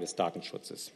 des 0.00 0.16
Datenschutzes. 0.16 0.92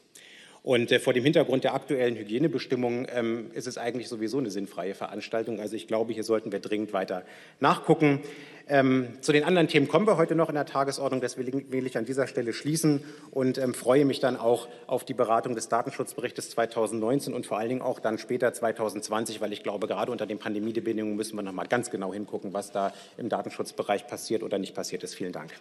Und 0.62 0.90
äh, 0.90 0.98
vor 0.98 1.12
dem 1.12 1.22
Hintergrund 1.22 1.62
der 1.62 1.74
aktuellen 1.74 2.16
Hygienebestimmungen 2.16 3.06
ähm, 3.14 3.52
ist 3.54 3.68
es 3.68 3.78
eigentlich 3.78 4.08
sowieso 4.08 4.38
eine 4.38 4.50
sinnfreie 4.50 4.94
Veranstaltung. 4.94 5.60
Also 5.60 5.76
ich 5.76 5.86
glaube, 5.86 6.12
hier 6.12 6.24
sollten 6.24 6.50
wir 6.50 6.58
dringend 6.58 6.92
weiter 6.92 7.24
nachgucken. 7.60 8.20
Ähm, 8.66 9.06
zu 9.20 9.30
den 9.30 9.44
anderen 9.44 9.68
Themen 9.68 9.86
kommen 9.86 10.08
wir 10.08 10.16
heute 10.16 10.34
noch 10.34 10.48
in 10.48 10.56
der 10.56 10.66
Tagesordnung. 10.66 11.20
Deswegen 11.20 11.70
will 11.70 11.86
ich 11.86 11.96
an 11.96 12.04
dieser 12.04 12.26
Stelle 12.26 12.52
schließen 12.52 13.04
und 13.30 13.58
ähm, 13.58 13.74
freue 13.74 14.04
mich 14.04 14.18
dann 14.18 14.36
auch 14.36 14.66
auf 14.88 15.04
die 15.04 15.14
Beratung 15.14 15.54
des 15.54 15.68
Datenschutzberichtes 15.68 16.50
2019 16.50 17.32
und 17.32 17.46
vor 17.46 17.58
allen 17.58 17.68
Dingen 17.68 17.82
auch 17.82 18.00
dann 18.00 18.18
später 18.18 18.52
2020, 18.52 19.40
weil 19.40 19.52
ich 19.52 19.62
glaube, 19.62 19.86
gerade 19.86 20.10
unter 20.10 20.26
den 20.26 20.40
Pandemiebedingungen 20.40 21.14
müssen 21.14 21.36
wir 21.36 21.42
noch 21.42 21.52
mal 21.52 21.68
ganz 21.68 21.90
genau 21.90 22.12
hingucken, 22.12 22.54
was 22.54 22.72
da 22.72 22.92
im 23.18 23.28
Datenschutzbereich 23.28 24.08
passiert 24.08 24.42
oder 24.42 24.58
nicht 24.58 24.74
passiert 24.74 25.04
ist. 25.04 25.14
Vielen 25.14 25.32
Dank. 25.32 25.52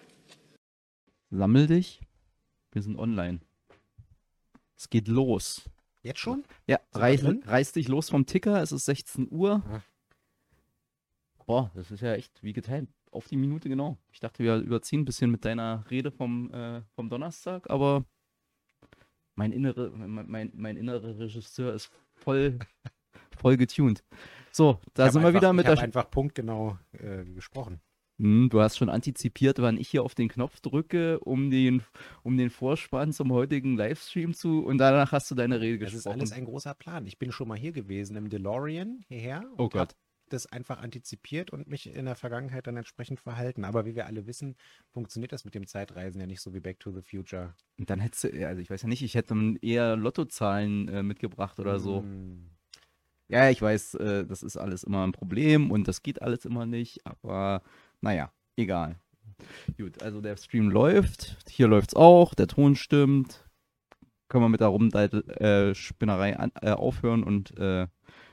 Sammel 1.30 1.68
dich. 1.68 2.00
Wir 2.76 2.82
sind 2.82 3.00
online. 3.00 3.40
Es 4.76 4.90
geht 4.90 5.08
los. 5.08 5.70
Jetzt 6.02 6.20
schon? 6.20 6.44
Ja, 6.68 6.82
reiß, 6.92 7.24
reiß 7.46 7.72
dich 7.72 7.88
los 7.88 8.10
vom 8.10 8.26
Ticker. 8.26 8.62
Es 8.62 8.74
ist 8.74 8.84
16 8.84 9.30
Uhr. 9.32 9.64
Ja. 9.66 9.82
Boah, 11.46 11.72
das 11.74 11.90
ist 11.90 12.02
ja 12.02 12.16
echt 12.16 12.44
wie 12.44 12.52
geteilt. 12.52 12.90
Auf 13.12 13.30
die 13.30 13.38
Minute 13.38 13.70
genau. 13.70 13.98
Ich 14.12 14.20
dachte, 14.20 14.44
wir 14.44 14.58
überziehen 14.58 15.02
ein 15.02 15.06
bisschen 15.06 15.32
mit 15.32 15.46
deiner 15.46 15.90
Rede 15.90 16.12
vom, 16.12 16.54
äh, 16.54 16.82
vom 16.96 17.08
Donnerstag, 17.08 17.70
aber 17.70 18.04
mein, 19.36 19.54
innere, 19.54 19.92
mein, 19.92 20.30
mein, 20.30 20.52
mein 20.54 20.76
innerer 20.76 21.18
Regisseur 21.18 21.74
ist 21.74 21.90
voll, 22.14 22.60
voll 23.38 23.56
getuned. 23.56 24.04
So, 24.52 24.82
da 24.94 25.10
sind 25.10 25.24
wir 25.24 25.34
wieder 25.34 25.54
mit 25.54 25.64
ich 25.64 25.68
der. 25.68 25.76
Ich 25.76 25.84
einfach 25.84 26.12
punktgenau 26.12 26.78
äh, 26.92 27.24
gesprochen. 27.24 27.80
Hm, 28.18 28.50
du 28.50 28.62
hast 28.62 28.78
schon 28.78 28.90
antizipiert, 28.90 29.60
wann 29.60 29.78
ich 29.78 29.90
hier 29.90 30.04
auf 30.04 30.16
den 30.16 30.30
Knopf 30.30 30.62
drücke, 30.62 31.20
um 31.20 31.50
den, 31.50 31.84
um 32.24 32.38
den 32.38 32.50
Vorspann 32.50 33.12
zum 33.12 33.32
heutigen 33.34 33.76
Livestream 33.76 34.34
zu. 34.34 34.64
Und 34.64 34.78
danach 34.78 35.12
hast 35.12 35.30
du 35.32 35.36
deine 35.36 35.60
Rede 35.60 35.80
das 35.80 35.94
gesprochen. 35.94 36.20
Das 36.20 36.30
ist 36.30 36.34
alles 36.34 36.42
ein 36.42 36.46
großer 36.46 36.74
Plan. 36.74 37.06
Ich 37.06 37.18
bin 37.18 37.32
schon 37.32 37.48
mal 37.48 37.58
hier 37.58 37.74
gewesen 37.74 38.16
im 38.16 38.30
DeLorean 38.30 39.04
hierher. 39.08 39.44
Oh 39.58 39.68
Gott. 39.68 39.96
das 40.30 40.48
einfach 40.48 40.80
antizipiert 40.82 41.52
und 41.52 41.68
mich 41.68 41.94
in 41.94 42.06
der 42.06 42.16
Vergangenheit 42.16 42.66
dann 42.68 42.78
entsprechend 42.78 43.20
verhalten. 43.20 43.66
Aber 43.66 43.86
wie 43.86 43.96
wir 43.96 44.06
alle 44.06 44.26
wissen, 44.26 44.56
funktioniert 44.90 45.34
das 45.34 45.46
mit 45.46 45.54
dem 45.54 45.68
Zeitreisen 45.68 46.20
ja 46.20 46.26
nicht 46.26 46.42
so 46.42 46.54
wie 46.54 46.62
Back 46.62 46.80
to 46.80 46.92
the 46.92 47.02
Future. 47.02 47.54
Und 47.78 47.90
dann 47.90 48.00
hättest 48.00 48.24
du, 48.24 48.48
also 48.48 48.62
ich 48.62 48.70
weiß 48.70 48.82
ja 48.82 48.88
nicht, 48.88 49.04
ich 49.04 49.16
hätte 49.16 49.36
eher 49.62 49.98
Lottozahlen 49.98 50.88
äh, 50.88 51.04
mitgebracht 51.04 51.60
oder 51.60 51.80
so. 51.80 52.02
Mm. 52.02 52.50
Ja, 53.28 53.50
ich 53.50 53.62
weiß, 53.62 53.96
äh, 53.96 54.26
das 54.26 54.44
ist 54.44 54.56
alles 54.56 54.84
immer 54.84 55.06
ein 55.06 55.12
Problem 55.12 55.72
und 55.72 55.88
das 55.88 56.04
geht 56.04 56.22
alles 56.22 56.46
immer 56.46 56.66
nicht, 56.66 57.06
aber 57.06 57.64
naja, 58.02 58.32
egal. 58.56 58.98
Gut, 59.78 60.02
also 60.02 60.22
der 60.22 60.38
Stream 60.38 60.70
läuft. 60.70 61.38
Hier 61.50 61.68
läuft 61.68 61.90
es 61.90 61.96
auch. 61.96 62.34
Der 62.34 62.48
Ton 62.48 62.76
stimmt. 62.76 63.46
Können 64.28 64.44
wir 64.44 64.50
mit 64.50 64.62
der 64.62 64.70
Rumspinnerei 64.70 66.32
äh, 66.32 66.50
äh, 66.62 66.72
aufhören 66.72 67.24
und 67.24 67.58
äh, 67.58 67.88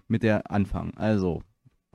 mit 0.09 0.23
der 0.23 0.51
anfangen. 0.51 0.95
Also, 0.97 1.43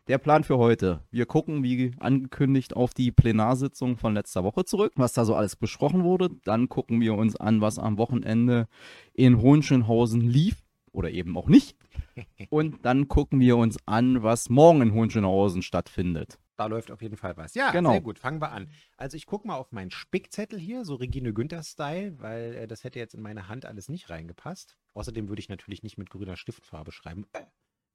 der 0.07 0.17
Plan 0.17 0.43
für 0.43 0.57
heute. 0.57 1.01
Wir 1.11 1.25
gucken, 1.25 1.63
wie 1.63 1.91
angekündigt, 1.99 2.75
auf 2.75 2.93
die 2.93 3.11
Plenarsitzung 3.11 3.97
von 3.97 4.13
letzter 4.13 4.43
Woche 4.43 4.65
zurück, 4.65 4.93
was 4.95 5.13
da 5.13 5.25
so 5.25 5.35
alles 5.35 5.55
besprochen 5.55 6.03
wurde. 6.03 6.29
Dann 6.45 6.69
gucken 6.69 7.01
wir 7.01 7.15
uns 7.15 7.35
an, 7.35 7.59
was 7.59 7.79
am 7.79 7.97
Wochenende 7.97 8.67
in 9.13 9.41
Hohenschönhausen 9.41 10.21
lief 10.21 10.63
oder 10.91 11.11
eben 11.11 11.37
auch 11.37 11.49
nicht. 11.49 11.75
Und 12.49 12.85
dann 12.85 13.07
gucken 13.07 13.39
wir 13.39 13.57
uns 13.57 13.77
an, 13.85 14.23
was 14.23 14.49
morgen 14.49 14.81
in 14.81 14.93
Hohenschönhausen 14.93 15.61
stattfindet. 15.61 16.39
Da 16.57 16.65
läuft 16.65 16.89
auf 16.91 17.01
jeden 17.03 17.17
Fall 17.17 17.37
was. 17.37 17.53
Ja, 17.53 17.71
genau. 17.71 17.91
sehr 17.91 18.01
gut. 18.01 18.17
Fangen 18.17 18.41
wir 18.41 18.51
an. 18.51 18.71
Also 18.97 19.15
ich 19.15 19.27
gucke 19.27 19.47
mal 19.47 19.55
auf 19.55 19.71
meinen 19.71 19.91
Spickzettel 19.91 20.59
hier, 20.59 20.85
so 20.85 20.95
Regine 20.95 21.31
Günther-Style, 21.31 22.19
weil 22.19 22.55
äh, 22.55 22.67
das 22.67 22.83
hätte 22.83 22.97
jetzt 22.97 23.13
in 23.13 23.21
meine 23.21 23.47
Hand 23.47 23.65
alles 23.65 23.89
nicht 23.89 24.09
reingepasst. 24.09 24.75
Außerdem 24.95 25.29
würde 25.29 25.39
ich 25.39 25.49
natürlich 25.49 25.83
nicht 25.83 25.99
mit 25.99 26.09
grüner 26.09 26.35
Stiftfarbe 26.35 26.91
schreiben. 26.91 27.27
Äh, 27.33 27.43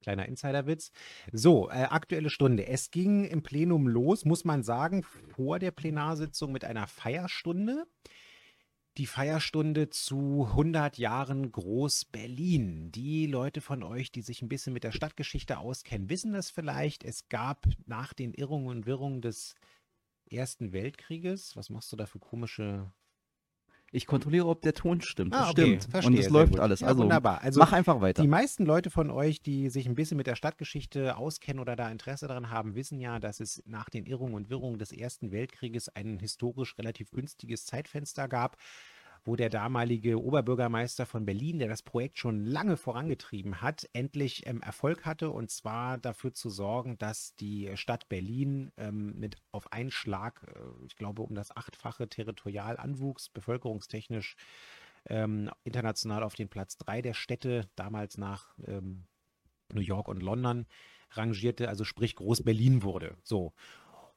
kleiner 0.01 0.27
Insiderwitz. 0.27 0.91
So, 1.33 1.69
äh, 1.69 1.83
aktuelle 1.89 2.29
Stunde. 2.29 2.65
Es 2.65 2.89
ging 2.89 3.25
im 3.25 3.43
Plenum 3.43 3.87
los, 3.87 4.23
muss 4.23 4.45
man 4.45 4.63
sagen, 4.63 5.03
vor 5.03 5.59
der 5.59 5.71
Plenarsitzung 5.71 6.53
mit 6.53 6.63
einer 6.63 6.87
Feierstunde 6.87 7.85
die 8.97 9.07
Feierstunde 9.07 9.89
zu 9.89 10.47
100 10.51 10.97
Jahren 10.97 11.51
Groß-Berlin. 11.51 12.91
Die 12.91 13.25
Leute 13.25 13.61
von 13.61 13.81
euch, 13.81 14.11
die 14.11 14.21
sich 14.21 14.41
ein 14.41 14.49
bisschen 14.49 14.73
mit 14.73 14.83
der 14.83 14.91
Stadtgeschichte 14.91 15.57
auskennen, 15.57 16.09
wissen 16.09 16.33
das 16.33 16.51
vielleicht. 16.51 17.03
Es 17.03 17.27
gab 17.29 17.65
nach 17.85 18.13
den 18.13 18.33
Irrungen 18.33 18.67
und 18.67 18.85
Wirrungen 18.85 19.21
des 19.21 19.55
Ersten 20.29 20.73
Weltkrieges, 20.73 21.55
was 21.55 21.69
machst 21.69 21.91
du 21.91 21.95
da 21.95 22.05
für 22.05 22.19
komische 22.19 22.91
ich 23.93 24.07
kontrolliere, 24.07 24.47
ob 24.47 24.61
der 24.61 24.73
Ton 24.73 25.01
stimmt. 25.01 25.33
Ah, 25.35 25.51
okay, 25.51 25.77
stimmt. 25.77 25.83
Verstehe, 25.91 26.11
und 26.11 26.19
es 26.19 26.29
läuft 26.29 26.53
gut. 26.53 26.59
alles. 26.59 26.79
Ja, 26.79 26.87
also, 26.87 27.03
wunderbar. 27.03 27.41
Also 27.41 27.59
mach 27.59 27.71
einfach 27.71 28.01
weiter. 28.01 28.23
Die 28.23 28.27
meisten 28.27 28.65
Leute 28.65 28.89
von 28.89 29.11
euch, 29.11 29.41
die 29.41 29.69
sich 29.69 29.85
ein 29.85 29.93
bisschen 29.93 30.17
mit 30.17 30.25
der 30.25 30.35
Stadtgeschichte 30.35 31.15
auskennen 31.15 31.59
oder 31.59 31.75
da 31.75 31.89
Interesse 31.89 32.27
daran 32.27 32.49
haben, 32.49 32.73
wissen 32.73 32.99
ja, 32.99 33.19
dass 33.19 33.39
es 33.39 33.61
nach 33.67 33.89
den 33.89 34.05
Irrungen 34.05 34.33
und 34.33 34.49
Wirrungen 34.49 34.79
des 34.79 34.91
Ersten 34.91 35.31
Weltkrieges 35.31 35.89
ein 35.89 36.17
historisch 36.17 36.75
relativ 36.79 37.11
günstiges 37.11 37.65
Zeitfenster 37.65 38.27
gab, 38.27 38.57
wo 39.25 39.35
der 39.35 39.49
damalige 39.49 40.21
Oberbürgermeister 40.21 41.05
von 41.05 41.25
Berlin, 41.25 41.59
der 41.59 41.69
das 41.69 41.81
Projekt 41.81 42.19
schon 42.19 42.45
lange 42.45 42.77
vorangetrieben 42.77 43.61
hat, 43.61 43.87
endlich 43.93 44.45
ähm, 44.45 44.61
Erfolg 44.61 45.05
hatte 45.05 45.29
und 45.29 45.49
zwar 45.49 45.97
dafür 45.97 46.33
zu 46.33 46.49
sorgen, 46.49 46.97
dass 46.97 47.35
die 47.35 47.71
Stadt 47.75 48.09
Berlin 48.09 48.71
ähm, 48.77 49.17
mit 49.17 49.37
auf 49.51 49.71
einen 49.71 49.91
Schlag, 49.91 50.43
äh, 50.47 50.85
ich 50.85 50.95
glaube, 50.95 51.21
um 51.21 51.35
das 51.35 51.55
achtfache 51.55 52.09
territorial 52.09 52.77
anwuchs, 52.77 53.29
bevölkerungstechnisch 53.29 54.35
ähm, 55.05 55.49
international 55.63 56.23
auf 56.23 56.35
den 56.35 56.49
Platz 56.49 56.77
drei 56.77 57.01
der 57.01 57.13
Städte, 57.13 57.69
damals 57.75 58.17
nach 58.17 58.57
ähm, 58.65 59.05
New 59.71 59.81
York 59.81 60.07
und 60.07 60.21
London 60.21 60.65
rangierte, 61.11 61.69
also 61.69 61.83
sprich 61.83 62.15
Groß-Berlin 62.15 62.83
wurde. 62.83 63.17
So. 63.23 63.53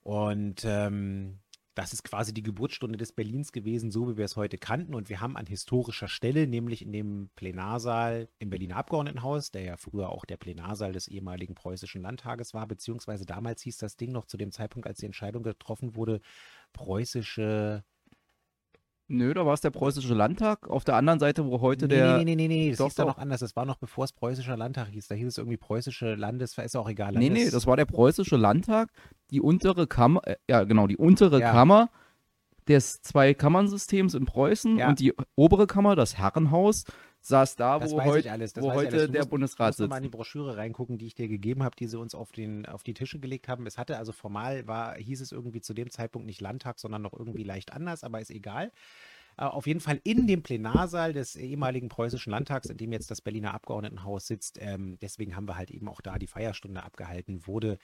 Und 0.02 0.64
ähm, 0.64 1.40
das 1.76 1.92
ist 1.92 2.04
quasi 2.04 2.32
die 2.32 2.42
Geburtsstunde 2.42 2.96
des 2.96 3.12
Berlins 3.12 3.52
gewesen, 3.52 3.90
so 3.90 4.08
wie 4.08 4.16
wir 4.16 4.24
es 4.24 4.36
heute 4.36 4.56
kannten. 4.56 4.94
Und 4.94 5.10
wir 5.10 5.20
haben 5.20 5.36
an 5.36 5.44
historischer 5.44 6.08
Stelle, 6.08 6.46
nämlich 6.46 6.80
in 6.80 6.90
dem 6.90 7.28
Plenarsaal 7.36 8.30
im 8.38 8.48
Berliner 8.48 8.76
Abgeordnetenhaus, 8.76 9.50
der 9.50 9.62
ja 9.62 9.76
früher 9.76 10.08
auch 10.08 10.24
der 10.24 10.38
Plenarsaal 10.38 10.92
des 10.92 11.06
ehemaligen 11.06 11.54
preußischen 11.54 12.00
Landtages 12.00 12.54
war, 12.54 12.66
beziehungsweise 12.66 13.26
damals 13.26 13.60
hieß 13.60 13.76
das 13.76 13.98
Ding 13.98 14.10
noch 14.10 14.24
zu 14.24 14.38
dem 14.38 14.52
Zeitpunkt, 14.52 14.88
als 14.88 15.00
die 15.00 15.06
Entscheidung 15.06 15.42
getroffen 15.42 15.96
wurde, 15.96 16.22
preußische 16.72 17.84
Nö, 19.08 19.34
da 19.34 19.46
war 19.46 19.54
es 19.54 19.60
der 19.60 19.70
preußische 19.70 20.14
Landtag. 20.14 20.68
Auf 20.68 20.82
der 20.82 20.96
anderen 20.96 21.20
Seite, 21.20 21.46
wo 21.46 21.60
heute 21.60 21.86
nee, 21.86 21.94
der. 21.94 22.18
Nee, 22.18 22.24
nee, 22.24 22.34
nee, 22.34 22.48
nee, 22.48 22.70
das 22.70 22.78
doch, 22.78 22.86
hieß 22.86 22.94
da 22.96 23.04
noch 23.04 23.18
anders. 23.18 23.38
Das 23.38 23.54
war 23.54 23.64
noch 23.64 23.76
bevor 23.76 24.04
es 24.04 24.12
preußischer 24.12 24.56
Landtag 24.56 24.88
hieß. 24.88 25.06
Da 25.06 25.14
hieß 25.14 25.28
es 25.28 25.38
irgendwie 25.38 25.56
preußische 25.56 26.16
Landes, 26.16 26.58
ist 26.58 26.76
auch 26.76 26.88
egal. 26.88 27.14
Landes 27.14 27.30
nee, 27.30 27.44
nee, 27.44 27.50
das 27.50 27.68
war 27.68 27.76
der 27.76 27.84
preußische 27.84 28.36
Landtag. 28.36 28.90
Die 29.30 29.40
untere 29.40 29.86
Kammer, 29.86 30.26
äh, 30.26 30.36
ja, 30.48 30.64
genau, 30.64 30.86
die 30.86 30.96
untere 30.96 31.40
ja. 31.40 31.50
Kammer 31.50 31.90
des 32.68 33.00
Zwei-Kammern-Systems 33.02 34.14
in 34.14 34.24
Preußen 34.24 34.78
ja. 34.78 34.88
und 34.88 35.00
die 35.00 35.14
obere 35.36 35.66
Kammer, 35.66 35.94
das 35.94 36.18
Herrenhaus, 36.18 36.84
saß 37.20 37.56
da, 37.56 37.80
wo, 37.80 38.04
heut, 38.04 38.24
wo 38.56 38.72
heute 38.72 39.08
der 39.08 39.20
musst, 39.20 39.30
Bundesrat 39.30 39.74
sitzt. 39.74 39.80
Du 39.80 39.84
musst 39.84 39.90
mal 39.90 39.96
in 39.96 40.02
die 40.04 40.08
Broschüre 40.08 40.56
reingucken, 40.56 40.96
die 40.98 41.06
ich 41.06 41.14
dir 41.14 41.28
gegeben 41.28 41.62
habe, 41.62 41.74
die 41.76 41.86
sie 41.86 41.98
uns 41.98 42.14
auf, 42.14 42.32
den, 42.32 42.66
auf 42.66 42.82
die 42.82 42.94
Tische 42.94 43.18
gelegt 43.18 43.48
haben. 43.48 43.66
Es 43.66 43.78
hatte 43.78 43.98
also 43.98 44.12
formal, 44.12 44.66
war, 44.66 44.94
hieß 44.94 45.20
es 45.20 45.32
irgendwie 45.32 45.60
zu 45.60 45.74
dem 45.74 45.90
Zeitpunkt 45.90 46.26
nicht 46.26 46.40
Landtag, 46.40 46.78
sondern 46.78 47.02
noch 47.02 47.12
irgendwie 47.12 47.42
leicht 47.42 47.72
anders, 47.72 48.04
aber 48.04 48.20
ist 48.20 48.30
egal. 48.30 48.70
Äh, 49.38 49.44
auf 49.44 49.66
jeden 49.66 49.80
Fall 49.80 50.00
in 50.04 50.26
dem 50.26 50.42
Plenarsaal 50.42 51.12
des 51.12 51.36
ehemaligen 51.36 51.88
preußischen 51.88 52.30
Landtags, 52.30 52.68
in 52.68 52.76
dem 52.76 52.92
jetzt 52.92 53.10
das 53.10 53.20
Berliner 53.20 53.54
Abgeordnetenhaus 53.54 54.26
sitzt. 54.26 54.58
Ähm, 54.60 54.98
deswegen 55.00 55.36
haben 55.36 55.48
wir 55.48 55.56
halt 55.56 55.70
eben 55.70 55.88
auch 55.88 56.00
da 56.00 56.18
die 56.18 56.26
Feierstunde 56.26 56.82
abgehalten, 56.82 57.46
wurde 57.46 57.78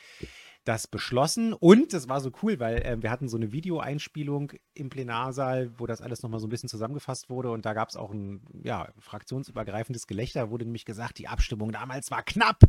das 0.64 0.86
beschlossen. 0.86 1.52
Und 1.52 1.92
es 1.92 2.08
war 2.08 2.20
so 2.20 2.30
cool, 2.42 2.58
weil 2.58 2.76
äh, 2.82 3.02
wir 3.02 3.10
hatten 3.10 3.28
so 3.28 3.36
eine 3.36 3.52
Videoeinspielung 3.52 4.52
im 4.74 4.88
Plenarsaal, 4.88 5.78
wo 5.78 5.86
das 5.86 6.00
alles 6.00 6.22
nochmal 6.22 6.40
so 6.40 6.46
ein 6.46 6.50
bisschen 6.50 6.68
zusammengefasst 6.68 7.28
wurde. 7.28 7.50
Und 7.50 7.66
da 7.66 7.74
gab 7.74 7.88
es 7.88 7.96
auch 7.96 8.12
ein 8.12 8.42
ja, 8.62 8.88
fraktionsübergreifendes 8.98 10.06
Gelächter, 10.06 10.50
wurde 10.50 10.64
nämlich 10.64 10.84
gesagt, 10.84 11.18
die 11.18 11.28
Abstimmung 11.28 11.72
damals 11.72 12.10
war 12.10 12.22
knapp. 12.22 12.60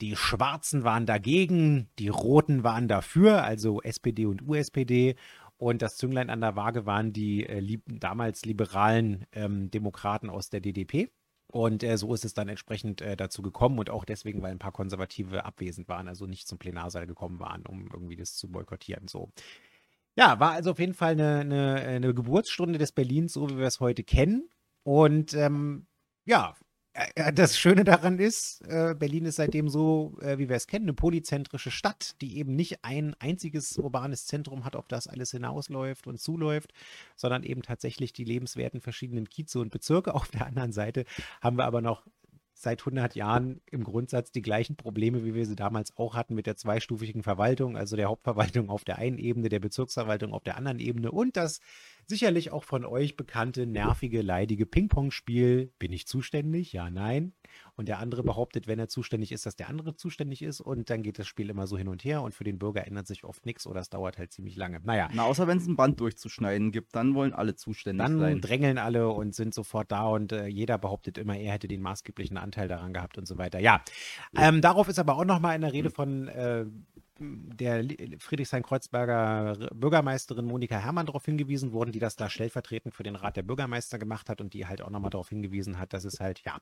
Die 0.00 0.16
Schwarzen 0.16 0.82
waren 0.82 1.06
dagegen, 1.06 1.88
die 1.98 2.08
Roten 2.08 2.64
waren 2.64 2.88
dafür, 2.88 3.44
also 3.44 3.80
SPD 3.82 4.26
und 4.26 4.42
USPD. 4.42 5.14
Und 5.62 5.80
das 5.80 5.96
Zünglein 5.96 6.28
an 6.28 6.40
der 6.40 6.56
Waage 6.56 6.86
waren 6.86 7.12
die 7.12 7.46
äh, 7.46 7.60
lieb 7.60 7.84
damals 7.86 8.44
liberalen 8.44 9.26
ähm, 9.30 9.70
Demokraten 9.70 10.28
aus 10.28 10.50
der 10.50 10.58
DDP. 10.60 11.12
Und 11.46 11.84
äh, 11.84 11.96
so 11.96 12.12
ist 12.14 12.24
es 12.24 12.34
dann 12.34 12.48
entsprechend 12.48 13.00
äh, 13.00 13.16
dazu 13.16 13.42
gekommen 13.42 13.78
und 13.78 13.88
auch 13.88 14.04
deswegen, 14.04 14.42
weil 14.42 14.50
ein 14.50 14.58
paar 14.58 14.72
Konservative 14.72 15.44
abwesend 15.44 15.88
waren, 15.88 16.08
also 16.08 16.26
nicht 16.26 16.48
zum 16.48 16.58
Plenarsaal 16.58 17.06
gekommen 17.06 17.38
waren, 17.38 17.64
um 17.64 17.86
irgendwie 17.92 18.16
das 18.16 18.34
zu 18.34 18.50
boykottieren. 18.50 19.06
So. 19.06 19.30
Ja, 20.16 20.40
war 20.40 20.50
also 20.50 20.72
auf 20.72 20.80
jeden 20.80 20.94
Fall 20.94 21.12
eine, 21.12 21.38
eine, 21.38 21.74
eine 21.76 22.12
Geburtsstunde 22.12 22.80
des 22.80 22.90
Berlins, 22.90 23.32
so 23.32 23.48
wie 23.48 23.58
wir 23.58 23.66
es 23.66 23.78
heute 23.78 24.02
kennen. 24.02 24.50
Und 24.82 25.32
ähm, 25.34 25.86
ja, 26.24 26.56
Das 27.34 27.58
Schöne 27.58 27.84
daran 27.84 28.18
ist, 28.18 28.60
äh, 28.66 28.94
Berlin 28.94 29.24
ist 29.24 29.36
seitdem 29.36 29.70
so, 29.70 30.14
äh, 30.20 30.36
wie 30.36 30.50
wir 30.50 30.56
es 30.56 30.66
kennen, 30.66 30.84
eine 30.84 30.92
polyzentrische 30.92 31.70
Stadt, 31.70 32.20
die 32.20 32.36
eben 32.36 32.54
nicht 32.54 32.84
ein 32.84 33.14
einziges 33.18 33.78
urbanes 33.78 34.26
Zentrum 34.26 34.66
hat, 34.66 34.76
auf 34.76 34.88
das 34.88 35.06
alles 35.06 35.30
hinausläuft 35.30 36.06
und 36.06 36.20
zuläuft, 36.20 36.74
sondern 37.16 37.44
eben 37.44 37.62
tatsächlich 37.62 38.12
die 38.12 38.24
lebenswerten 38.24 38.82
verschiedenen 38.82 39.30
Kieze 39.30 39.58
und 39.60 39.70
Bezirke. 39.70 40.14
Auf 40.14 40.28
der 40.28 40.46
anderen 40.46 40.72
Seite 40.72 41.06
haben 41.40 41.56
wir 41.56 41.64
aber 41.64 41.80
noch 41.80 42.04
seit 42.62 42.80
100 42.80 43.14
Jahren 43.14 43.60
im 43.70 43.84
Grundsatz 43.84 44.30
die 44.30 44.42
gleichen 44.42 44.76
Probleme, 44.76 45.24
wie 45.24 45.34
wir 45.34 45.46
sie 45.46 45.56
damals 45.56 45.96
auch 45.96 46.14
hatten 46.14 46.34
mit 46.34 46.46
der 46.46 46.56
zweistufigen 46.56 47.22
Verwaltung, 47.22 47.76
also 47.76 47.96
der 47.96 48.08
Hauptverwaltung 48.08 48.70
auf 48.70 48.84
der 48.84 48.98
einen 48.98 49.18
Ebene, 49.18 49.48
der 49.48 49.60
Bezirksverwaltung 49.60 50.32
auf 50.32 50.44
der 50.44 50.56
anderen 50.56 50.78
Ebene 50.78 51.10
und 51.10 51.36
das 51.36 51.60
sicherlich 52.06 52.52
auch 52.52 52.64
von 52.64 52.84
euch 52.84 53.16
bekannte 53.16 53.66
nervige, 53.66 54.22
leidige 54.22 54.66
Ping-Pong-Spiel. 54.66 55.72
Bin 55.78 55.92
ich 55.92 56.06
zuständig? 56.06 56.72
Ja, 56.72 56.90
nein. 56.90 57.32
Und 57.76 57.88
der 57.88 57.98
andere 57.98 58.22
behauptet, 58.22 58.66
wenn 58.66 58.78
er 58.78 58.88
zuständig 58.88 59.32
ist, 59.32 59.46
dass 59.46 59.56
der 59.56 59.68
andere 59.68 59.94
zuständig 59.94 60.42
ist 60.42 60.60
und 60.60 60.90
dann 60.90 61.02
geht 61.02 61.18
das 61.18 61.26
Spiel 61.26 61.50
immer 61.50 61.66
so 61.66 61.76
hin 61.76 61.88
und 61.88 62.04
her 62.04 62.22
und 62.22 62.34
für 62.34 62.44
den 62.44 62.58
Bürger 62.58 62.86
ändert 62.86 63.06
sich 63.06 63.24
oft 63.24 63.44
nichts 63.46 63.66
oder 63.66 63.80
es 63.80 63.90
dauert 63.90 64.18
halt 64.18 64.32
ziemlich 64.32 64.56
lange. 64.56 64.80
Naja. 64.84 65.08
Na, 65.12 65.24
außer 65.24 65.46
wenn 65.46 65.58
es 65.58 65.66
ein 65.66 65.76
Band 65.76 66.00
durchzuschneiden 66.00 66.72
gibt, 66.72 66.94
dann 66.94 67.14
wollen 67.14 67.32
alle 67.32 67.54
zuständig 67.54 68.06
dann 68.06 68.18
sein. 68.18 68.32
Dann 68.32 68.40
drängeln 68.40 68.78
alle 68.78 69.08
und 69.08 69.34
sind 69.34 69.54
sofort 69.54 69.92
da 69.92 70.06
und 70.06 70.32
äh, 70.32 70.46
jeder 70.46 70.78
behauptet 70.78 71.18
immer, 71.18 71.36
er 71.36 71.52
hätte 71.52 71.68
den 71.68 71.82
maßgeblichen 71.82 72.36
Anteil 72.36 72.68
daran 72.68 72.92
gehabt 72.92 73.18
und 73.18 73.26
so 73.26 73.38
weiter. 73.38 73.58
Ja, 73.58 73.82
ähm, 74.36 74.60
darauf 74.60 74.88
ist 74.88 74.98
aber 74.98 75.16
auch 75.16 75.24
nochmal 75.24 75.56
in 75.56 75.62
der 75.62 75.72
Rede 75.72 75.90
von 75.90 76.28
äh, 76.28 76.64
der 77.18 77.84
Friedrichshain-Kreuzberger 78.18 79.70
Bürgermeisterin 79.74 80.44
Monika 80.44 80.78
Herrmann 80.78 81.06
darauf 81.06 81.24
hingewiesen 81.24 81.72
worden, 81.72 81.92
die 81.92 81.98
das 81.98 82.16
da 82.16 82.30
stellvertretend 82.30 82.94
für 82.94 83.02
den 83.02 83.16
Rat 83.16 83.36
der 83.36 83.42
Bürgermeister 83.42 83.98
gemacht 83.98 84.28
hat 84.28 84.40
und 84.40 84.54
die 84.54 84.66
halt 84.66 84.82
auch 84.82 84.90
nochmal 84.90 85.10
darauf 85.10 85.28
hingewiesen 85.28 85.78
hat, 85.78 85.92
dass 85.92 86.04
es 86.04 86.20
halt, 86.20 86.42
ja, 86.44 86.58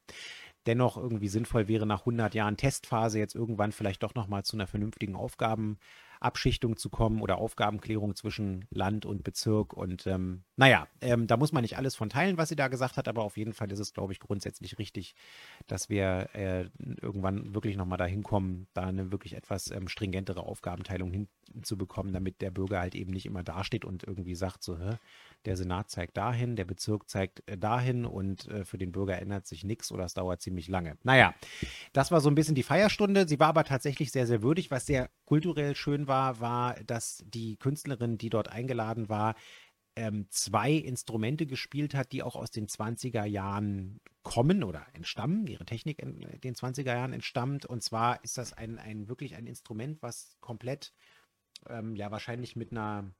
dennoch 0.66 0.96
irgendwie 0.96 1.28
sinnvoll 1.28 1.68
wäre, 1.68 1.86
nach 1.86 2.00
100 2.00 2.34
Jahren 2.34 2.56
Testphase 2.56 3.18
jetzt 3.18 3.34
irgendwann 3.34 3.72
vielleicht 3.72 4.02
doch 4.02 4.14
nochmal 4.14 4.44
zu 4.44 4.56
einer 4.56 4.66
vernünftigen 4.66 5.16
Aufgaben- 5.16 5.78
Abschichtung 6.20 6.76
zu 6.76 6.90
kommen 6.90 7.22
oder 7.22 7.38
Aufgabenklärung 7.38 8.14
zwischen 8.14 8.66
Land 8.70 9.06
und 9.06 9.24
Bezirk. 9.24 9.72
Und 9.72 10.06
ähm, 10.06 10.44
naja, 10.56 10.86
ähm, 11.00 11.26
da 11.26 11.36
muss 11.36 11.52
man 11.52 11.62
nicht 11.62 11.78
alles 11.78 11.96
von 11.96 12.10
teilen, 12.10 12.36
was 12.36 12.50
sie 12.50 12.56
da 12.56 12.68
gesagt 12.68 12.98
hat, 12.98 13.08
aber 13.08 13.22
auf 13.24 13.36
jeden 13.36 13.54
Fall 13.54 13.72
ist 13.72 13.78
es, 13.78 13.94
glaube 13.94 14.12
ich, 14.12 14.20
grundsätzlich 14.20 14.78
richtig, 14.78 15.14
dass 15.66 15.88
wir 15.88 16.28
äh, 16.34 16.66
irgendwann 17.00 17.54
wirklich 17.54 17.76
nochmal 17.76 17.98
dahin 17.98 18.22
kommen, 18.22 18.66
da 18.74 18.82
eine 18.82 19.10
wirklich 19.10 19.34
etwas 19.34 19.70
ähm, 19.70 19.88
stringentere 19.88 20.42
Aufgabenteilung 20.42 21.10
hinzubekommen, 21.52 22.12
damit 22.12 22.40
der 22.40 22.50
Bürger 22.50 22.80
halt 22.80 22.94
eben 22.94 23.12
nicht 23.12 23.26
immer 23.26 23.42
dasteht 23.42 23.84
und 23.84 24.04
irgendwie 24.04 24.34
sagt, 24.34 24.62
so, 24.62 24.76
der 25.44 25.56
Senat 25.56 25.90
zeigt 25.90 26.16
dahin, 26.16 26.56
der 26.56 26.64
Bezirk 26.64 27.08
zeigt 27.08 27.42
äh, 27.48 27.56
dahin 27.56 28.04
und 28.04 28.46
äh, 28.48 28.64
für 28.64 28.78
den 28.78 28.92
Bürger 28.92 29.20
ändert 29.20 29.46
sich 29.46 29.64
nichts 29.64 29.90
oder 29.90 30.04
es 30.04 30.14
dauert 30.14 30.42
ziemlich 30.42 30.68
lange. 30.68 30.98
Naja, 31.02 31.34
das 31.92 32.10
war 32.10 32.20
so 32.20 32.28
ein 32.28 32.34
bisschen 32.34 32.54
die 32.54 32.62
Feierstunde. 32.62 33.26
Sie 33.26 33.40
war 33.40 33.48
aber 33.48 33.64
tatsächlich 33.64 34.12
sehr, 34.12 34.26
sehr 34.26 34.42
würdig. 34.42 34.70
Was 34.70 34.86
sehr 34.86 35.10
kulturell 35.24 35.74
schön 35.74 36.08
war, 36.08 36.40
war, 36.40 36.74
dass 36.84 37.24
die 37.26 37.56
Künstlerin, 37.56 38.18
die 38.18 38.30
dort 38.30 38.48
eingeladen 38.48 39.08
war, 39.08 39.34
ähm, 39.96 40.26
zwei 40.30 40.72
Instrumente 40.72 41.46
gespielt 41.46 41.94
hat, 41.94 42.12
die 42.12 42.22
auch 42.22 42.36
aus 42.36 42.50
den 42.50 42.68
20er 42.68 43.24
Jahren 43.24 44.00
kommen 44.22 44.62
oder 44.62 44.86
entstammen, 44.92 45.46
ihre 45.46 45.64
Technik 45.64 45.98
in 45.98 46.20
den 46.40 46.54
20er 46.54 46.94
Jahren 46.94 47.12
entstammt. 47.12 47.66
Und 47.66 47.82
zwar 47.82 48.22
ist 48.22 48.38
das 48.38 48.52
ein, 48.52 48.78
ein 48.78 49.08
wirklich 49.08 49.36
ein 49.36 49.46
Instrument, 49.46 50.02
was 50.02 50.36
komplett, 50.40 50.92
ähm, 51.68 51.96
ja, 51.96 52.10
wahrscheinlich 52.10 52.56
mit 52.56 52.72
einer 52.72 53.10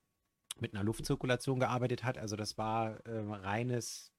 mit 0.59 0.75
einer 0.75 0.85
Luftzirkulation 0.85 1.61
gearbeitet 1.61 2.05
hat. 2.05 2.19
Also 2.19 2.37
das 2.37 2.59
war 2.59 2.99
äh, 3.07 3.19
reines, 3.19 4.13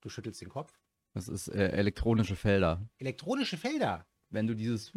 du 0.00 0.08
schüttelst 0.08 0.40
den 0.40 0.48
Kopf. 0.48 0.78
Das 1.14 1.28
ist 1.28 1.48
äh, 1.48 1.70
elektronische 1.70 2.36
Felder. 2.36 2.88
Elektronische 2.98 3.56
Felder. 3.56 4.06
Wenn 4.30 4.46
du 4.46 4.54
dieses 4.54 4.92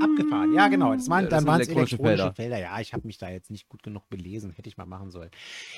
Abgefahren, 0.00 0.52
ja 0.52 0.68
genau. 0.68 0.94
Das 0.94 1.08
waren, 1.08 1.24
Ja, 1.24 1.30
das 1.30 1.38
dann 1.38 1.46
waren 1.46 1.60
es 1.60 1.68
elektronische 1.68 1.96
elektronische 1.96 2.34
Felder. 2.34 2.34
Felder. 2.34 2.58
Ja, 2.60 2.80
ich 2.80 2.92
habe 2.92 3.06
mich 3.06 3.18
da 3.18 3.30
jetzt 3.30 3.50
nicht 3.50 3.68
gut 3.68 3.82
genug 3.82 4.08
belesen, 4.08 4.52
hätte 4.52 4.68
ich 4.68 4.76
mal 4.76 4.86
machen 4.86 5.10
sollen. 5.10 5.30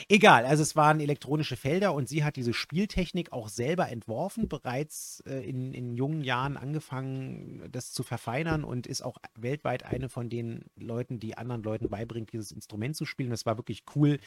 Egal, 0.09 0.45
also 0.45 0.63
es 0.63 0.77
waren 0.77 1.01
elektronische 1.01 1.57
Felder 1.57 1.95
und 1.95 2.09
sie 2.09 2.25
hat 2.25 2.37
diese 2.37 2.53
Spieltechnik 2.53 3.33
auch 3.33 3.49
selber 3.49 3.89
entworfen, 3.89 4.49
bereits 4.49 5.23
äh, 5.27 5.49
in, 5.49 5.73
in 5.73 5.95
jungen 5.95 6.23
Jahren 6.23 6.57
angefangen, 6.57 7.69
das 7.71 7.93
zu 7.93 8.03
verfeinern 8.03 8.65
und 8.65 8.87
ist 8.87 9.03
auch 9.03 9.19
weltweit 9.37 9.85
eine 9.85 10.09
von 10.09 10.29
den 10.29 10.65
Leuten, 10.77 11.19
die 11.19 11.37
anderen 11.37 11.63
Leuten 11.63 11.89
beibringt, 11.89 12.33
dieses 12.33 12.53
Instrument 12.53 12.97
zu 12.97 13.05
spielen. 13.05 13.31
Das 13.31 13.47
war 13.47 13.57
wirklich 13.57 13.85
cool. 13.95 14.19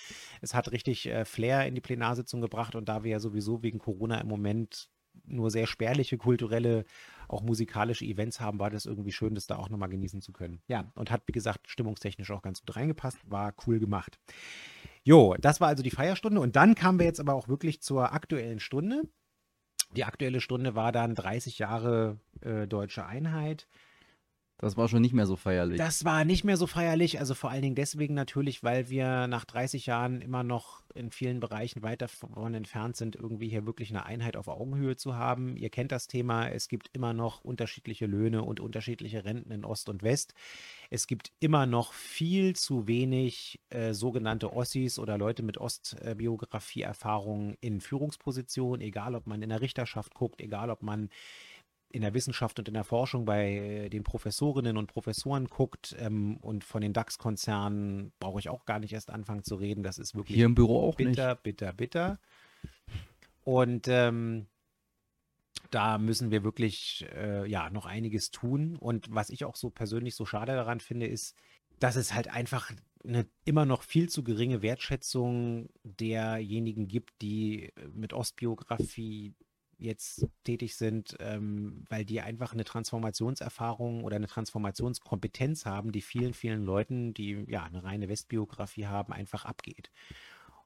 Es 0.42 0.54
hat 0.54 0.72
richtig 0.72 1.08
äh, 1.08 1.26
Flair 1.26 1.68
in 1.68 1.76
die 1.76 1.82
Plenarsitzung 1.82 2.42
gebracht 2.42 2.76
und 2.76 2.90
da 2.90 3.04
wir 3.04 3.12
ja 3.12 3.20
sowieso 3.20 3.64
wegen 3.64 3.80
Corona 3.80 4.20
im 4.20 4.28
Moment 4.28 4.90
nur 5.26 5.52
sehr 5.52 5.68
spärliche 5.68 6.18
kulturelle, 6.18 6.86
auch 7.28 7.42
musikalische 7.42 8.06
Events 8.06 8.40
haben, 8.40 8.60
war 8.60 8.70
das 8.70 8.86
irgendwie 8.86 9.12
schön, 9.12 9.36
das 9.36 9.48
da 9.48 9.56
auch 9.58 9.70
nochmal 9.70 9.90
genießen 9.90 10.22
zu 10.22 10.34
können. 10.34 10.62
Ja, 10.68 10.92
und 10.96 11.12
hat, 11.12 11.24
wie 11.28 11.32
gesagt, 11.32 11.70
stimmungstechnisch 11.70 12.32
auch 12.32 12.42
ganz 12.42 12.62
gut 12.62 12.76
reingepasst, 12.76 13.20
war 13.26 13.54
cool 13.66 13.80
gemacht. 13.80 14.20
Jo, 15.04 15.36
das 15.40 15.60
war 15.60 15.68
also 15.70 15.84
die 15.84 15.92
Feierstunde 15.92 16.40
und 16.40 16.56
dann 16.56 16.76
kamen 16.76 17.00
wir 17.00 17.06
jetzt 17.06 17.20
aber 17.20 17.34
auch 17.34 17.48
wirklich 17.48 17.82
zur 17.82 18.14
aktuellen 18.14 18.60
Stunde. 18.60 19.04
Die 19.96 20.06
aktuelle 20.06 20.42
Stunde 20.42 20.76
war 20.76 20.92
dann 20.92 21.16
30 21.16 21.60
Jahre 21.60 22.20
äh, 22.42 22.68
deutsche 22.68 23.06
Einheit. 23.06 23.68
Das 24.58 24.78
war 24.78 24.88
schon 24.88 25.02
nicht 25.02 25.14
mehr 25.14 25.26
so 25.26 25.36
feierlich. 25.36 25.78
Das 25.78 26.06
war 26.06 26.24
nicht 26.24 26.44
mehr 26.44 26.58
so 26.58 26.68
feierlich, 26.68 27.20
also 27.20 27.34
vor 27.34 27.50
allen 27.50 27.64
Dingen 27.64 27.76
deswegen 27.76 28.14
natürlich, 28.14 28.64
weil 28.64 28.90
wir 28.90 29.28
nach 29.28 29.46
30 29.46 29.88
Jahren 29.88 30.22
immer 30.22 30.44
noch 30.44 30.84
in 30.94 31.10
vielen 31.12 31.40
Bereichen 31.40 31.82
weit 31.82 32.02
davon 32.02 32.54
entfernt 32.54 32.96
sind, 32.96 33.16
irgendwie 33.16 33.50
hier 33.50 33.66
wirklich 33.66 33.90
eine 33.90 34.06
Einheit 34.06 34.38
auf 34.38 34.48
Augenhöhe 34.48 34.96
zu 34.96 35.16
haben. 35.16 35.58
Ihr 35.58 35.70
kennt 35.70 35.92
das 35.92 36.08
Thema, 36.08 36.48
es 36.48 36.68
gibt 36.68 36.90
immer 36.94 37.14
noch 37.14 37.42
unterschiedliche 37.44 38.06
Löhne 38.06 38.44
und 38.44 38.60
unterschiedliche 38.60 39.26
Renten 39.26 39.52
in 39.52 39.66
Ost 39.66 39.90
und 39.90 40.04
West. 40.04 40.34
Es 40.90 41.08
gibt 41.08 41.32
immer 41.40 41.66
noch 41.66 41.94
viel 41.94 42.56
zu 42.56 42.88
wenig 42.88 43.60
äh, 43.70 43.94
sogenannte 43.94 44.54
Ossis 44.54 45.00
oder 45.00 45.18
Leute 45.18 45.42
mit 45.42 45.58
Ostbiografie-Erfahrung 45.58 47.56
in 47.60 47.82
Führungspositionen, 47.82 48.82
egal 48.82 49.16
ob 49.16 49.26
man 49.26 49.42
in 49.42 49.50
der 49.50 49.62
Richterschaft 49.62 50.14
guckt, 50.14 50.40
egal 50.42 50.70
ob 50.70 50.84
man 50.84 51.10
in 51.94 52.02
der 52.02 52.16
Wissenschaft 52.16 52.58
und 52.58 52.68
in 52.68 52.74
der 52.74 52.84
Forschung 52.84 53.24
bei 53.24 53.88
den 53.92 54.04
Professorinnen 54.04 54.78
und 54.78 54.88
Professoren 54.88 55.46
guckt 55.46 55.96
ähm, 56.00 56.38
und 56.38 56.64
von 56.64 56.82
den 56.82 56.92
DAX-Konzernen 56.92 58.12
brauche 58.20 58.40
ich 58.40 58.50
auch 58.50 58.66
gar 58.66 58.80
nicht 58.80 58.94
erst 58.94 59.12
anfangen 59.12 59.44
zu 59.44 59.56
reden. 59.56 59.84
Das 59.84 60.00
ist 60.00 60.16
wirklich 60.16 60.36
Hier 60.36 60.48
im 60.48 60.56
Büro 60.56 60.90
auch 60.90 60.96
bitter, 60.96 61.30
nicht. 61.30 61.44
bitter, 61.44 61.72
bitter. 61.72 62.20
Und 63.44 63.88
ähm, 63.88 64.48
da 65.70 66.00
müssen 66.00 66.32
wir 66.32 66.44
wirklich 66.44 67.06
äh, 67.16 67.48
ja 67.48 67.70
noch 67.70 67.86
einiges 67.86 68.32
tun. 68.32 68.76
Und 68.76 69.14
was 69.14 69.30
ich 69.30 69.46
auch 69.46 69.56
so 69.56 69.70
persönlich 69.70 70.16
so 70.16 70.26
schade 70.26 70.54
daran 70.54 70.80
finde, 70.80 71.06
ist, 71.06 71.36
dass 71.78 71.96
es 71.96 72.16
halt 72.16 72.28
einfach 72.28 72.72
eine 73.04 73.28
immer 73.46 73.66
noch 73.66 73.84
viel 73.84 74.10
zu 74.10 74.24
geringe 74.24 74.64
Wertschätzung 74.64 75.70
derjenigen 75.84 76.88
gibt, 76.88 77.22
die 77.22 77.72
mit 77.94 78.14
Ostbiografie 78.14 79.36
jetzt 79.84 80.28
tätig 80.44 80.76
sind, 80.76 81.16
ähm, 81.20 81.86
weil 81.90 82.06
die 82.06 82.22
einfach 82.22 82.54
eine 82.54 82.64
Transformationserfahrung 82.64 84.04
oder 84.04 84.16
eine 84.16 84.28
Transformationskompetenz 84.28 85.66
haben, 85.66 85.92
die 85.92 86.02
vielen, 86.02 86.34
vielen 86.34 86.64
Leuten, 86.64 87.14
die 87.14 87.46
ja 87.48 87.64
eine 87.64 87.84
reine 87.84 88.10
Westbiografie 88.10 88.88
haben, 88.88 89.14
einfach 89.14 89.46
abgeht. 89.46 89.92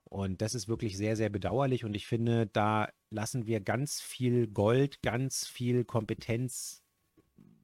Und 0.04 0.42
das 0.42 0.56
ist 0.56 0.70
wirklich 0.70 0.96
sehr, 0.96 1.18
sehr 1.18 1.30
bedauerlich. 1.30 1.84
Und 1.84 1.94
ich 1.94 2.08
finde, 2.08 2.48
da 2.48 2.90
lassen 3.10 3.46
wir 3.46 3.60
ganz 3.60 4.00
viel 4.00 4.48
Gold, 4.48 5.02
ganz 5.02 5.46
viel 5.46 5.84
Kompetenz 5.84 6.84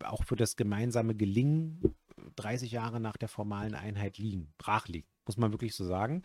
auch 0.03 0.23
für 0.25 0.35
das 0.35 0.57
gemeinsame 0.57 1.15
Gelingen 1.15 1.95
30 2.35 2.71
Jahre 2.71 2.99
nach 2.99 3.17
der 3.17 3.29
formalen 3.29 3.75
Einheit 3.75 4.17
liegen, 4.17 4.53
brach 4.57 4.87
liegen, 4.87 5.07
muss 5.25 5.37
man 5.37 5.51
wirklich 5.51 5.75
so 5.75 5.85
sagen. 5.85 6.23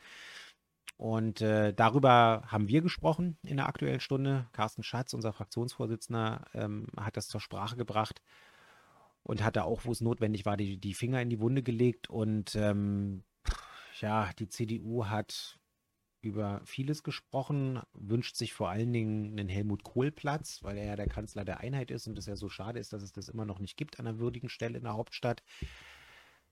Und 0.98 1.40
äh, 1.42 1.72
darüber 1.72 2.42
haben 2.48 2.66
wir 2.66 2.82
gesprochen 2.82 3.38
in 3.44 3.58
der 3.58 3.68
aktuellen 3.68 4.00
Stunde. 4.00 4.48
Carsten 4.52 4.82
Schatz, 4.82 5.14
unser 5.14 5.32
Fraktionsvorsitzender, 5.32 6.44
ähm, 6.54 6.88
hat 6.96 7.16
das 7.16 7.28
zur 7.28 7.40
Sprache 7.40 7.76
gebracht 7.76 8.20
und 9.22 9.44
hat 9.44 9.54
da 9.54 9.62
auch, 9.62 9.84
wo 9.84 9.92
es 9.92 10.00
notwendig 10.00 10.44
war, 10.44 10.56
die, 10.56 10.76
die 10.76 10.94
Finger 10.94 11.22
in 11.22 11.30
die 11.30 11.38
Wunde 11.38 11.62
gelegt. 11.62 12.10
Und 12.10 12.56
ähm, 12.56 13.22
ja, 14.00 14.30
die 14.40 14.48
CDU 14.48 15.06
hat 15.06 15.60
über 16.20 16.62
vieles 16.64 17.04
gesprochen, 17.04 17.80
wünscht 17.92 18.34
sich 18.34 18.52
vor 18.52 18.68
allen 18.68 18.92
Dingen 18.92 19.38
einen 19.38 19.48
Helmut 19.48 19.84
Kohl-Platz, 19.84 20.64
weil 20.64 20.78
er 20.78 20.86
ja 20.86 20.96
der 20.96 21.06
Kanzler 21.06 21.44
der 21.44 21.60
Einheit 21.60 21.92
ist 21.92 22.08
und 22.08 22.18
es 22.18 22.26
ja 22.26 22.34
so 22.34 22.48
schade 22.48 22.80
ist, 22.80 22.92
dass 22.92 23.04
es 23.04 23.12
das 23.12 23.28
immer 23.28 23.44
noch 23.44 23.60
nicht 23.60 23.76
gibt 23.76 24.00
an 24.00 24.08
einer 24.08 24.18
würdigen 24.18 24.48
Stelle 24.48 24.78
in 24.78 24.82
der 24.84 24.94
Hauptstadt. 24.94 25.44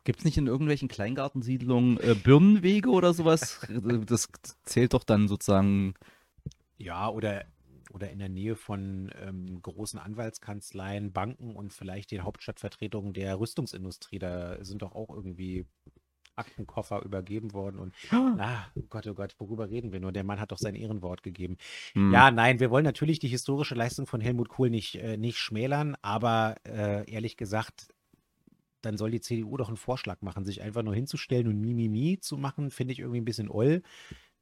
Gibt 0.07 0.21
es 0.21 0.25
nicht 0.25 0.39
in 0.39 0.47
irgendwelchen 0.47 0.87
Kleingartensiedlungen 0.87 1.99
äh, 1.99 2.15
Birnenwege 2.15 2.91
oder 2.91 3.13
sowas? 3.13 3.61
Das 4.07 4.29
zählt 4.63 4.95
doch 4.95 5.03
dann 5.03 5.27
sozusagen. 5.27 5.95
Ja, 6.79 7.09
oder, 7.09 7.45
oder 7.93 8.11
in 8.11 8.21
der 8.21 8.29
Nähe 8.29 8.55
von 8.55 9.11
ähm, 9.21 9.61
großen 9.61 9.99
Anwaltskanzleien, 9.99 11.13
Banken 11.13 11.57
und 11.57 11.73
vielleicht 11.73 12.13
den 12.13 12.23
Hauptstadtvertretungen 12.23 13.15
der 13.15 13.41
Rüstungsindustrie. 13.41 14.21
Da 14.21 14.65
sind 14.65 14.83
doch 14.83 14.95
auch 14.95 15.11
irgendwie 15.11 15.67
Aktenkoffer 16.37 17.03
übergeben 17.03 17.53
worden 17.53 17.81
und 17.81 17.95
ah, 18.13 18.67
oh 18.77 18.83
Gott, 18.89 19.09
oh 19.09 19.15
Gott, 19.15 19.35
worüber 19.39 19.71
reden 19.71 19.91
wir 19.91 19.99
nur? 19.99 20.13
Der 20.13 20.23
Mann 20.23 20.39
hat 20.39 20.53
doch 20.53 20.59
sein 20.59 20.77
Ehrenwort 20.77 21.25
gegeben. 21.25 21.57
Hm. 21.95 22.13
Ja, 22.13 22.31
nein, 22.31 22.61
wir 22.61 22.71
wollen 22.71 22.85
natürlich 22.85 23.19
die 23.19 23.29
historische 23.29 23.75
Leistung 23.75 24.07
von 24.07 24.21
Helmut 24.21 24.51
Kohl 24.51 24.71
nicht, 24.71 24.95
äh, 24.97 25.17
nicht 25.17 25.39
schmälern, 25.39 25.97
aber 26.03 26.57
äh, 26.65 27.11
ehrlich 27.11 27.37
gesagt, 27.37 27.89
dann 28.87 28.97
soll 28.97 29.11
die 29.11 29.21
CDU 29.21 29.57
doch 29.57 29.69
einen 29.69 29.76
Vorschlag 29.76 30.23
machen, 30.23 30.45
sich 30.45 30.62
einfach 30.62 30.83
nur 30.83 30.95
hinzustellen 30.95 31.49
und 31.49 31.61
Mimimi 31.61 32.19
zu 32.21 32.38
machen, 32.38 32.71
finde 32.71 32.93
ich 32.93 33.00
irgendwie 33.00 33.21
ein 33.21 33.25
bisschen 33.26 33.50
oll. 33.50 33.83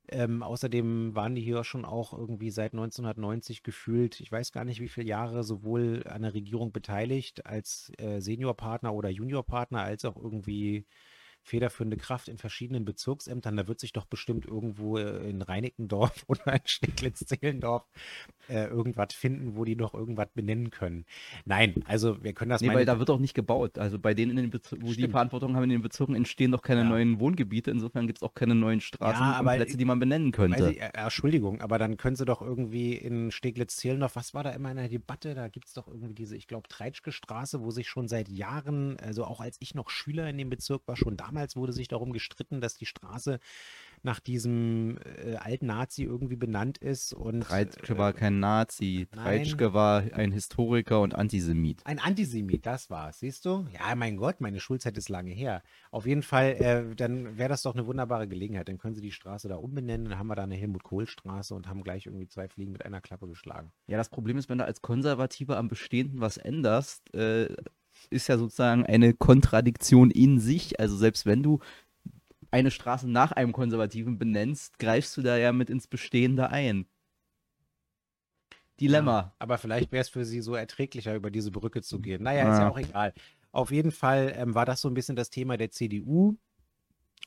Ähm, 0.09 0.43
außerdem 0.43 1.15
waren 1.15 1.35
die 1.35 1.41
hier 1.41 1.65
schon 1.65 1.87
auch 1.87 2.13
irgendwie 2.13 2.51
seit 2.51 2.75
1990 2.75 3.63
gefühlt, 3.63 4.21
ich 4.21 4.31
weiß 4.31 4.53
gar 4.53 4.65
nicht 4.65 4.81
wie 4.81 4.89
viele 4.89 5.07
Jahre, 5.07 5.45
sowohl 5.45 6.05
an 6.07 6.23
der 6.23 6.35
Regierung 6.35 6.73
beteiligt 6.73 7.47
als 7.47 7.91
äh, 7.97 8.21
Seniorpartner 8.21 8.93
oder 8.93 9.09
Juniorpartner, 9.09 9.81
als 9.81 10.05
auch 10.05 10.17
irgendwie 10.17 10.85
federführende 11.45 11.97
Kraft 11.97 12.29
in 12.29 12.39
verschiedenen 12.39 12.85
Bezirksämtern. 12.85 13.57
Da 13.57 13.69
wird 13.69 13.79
sich 13.79 13.93
doch 13.93 14.07
bestimmt 14.07 14.47
irgendwo 14.47 14.99
äh, 14.99 15.29
in 15.29 15.43
Reinickendorf 15.43 16.25
oder 16.27 16.55
in 16.55 16.61
Steglitz-Zehlendorf 16.65 17.85
äh, 18.49 18.67
irgendwas 18.67 19.15
finden, 19.15 19.57
wo 19.57 19.65
die 19.65 19.77
noch 19.77 19.95
irgendwas 19.95 20.29
benennen 20.35 20.71
können. 20.71 21.05
Nein, 21.45 21.85
also 21.87 22.23
wir 22.25 22.33
können 22.33 22.51
das 22.51 22.61
Nee, 22.63 22.69
weil 22.69 22.85
da 22.87 22.99
wird 22.99 23.11
auch 23.11 23.19
nicht 23.19 23.35
gebaut. 23.35 23.79
Also 23.79 23.99
bei 23.99 24.15
denen, 24.15 24.33
in 24.33 24.37
den 24.37 24.51
Bezir 24.51 24.79
wo 24.81 24.89
die 24.89 24.95
Stimmt. 24.95 25.13
Verantwortung 25.13 25.55
haben 25.55 25.65
in 25.65 25.71
den 25.71 25.83
Bezirken, 25.83 26.15
entstehen 26.15 26.51
doch 26.51 26.63
keine 26.63 26.81
Ja. 26.83 26.89
neuen 26.89 27.21
Wohngebiete. 27.21 27.71
Insofern 27.71 28.07
gibt 28.07 28.19
es 28.19 28.23
auch 28.23 28.35
keine 28.35 28.55
neuen 28.55 28.81
Straßen 28.81 29.23
Ja, 29.25 29.41
und 29.41 29.47
Plätze, 29.47 29.77
die 29.77 29.85
man 29.85 29.99
benennen 29.99 30.33
könnte. 30.33 30.71
ich, 30.73 30.81
äh, 30.81 30.91
Entschuldigung, 30.95 31.61
aber 31.61 31.79
dann 31.79 31.97
können 31.99 32.17
sie 32.17 32.25
doch 32.25 32.41
irgendwie 32.43 32.95
in 32.95 33.31
Steglitz-Zehlendorf, 33.31 34.17
was 34.17 34.33
war 34.35 34.43
da 34.45 34.51
immer 34.51 34.71
in 34.71 34.77
der 34.79 34.89
Debatte? 34.89 35.35
Da 35.35 35.49
gibt 35.49 35.67
es 35.69 35.75
doch 35.75 35.89
irgendwie 35.89 36.15
diese, 36.15 36.37
ich 36.37 36.47
glaube, 36.47 36.69
Treitschke 36.69 37.13
Straße, 37.13 37.61
wo 37.63 37.71
sich 37.71 37.89
schon 37.89 38.09
seit 38.09 38.29
Jahren, 38.31 38.99
also 39.01 39.25
auch 39.25 39.41
als 39.41 39.57
ich 39.61 39.75
noch 39.75 39.91
Schüler 39.91 40.29
in 40.29 40.39
dem 40.39 40.49
Bezirk 40.51 40.87
war, 40.87 40.97
schon 40.97 41.17
damals 41.17 41.34
wurde 41.57 41.73
sich 41.73 41.89
darum 41.89 42.13
gestritten, 42.13 42.61
dass 42.61 42.77
die 42.77 42.87
Straße 42.87 43.41
nach 44.05 44.21
diesem 44.21 44.99
äh, 45.25 45.37
alten 45.37 45.67
Nazi 45.67 46.05
irgendwie 46.05 46.37
benannt 46.37 46.79
ist. 46.79 47.15
Und 47.15 47.41
Treitschke 47.41 47.95
äh, 47.95 47.99
war 47.99 48.13
kein 48.13 48.39
Nazi. 48.39 49.09
Treitschke 49.11 49.73
war 49.73 50.03
ein 50.13 50.31
Historiker 50.31 51.01
und 51.01 51.15
Antisemit. 51.15 51.81
Ein 51.87 51.99
Antisemit, 51.99 52.67
das 52.67 52.91
war's, 52.91 53.21
siehst 53.21 53.47
du? 53.47 53.67
Ja, 53.73 53.95
mein 53.95 54.17
Gott, 54.17 54.41
meine 54.41 54.61
Schulzeit 54.61 54.97
ist 54.99 55.09
lange 55.09 55.31
her. 55.31 55.63
Auf 55.91 56.07
jeden 56.07 56.23
Fall, 56.23 56.53
äh, 56.61 56.95
dann 56.95 57.39
wäre 57.39 57.49
das 57.49 57.63
doch 57.63 57.75
eine 57.75 57.87
wunderbare 57.87 58.29
Gelegenheit. 58.29 58.69
Dann 58.69 58.79
können 58.79 58.95
sie 58.95 59.01
die 59.01 59.13
Straße 59.13 59.49
da 59.49 59.57
umbenennen, 59.57 60.11
dann 60.11 60.19
haben 60.19 60.27
wir 60.27 60.37
da 60.37 60.43
eine 60.43 60.57
Helmut-Kohl-Straße 60.57 61.55
und 61.55 61.67
haben 61.67 61.83
gleich 61.83 62.07
irgendwie 62.07 62.29
zwei 62.29 62.49
Fliegen 62.49 62.73
mit 62.73 62.85
einer 62.85 63.01
Klappe 63.01 63.27
geschlagen. 63.27 63.73
Ja, 63.87 63.97
das 63.97 64.11
Problem 64.11 64.37
ist, 64.37 64.51
wenn 64.51 64.59
du 64.59 64.67
als 64.67 64.83
Konservativer 64.83 65.57
am 65.57 65.69
Bestehenden 65.69 66.21
was 66.21 66.37
änderst, 66.37 67.15
äh, 67.15 67.55
ist 68.11 68.29
ja 68.29 68.39
sozusagen 68.39 68.85
eine 68.87 69.15
Kontradiktion 69.15 70.11
in 70.11 70.39
sich. 70.41 70.79
Also 70.81 70.97
selbst 70.97 71.27
wenn 71.27 71.43
du 71.43 71.61
eine 72.51 72.71
Straße 72.71 73.11
nach 73.11 73.33
einem 73.33 73.53
Konservativen 73.53 74.19
benennst, 74.19 74.79
greifst 74.79 75.17
du 75.17 75.23
da 75.23 75.37
ja 75.37 75.53
mit 75.53 75.71
ins 75.71 75.87
Bestehende 75.89 76.51
ein. 76.51 76.87
Dilemma. 78.81 79.19
Ja, 79.21 79.35
aber 79.39 79.59
vielleicht 79.59 79.93
wäre 79.93 80.03
es 80.03 80.09
für 80.09 80.25
sie 80.25 80.41
so 80.41 80.55
erträglicher, 80.55 81.15
über 81.15 81.31
diese 81.31 81.51
Brücke 81.51 81.83
zu 81.83 82.01
gehen. 82.01 82.23
Naja, 82.23 82.43
ist 82.51 82.59
ja 82.59 82.65
Ja. 82.65 82.71
auch 82.71 82.79
egal. 82.79 83.13
Auf 83.53 83.71
jeden 83.71 83.93
Fall 83.93 84.33
ähm, 84.37 84.55
war 84.55 84.67
das 84.67 84.81
so 84.81 84.89
ein 84.89 84.95
bisschen 84.95 85.15
das 85.17 85.31
Thema 85.31 85.57
der 85.57 85.71
CDU. 85.71 86.37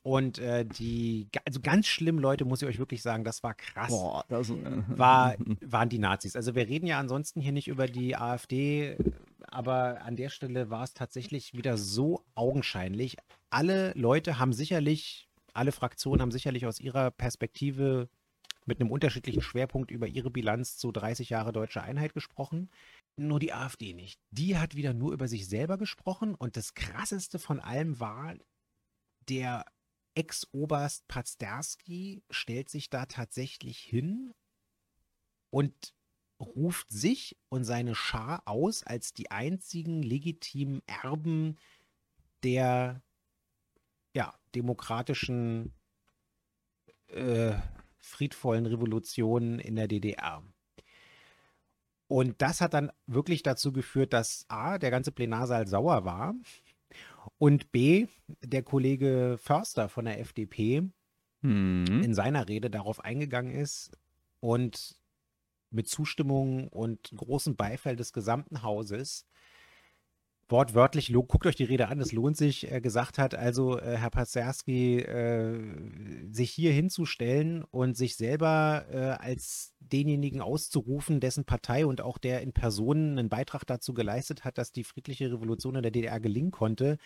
Und 0.04 0.40
äh, 0.40 0.66
die, 0.66 1.28
also 1.46 1.60
ganz 1.62 1.88
schlimm, 1.88 2.20
Leute, 2.20 2.46
muss 2.46 2.62
ich 2.62 2.68
euch 2.68 2.80
wirklich 2.80 3.02
sagen, 3.02 3.24
das 3.24 3.44
war 3.44 3.54
krass. 3.54 3.90
Boah, 3.90 4.24
das, 4.30 4.52
war, 4.90 5.36
waren 5.62 5.90
die 5.90 6.00
Nazis. 6.00 6.36
Also 6.36 6.54
wir 6.56 6.68
reden 6.68 6.86
ja 6.86 7.00
ansonsten 7.00 7.42
hier 7.42 7.52
nicht 7.52 7.68
über 7.68 7.88
die 7.88 8.16
AfD, 8.16 8.98
aber 9.48 10.02
an 10.02 10.16
der 10.16 10.30
Stelle 10.30 10.70
war 10.70 10.84
es 10.84 10.94
tatsächlich 10.94 11.54
wieder 11.54 11.78
so 11.78 12.26
augenscheinlich. 12.36 13.18
Alle 13.50 13.94
Leute 13.94 14.40
haben 14.40 14.54
sicherlich, 14.54 15.28
alle 15.54 15.72
Fraktionen 15.72 16.22
haben 16.22 16.32
sicherlich 16.32 16.66
aus 16.66 16.80
ihrer 16.80 17.12
Perspektive 17.12 18.10
mit 18.66 18.82
einem 18.82 18.92
unterschiedlichen 18.92 19.42
Schwerpunkt 19.42 19.92
über 19.92 20.08
ihre 20.08 20.30
Bilanz 20.30 20.78
zu 20.78 20.92
30 20.92 21.30
Jahre 21.30 21.54
deutsche 21.54 21.82
Einheit 21.82 22.14
gesprochen. 22.14 22.70
Nur 23.16 23.40
die 23.40 23.54
AfD 23.54 23.94
nicht. 23.94 24.20
Die 24.30 24.58
hat 24.58 24.76
wieder 24.76 24.94
nur 24.94 25.14
über 25.14 25.28
sich 25.28 25.48
selber 25.48 25.78
gesprochen 25.78 26.36
und 26.36 26.58
das 26.58 26.74
Krasseste 26.74 27.40
von 27.40 27.60
allem 27.60 28.00
war, 28.00 28.36
der 29.30 29.66
Ex-Oberst 30.16 31.08
Pazderski 31.08 32.24
stellt 32.30 32.70
sich 32.70 32.90
da 32.90 33.06
tatsächlich 33.06 33.80
hin 33.80 34.34
und 35.50 35.94
ruft 36.40 36.90
sich 36.92 37.38
und 37.50 37.64
seine 37.64 37.96
Schar 37.96 38.44
aus 38.46 38.84
als 38.84 39.14
die 39.14 39.32
einzigen 39.32 40.04
legitimen 40.04 40.82
Erben 40.86 41.58
der 42.44 43.02
ja, 44.14 44.34
demokratischen, 44.56 45.74
äh, 47.08 47.54
friedvollen 48.00 48.66
Revolutionen 48.66 49.60
in 49.60 49.76
der 49.76 49.88
DDR. 49.88 50.44
Und 52.08 52.42
das 52.42 52.62
hat 52.62 52.74
dann 52.74 52.92
wirklich 53.06 53.44
dazu 53.44 53.74
geführt, 53.74 54.14
dass 54.14 54.46
A, 54.48 54.78
der 54.78 54.92
ganze 54.92 55.12
Plenarsaal 55.12 55.68
sauer 55.68 56.06
war 56.06 56.36
und 57.38 57.72
B, 57.72 58.08
der 58.42 58.64
Kollege 58.64 59.38
Förster 59.40 59.90
von 59.90 60.06
der 60.06 60.20
FDP 60.20 60.90
Hm. 61.42 62.02
in 62.04 62.14
seiner 62.14 62.48
Rede 62.48 62.70
darauf 62.70 63.04
eingegangen 63.04 63.54
ist 63.54 63.92
und 64.40 64.96
mit 65.70 65.88
Zustimmung 65.88 66.68
und 66.70 67.12
großem 67.16 67.56
Beifall 67.56 67.96
des 67.96 68.14
gesamten 68.14 68.64
Hauses 68.64 69.26
wortwörtlich, 70.50 71.12
guckt 71.14 71.46
euch 71.46 71.56
die 71.56 71.66
Rede 71.66 71.90
an, 71.90 72.00
es 72.00 72.12
lohnt 72.12 72.38
sich, 72.38 72.72
äh, 72.72 72.80
gesagt 72.80 73.18
hat, 73.18 73.36
also 73.36 73.78
äh, 73.80 73.98
Herr 73.98 74.10
Pazerski, 74.10 75.00
äh, 75.00 75.60
sich 76.32 76.52
hier 76.52 76.72
hinzustellen 76.72 77.64
und 77.64 77.98
sich 77.98 78.16
selber 78.16 78.86
äh, 78.90 78.98
als 78.98 79.74
denjenigen 79.80 80.42
auszurufen, 80.42 81.20
dessen 81.20 81.46
Partei 81.46 81.86
und 81.86 82.02
auch 82.02 82.18
der 82.18 82.42
in 82.42 82.54
Person 82.54 83.18
einen 83.18 83.30
Beitrag 83.30 83.66
dazu 83.66 83.94
geleistet 83.94 84.46
hat, 84.46 84.58
dass 84.58 84.72
die 84.72 84.84
friedliche 84.84 85.32
Revolution 85.32 85.76
in 85.76 85.84
der 85.84 85.92
DDR 85.92 86.20
gelingen 86.20 86.52
konnte, 86.52 86.98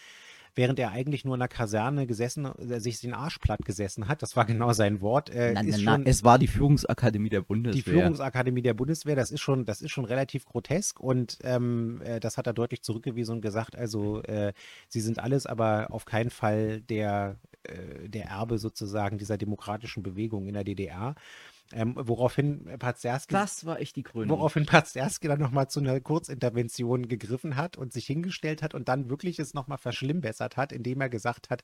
während 0.55 0.79
er 0.79 0.91
eigentlich 0.91 1.25
nur 1.25 1.35
in 1.35 1.39
der 1.39 1.47
Kaserne 1.47 2.07
gesessen, 2.07 2.45
äh, 2.45 2.79
sich 2.79 2.99
den 2.99 3.13
Arsch 3.13 3.39
platt 3.39 3.63
gesessen 3.65 4.07
hat. 4.07 4.21
Das 4.21 4.35
war 4.35 4.45
genau 4.45 4.73
sein 4.73 5.01
Wort. 5.01 5.29
Äh, 5.29 5.53
Na, 5.53 5.61
ist 5.61 5.83
na, 5.83 5.93
schon, 5.93 6.03
na, 6.03 6.09
es 6.09 6.23
war 6.23 6.39
die 6.39 6.47
Führungsakademie 6.47 7.29
der 7.29 7.41
Bundeswehr. 7.41 7.83
die 7.83 7.89
Führungsakademie 7.89 8.61
der 8.61 8.73
Bundeswehr, 8.73 9.15
das 9.15 9.31
ist 9.31 9.41
schon, 9.41 9.65
das 9.65 9.81
ist 9.81 9.91
schon 9.91 10.05
relativ 10.05 10.45
grotesk 10.45 10.99
und 10.99 11.37
ähm, 11.43 12.01
äh, 12.03 12.19
das 12.19 12.37
hat 12.37 12.47
er 12.47 12.53
deutlich 12.53 12.81
zurückgewiesen 12.81 13.35
und 13.35 13.41
gesagt, 13.41 13.75
also 13.75 14.21
äh, 14.23 14.53
sie 14.87 15.01
sind 15.01 15.19
alles, 15.19 15.45
aber 15.45 15.87
auf 15.91 16.05
keinen 16.05 16.29
Fall 16.29 16.81
der, 16.81 17.37
äh, 17.63 18.09
der 18.09 18.25
Erbe 18.25 18.57
sozusagen 18.57 19.17
dieser 19.17 19.37
demokratischen 19.37 20.03
Bewegung 20.03 20.47
in 20.47 20.53
der 20.53 20.63
DDR. 20.63 21.15
Ähm, 21.73 21.95
woraufhin 21.97 22.65
Pazerski 22.79 23.33
das 23.33 23.65
war 23.65 23.79
echt 23.79 23.95
die 23.95 24.03
Krönung. 24.03 24.37
Woraufhin 24.37 24.65
Pazerski 24.65 25.27
dann 25.27 25.39
nochmal 25.39 25.69
zu 25.69 25.79
einer 25.79 25.99
Kurzintervention 25.99 27.07
gegriffen 27.07 27.55
hat 27.55 27.77
und 27.77 27.93
sich 27.93 28.05
hingestellt 28.05 28.61
hat 28.61 28.73
und 28.73 28.87
dann 28.87 29.09
wirklich 29.09 29.39
es 29.39 29.53
nochmal 29.53 29.77
verschlimmbessert 29.77 30.57
hat, 30.57 30.71
indem 30.71 31.01
er 31.01 31.09
gesagt 31.09 31.49
hat, 31.49 31.63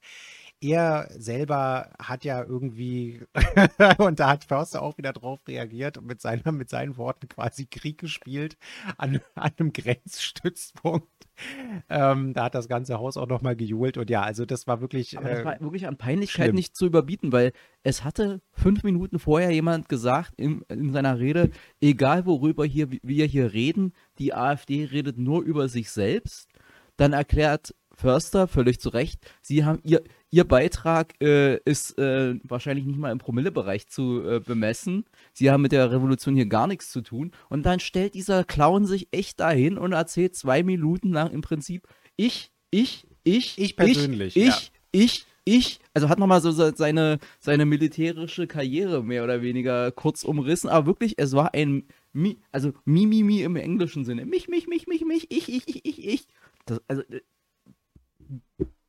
er 0.61 1.09
selber 1.17 1.91
hat 1.99 2.23
ja 2.23 2.43
irgendwie, 2.43 3.21
und 3.97 4.19
da 4.19 4.29
hat 4.29 4.45
Förster 4.45 4.81
auch 4.81 4.97
wieder 4.97 5.13
drauf 5.13 5.39
reagiert 5.47 5.97
und 5.97 6.07
mit, 6.07 6.21
seiner, 6.21 6.51
mit 6.51 6.69
seinen 6.69 6.97
Worten 6.97 7.27
quasi 7.27 7.65
Krieg 7.65 7.97
gespielt 7.97 8.57
an, 8.97 9.21
an 9.35 9.51
einem 9.57 9.73
Grenzstützpunkt. 9.73 11.26
Ähm, 11.89 12.33
da 12.33 12.45
hat 12.45 12.55
das 12.55 12.67
ganze 12.67 12.97
Haus 12.97 13.17
auch 13.17 13.27
nochmal 13.27 13.55
gejohlt 13.55 13.97
und 13.97 14.09
ja, 14.09 14.21
also 14.21 14.45
das 14.45 14.67
war 14.67 14.81
wirklich. 14.81 15.17
Aber 15.17 15.29
das 15.29 15.39
äh, 15.39 15.45
war 15.45 15.61
wirklich 15.61 15.87
an 15.87 15.95
Peinlichkeit 15.95 16.47
schlimm. 16.47 16.55
nicht 16.55 16.75
zu 16.75 16.85
überbieten, 16.85 17.31
weil 17.31 17.53
es 17.83 18.03
hatte 18.03 18.41
fünf 18.51 18.83
Minuten 18.83 19.19
vorher 19.19 19.51
jemand 19.51 19.87
gesagt 19.87 20.33
in, 20.37 20.63
in 20.69 20.91
seiner 20.91 21.19
Rede, 21.19 21.51
egal 21.79 22.25
worüber 22.25 22.65
hier, 22.65 22.89
wir 22.89 23.25
hier 23.25 23.53
reden, 23.53 23.93
die 24.17 24.33
AfD 24.33 24.85
redet 24.85 25.17
nur 25.17 25.43
über 25.43 25.69
sich 25.69 25.91
selbst. 25.91 26.49
Dann 26.97 27.13
erklärt 27.13 27.73
Förster 27.99 28.47
völlig 28.47 28.79
zu 28.79 28.89
Recht, 28.89 29.19
sie 29.41 29.65
haben 29.65 29.79
ihr, 29.83 30.03
ihr 30.29 30.43
Beitrag 30.43 31.19
äh, 31.19 31.57
ist 31.65 31.97
äh, 31.97 32.35
wahrscheinlich 32.43 32.85
nicht 32.85 32.99
mal 32.99 33.11
im 33.11 33.17
Promillebereich 33.17 33.87
zu 33.87 34.21
äh, 34.23 34.39
bemessen. 34.39 35.05
Sie 35.33 35.49
haben 35.49 35.63
mit 35.63 35.71
der 35.71 35.91
Revolution 35.91 36.35
hier 36.35 36.45
gar 36.45 36.67
nichts 36.67 36.91
zu 36.91 37.01
tun. 37.01 37.31
Und 37.49 37.65
dann 37.65 37.79
stellt 37.79 38.13
dieser 38.13 38.43
Clown 38.43 38.85
sich 38.85 39.07
echt 39.11 39.39
dahin 39.39 39.79
und 39.79 39.93
erzählt 39.93 40.35
zwei 40.35 40.61
Minuten 40.61 41.11
lang 41.11 41.31
im 41.31 41.41
Prinzip, 41.41 41.87
ich, 42.15 42.51
ich, 42.69 43.07
ich, 43.23 43.57
Ich 43.57 43.75
persönlich, 43.75 44.35
ich, 44.37 44.45
ja. 44.45 44.57
ich, 44.91 45.25
ich, 45.43 45.79
also 45.95 46.07
hat 46.07 46.19
nochmal 46.19 46.41
so 46.41 46.51
se- 46.51 46.73
seine, 46.75 47.17
seine 47.39 47.65
militärische 47.65 48.45
Karriere 48.45 49.03
mehr 49.03 49.23
oder 49.23 49.41
weniger 49.41 49.91
kurz 49.91 50.23
umrissen, 50.23 50.69
aber 50.69 50.85
wirklich, 50.85 51.15
es 51.17 51.33
war 51.33 51.55
ein, 51.55 51.87
Mi, 52.13 52.37
also 52.51 52.73
Mi, 52.85 53.07
Mi, 53.07 53.23
Mi 53.23 53.41
im 53.41 53.55
englischen 53.55 54.05
Sinne. 54.05 54.25
Mich, 54.25 54.47
mich, 54.49 54.67
mich, 54.67 54.85
mich, 54.85 55.03
mich, 55.03 55.31
ich, 55.31 55.49
ich, 55.49 55.67
ich, 55.67 55.85
ich, 55.85 56.07
ich. 56.07 56.27
Das, 56.65 56.79
also, 56.87 57.01
äh, 57.03 57.21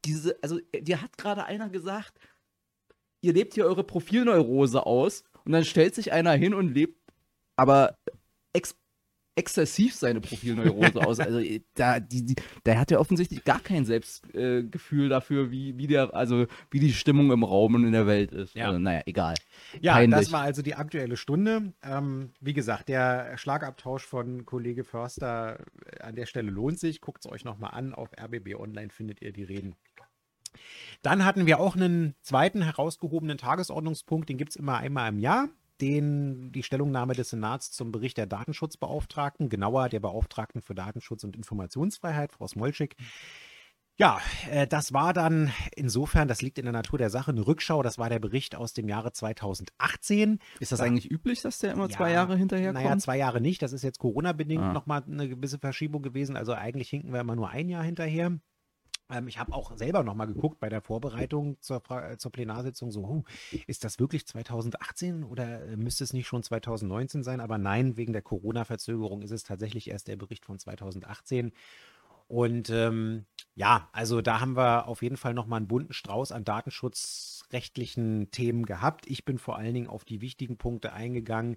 diese, 0.04 0.38
also, 0.42 0.59
dir 0.73 1.02
hat 1.02 1.16
gerade 1.18 1.45
einer 1.45 1.68
gesagt, 1.68 2.18
ihr 3.21 3.33
lebt 3.33 3.54
hier 3.54 3.66
eure 3.66 3.85
Profilneurose 3.85 4.85
aus 4.85 5.25
und 5.45 5.52
dann 5.52 5.64
stellt 5.64 5.95
sich 5.95 6.12
einer 6.12 6.33
hin 6.33 6.54
und 6.54 6.75
lebt 6.75 6.99
aber 7.57 7.97
ex 8.52 8.76
exzessiv 9.38 9.95
seine 9.95 10.21
Profilneurose 10.21 11.00
aus. 11.07 11.21
Also 11.21 11.38
äh, 11.38 11.61
da, 11.75 12.00
die, 12.00 12.26
die, 12.26 12.35
der 12.66 12.78
hat 12.78 12.90
ja 12.90 12.99
offensichtlich 12.99 13.45
gar 13.45 13.61
kein 13.61 13.85
Selbstgefühl 13.85 15.07
äh, 15.07 15.09
dafür, 15.09 15.50
wie, 15.50 15.78
wie 15.78 15.87
der, 15.87 16.14
also 16.14 16.47
wie 16.71 16.80
die 16.80 16.92
Stimmung 16.92 17.30
im 17.30 17.45
Raum 17.45 17.76
und 17.76 17.85
in 17.85 17.92
der 17.92 18.07
Welt 18.07 18.33
ist. 18.33 18.54
Ja. 18.54 18.66
Also, 18.66 18.78
naja, 18.78 19.02
egal. 19.07 19.35
Ja, 19.80 19.95
Peinlich. 19.95 20.18
das 20.18 20.33
war 20.33 20.42
also 20.42 20.62
die 20.62 20.75
aktuelle 20.75 21.16
Stunde. 21.16 21.73
Ähm, 21.83 22.33
wie 22.40 22.52
gesagt, 22.52 22.88
der 22.88 23.38
Schlagabtausch 23.38 24.04
von 24.04 24.45
Kollege 24.45 24.83
Förster 24.85 25.61
äh, 25.87 26.02
an 26.02 26.16
der 26.16 26.26
Stelle 26.26 26.50
lohnt 26.50 26.80
sich. 26.80 27.00
Guckt 27.00 27.25
es 27.25 27.30
euch 27.30 27.45
nochmal 27.45 27.71
an. 27.75 27.95
Auf 27.95 28.11
RBB 28.21 28.57
Online 28.57 28.90
findet 28.90 29.23
ihr 29.23 29.33
die 29.33 29.45
Reden. 29.45 29.76
Dann 31.02 31.25
hatten 31.25 31.47
wir 31.47 31.61
auch 31.61 31.76
einen 31.76 32.16
zweiten 32.23 32.62
herausgehobenen 32.62 33.38
Tagesordnungspunkt, 33.38 34.28
den 34.28 34.38
gibt 34.38 34.50
es 34.50 34.57
immer 34.57 34.78
einmal 34.78 35.11
im 35.11 35.21
Jahr 35.21 35.49
den, 35.81 36.53
die 36.53 36.63
Stellungnahme 36.63 37.15
des 37.15 37.31
Senats 37.31 37.71
zum 37.71 37.93
Bericht 37.93 38.17
der 38.17 38.27
Datenschutzbeauftragten, 38.27 39.49
genauer 39.49 39.89
der 39.89 40.01
Beauftragten 40.01 40.63
für 40.63 40.75
Datenschutz 40.75 41.25
und 41.25 41.37
Informationsfreiheit, 41.37 42.33
Frau 42.33 42.47
Smolczyk. 42.47 42.97
Ja, 44.01 44.21
äh, 44.49 44.69
das 44.69 44.93
war 44.93 45.13
dann 45.13 45.53
insofern, 45.75 46.29
das 46.29 46.41
liegt 46.41 46.59
in 46.59 46.65
der 46.65 46.73
Natur 46.73 46.99
der 46.99 47.11
Sache, 47.11 47.33
eine 47.33 47.45
Rückschau. 47.45 47.83
Das 47.83 47.99
war 47.99 48.09
der 48.09 48.21
Bericht 48.21 48.55
aus 48.55 48.73
dem 48.73 48.89
Jahre 48.89 49.13
2018. 49.13 50.39
Ist 50.61 50.71
das 50.71 50.79
da, 50.79 50.85
eigentlich 50.85 51.11
üblich, 51.11 51.43
dass 51.43 51.59
der 51.59 51.73
immer 51.73 51.89
ja, 51.89 51.97
zwei 51.97 52.13
Jahre 52.13 52.37
hinterher 52.37 52.73
kommt? 52.73 52.85
Naja, 52.85 52.99
zwei 52.99 53.19
Jahre 53.19 53.41
nicht. 53.41 53.61
Das 53.61 53.73
ist 53.73 53.83
jetzt 53.83 53.99
Corona-bedingt 53.99 54.63
ah. 54.63 54.73
nochmal 54.73 55.03
eine 55.05 55.29
gewisse 55.29 55.59
Verschiebung 55.59 56.03
gewesen. 56.03 56.37
Also 56.37 56.53
eigentlich 56.53 56.91
hinken 56.91 57.13
wir 57.13 57.21
immer 57.21 57.35
nur 57.35 57.51
ein 57.51 57.69
Jahr 57.69 57.83
hinterher. 57.83 58.39
Ähm, 59.11 59.29
ich 59.29 59.38
habe 59.38 59.53
auch 59.53 59.77
selber 59.77 60.03
nochmal 60.03 60.27
geguckt 60.27 60.61
bei 60.61 60.69
der 60.69 60.81
Vorbereitung 60.81 61.61
zur, 61.61 61.83
äh, 61.91 62.17
zur 62.19 62.33
Plenarsitzung, 62.33 62.91
so, 62.91 63.09
huh, 63.09 63.23
ist 63.67 63.85
das 63.85 63.99
wirklich 63.99 64.27
2018 64.27 65.25
oder 65.25 65.67
äh, 65.67 65.77
müsste 65.77 66.05
es 66.05 66.12
nicht 66.12 66.27
schon 66.27 66.43
2019 66.43 67.23
sein? 67.23 67.41
Aber 67.41 67.59
nein, 67.59 67.97
wegen 67.97 68.12
der 68.12 68.23
Corona-Verzögerung 68.23 69.23
ist 69.23 69.31
es 69.31 69.45
tatsächlich 69.45 69.88
erst 69.88 70.09
der 70.09 70.17
Bericht 70.17 70.45
von 70.45 70.59
2018. 70.59 71.53
Und 72.29 72.69
ähm, 72.69 73.25
ja, 73.55 73.88
also 73.93 74.21
da 74.21 74.41
haben 74.41 74.55
wir 74.55 74.87
auf 74.87 75.00
jeden 75.00 75.17
Fall 75.17 75.33
nochmal 75.33 75.57
einen 75.57 75.67
bunten 75.67 75.95
Strauß 75.95 76.31
an 76.31 76.45
datenschutzrechtlichen 76.45 78.31
Themen 78.31 78.67
gehabt. 78.67 79.07
Ich 79.09 79.25
bin 79.25 79.38
vor 79.38 79.57
allen 79.57 79.73
Dingen 79.73 79.88
auf 79.88 80.05
die 80.05 80.21
wichtigen 80.21 80.59
Punkte 80.59 80.93
eingegangen, 80.93 81.57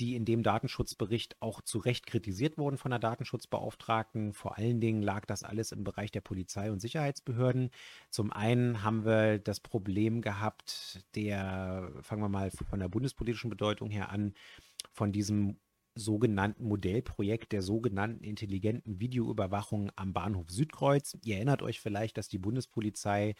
die 0.00 0.14
in 0.16 0.24
dem 0.24 0.42
Datenschutzbericht 0.42 1.36
auch 1.40 1.60
zu 1.60 1.78
Recht 1.78 2.06
kritisiert 2.06 2.58
wurden 2.58 2.78
von 2.78 2.90
der 2.90 2.98
Datenschutzbeauftragten. 2.98 4.32
Vor 4.32 4.58
allen 4.58 4.80
Dingen 4.80 5.02
lag 5.02 5.24
das 5.26 5.42
alles 5.42 5.72
im 5.72 5.84
Bereich 5.84 6.10
der 6.10 6.20
Polizei 6.20 6.70
und 6.70 6.80
Sicherheitsbehörden. 6.80 7.70
Zum 8.10 8.32
einen 8.32 8.82
haben 8.82 9.04
wir 9.04 9.38
das 9.38 9.60
Problem 9.60 10.20
gehabt, 10.20 11.04
der, 11.14 11.92
fangen 12.02 12.22
wir 12.22 12.28
mal 12.28 12.50
von 12.50 12.80
der 12.80 12.88
bundespolitischen 12.88 13.50
Bedeutung 13.50 13.90
her 13.90 14.10
an, 14.10 14.34
von 14.92 15.12
diesem 15.12 15.58
sogenannten 15.94 16.64
Modellprojekt 16.64 17.52
der 17.52 17.62
sogenannten 17.62 18.24
intelligenten 18.24 18.98
Videoüberwachung 18.98 19.92
am 19.94 20.12
Bahnhof 20.12 20.50
Südkreuz. 20.50 21.16
Ihr 21.22 21.36
erinnert 21.36 21.62
euch 21.62 21.80
vielleicht, 21.80 22.18
dass 22.18 22.28
die 22.28 22.38
Bundespolizei 22.38 23.34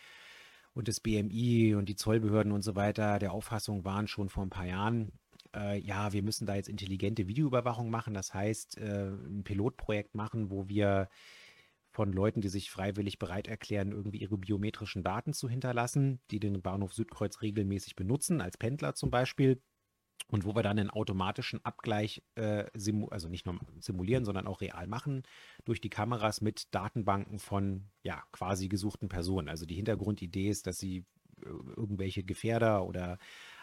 und 0.73 0.89
das 0.89 1.01
BMI 1.01 1.75
und 1.75 1.89
die 1.89 1.97
Zollbehörden 1.97 2.53
und 2.53 2.63
so 2.63 2.77
weiter 2.77 3.19
der 3.19 3.33
Auffassung 3.33 3.85
waren 3.85 4.07
schon 4.07 4.29
vor 4.29 4.45
ein 4.45 4.51
paar 4.51 4.67
Jahren, 4.67 5.13
äh, 5.55 5.79
ja, 5.79 6.13
wir 6.13 6.23
müssen 6.23 6.47
da 6.47 6.55
jetzt 6.55 6.69
intelligente 6.69 7.29
Videoüberwachung 7.29 7.91
machen. 7.91 8.15
Das 8.15 8.35
heißt, 8.35 8.79
äh, 8.79 9.09
ein 9.09 9.45
Pilotprojekt 9.45 10.15
machen, 10.15 10.51
wo 10.51 10.69
wir 10.69 11.09
von 11.91 12.13
Leuten, 12.13 12.41
die 12.41 12.49
sich 12.49 12.71
freiwillig 12.71 13.21
bereit 13.21 13.47
erklären, 13.47 13.93
irgendwie 13.93 14.19
ihre 14.19 14.37
biometrischen 14.37 15.05
Daten 15.05 15.33
zu 15.33 15.49
hinterlassen, 15.49 16.21
die 16.33 16.41
den 16.41 16.61
Bahnhof 16.61 16.93
Südkreuz 16.93 17.41
regelmäßig 17.41 17.95
benutzen, 17.95 18.41
als 18.41 18.59
Pendler 18.59 18.95
zum 18.95 19.11
Beispiel. 19.11 19.63
Und 20.29 20.45
wo 20.45 20.55
wir 20.57 20.63
dann 20.63 20.79
einen 20.79 20.91
automatischen 20.91 21.65
Abgleich, 21.65 22.23
äh, 22.35 22.65
also 23.11 23.29
nicht 23.29 23.47
nur 23.47 23.61
simulieren, 23.79 24.25
sondern 24.25 24.47
auch 24.47 24.61
real 24.61 24.87
machen, 24.87 25.23
durch 25.65 25.81
die 25.81 25.91
Kameras 25.91 26.41
mit 26.41 26.75
Datenbanken 26.75 27.39
von 27.39 27.91
ja 28.03 28.23
quasi 28.33 28.69
gesuchten 28.69 29.09
Personen. 29.09 29.49
Also 29.49 29.67
die 29.67 29.77
Hintergrundidee 29.77 30.49
ist, 30.49 30.67
dass 30.67 30.79
sie 30.79 31.05
äh, 31.43 31.49
irgendwelche 31.77 32.25
Gefährder 32.25 32.87
oder 32.87 33.19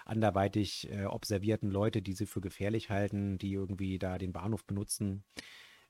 anderweitig 0.06 0.90
äh, 0.92 1.06
observierten 1.06 1.70
Leute, 1.70 2.02
die 2.02 2.14
sie 2.14 2.26
für 2.26 2.42
gefährlich 2.42 2.90
halten, 2.90 3.38
die 3.38 3.54
irgendwie 3.54 4.00
da 4.00 4.18
den 4.18 4.34
Bahnhof 4.34 4.66
benutzen, 4.66 5.24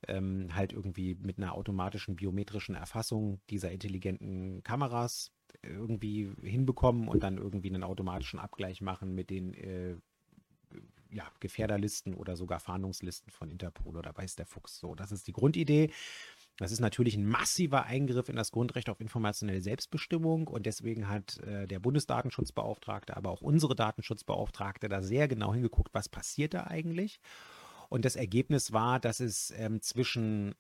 ähm, 0.08 0.56
halt 0.56 0.74
irgendwie 0.74 1.16
mit 1.16 1.38
einer 1.38 1.56
automatischen 1.56 2.16
biometrischen 2.16 2.76
Erfassung 2.76 3.40
dieser 3.50 3.72
intelligenten 3.72 4.64
Kameras 4.64 5.32
irgendwie 5.64 6.32
hinbekommen 6.42 7.08
und 7.08 7.22
dann 7.24 7.38
irgendwie 7.38 7.70
einen 7.70 7.84
automatischen 7.84 8.40
Abgleich 8.40 8.82
machen 8.82 9.14
mit 9.14 9.30
den 9.30 9.54
äh, 9.54 9.96
ja, 11.12 11.30
Gefährderlisten 11.40 12.14
oder 12.14 12.36
sogar 12.36 12.60
Fahndungslisten 12.60 13.32
von 13.32 13.50
Interpol 13.50 13.98
oder 13.98 14.16
weiß 14.16 14.36
der 14.38 14.46
Fuchs. 14.46 14.80
So, 14.80 14.96
das 14.96 15.12
ist 15.12 15.28
die 15.28 15.34
Grundidee. 15.34 15.92
Das 16.62 16.72
ist 16.72 16.80
natürlich 16.80 17.16
ein 17.16 17.26
massiver 17.26 17.86
Eingriff 17.86 18.30
in 18.30 18.36
das 18.36 18.52
Grundrecht 18.52 18.88
auf 18.90 19.02
informationelle 19.02 19.64
Selbstbestimmung 19.64 20.48
und 20.48 20.68
deswegen 20.68 21.10
hat 21.10 21.40
äh, 21.40 21.66
der 21.66 21.80
Bundesdatenschutzbeauftragte, 21.80 23.18
aber 23.18 23.32
auch 23.32 23.42
unsere 23.42 23.76
Datenschutzbeauftragte 23.76 24.88
da 24.88 25.02
sehr 25.02 25.28
genau 25.28 25.56
hingeguckt, 25.56 25.92
was 25.96 26.08
passiert 26.08 26.54
da 26.54 26.68
eigentlich. 26.68 27.20
Und 27.90 28.06
das 28.06 28.16
Ergebnis 28.16 28.72
war, 28.72 29.00
dass 29.00 29.22
es 29.22 29.50
ähm, 29.58 29.82
zwischen 29.82 30.54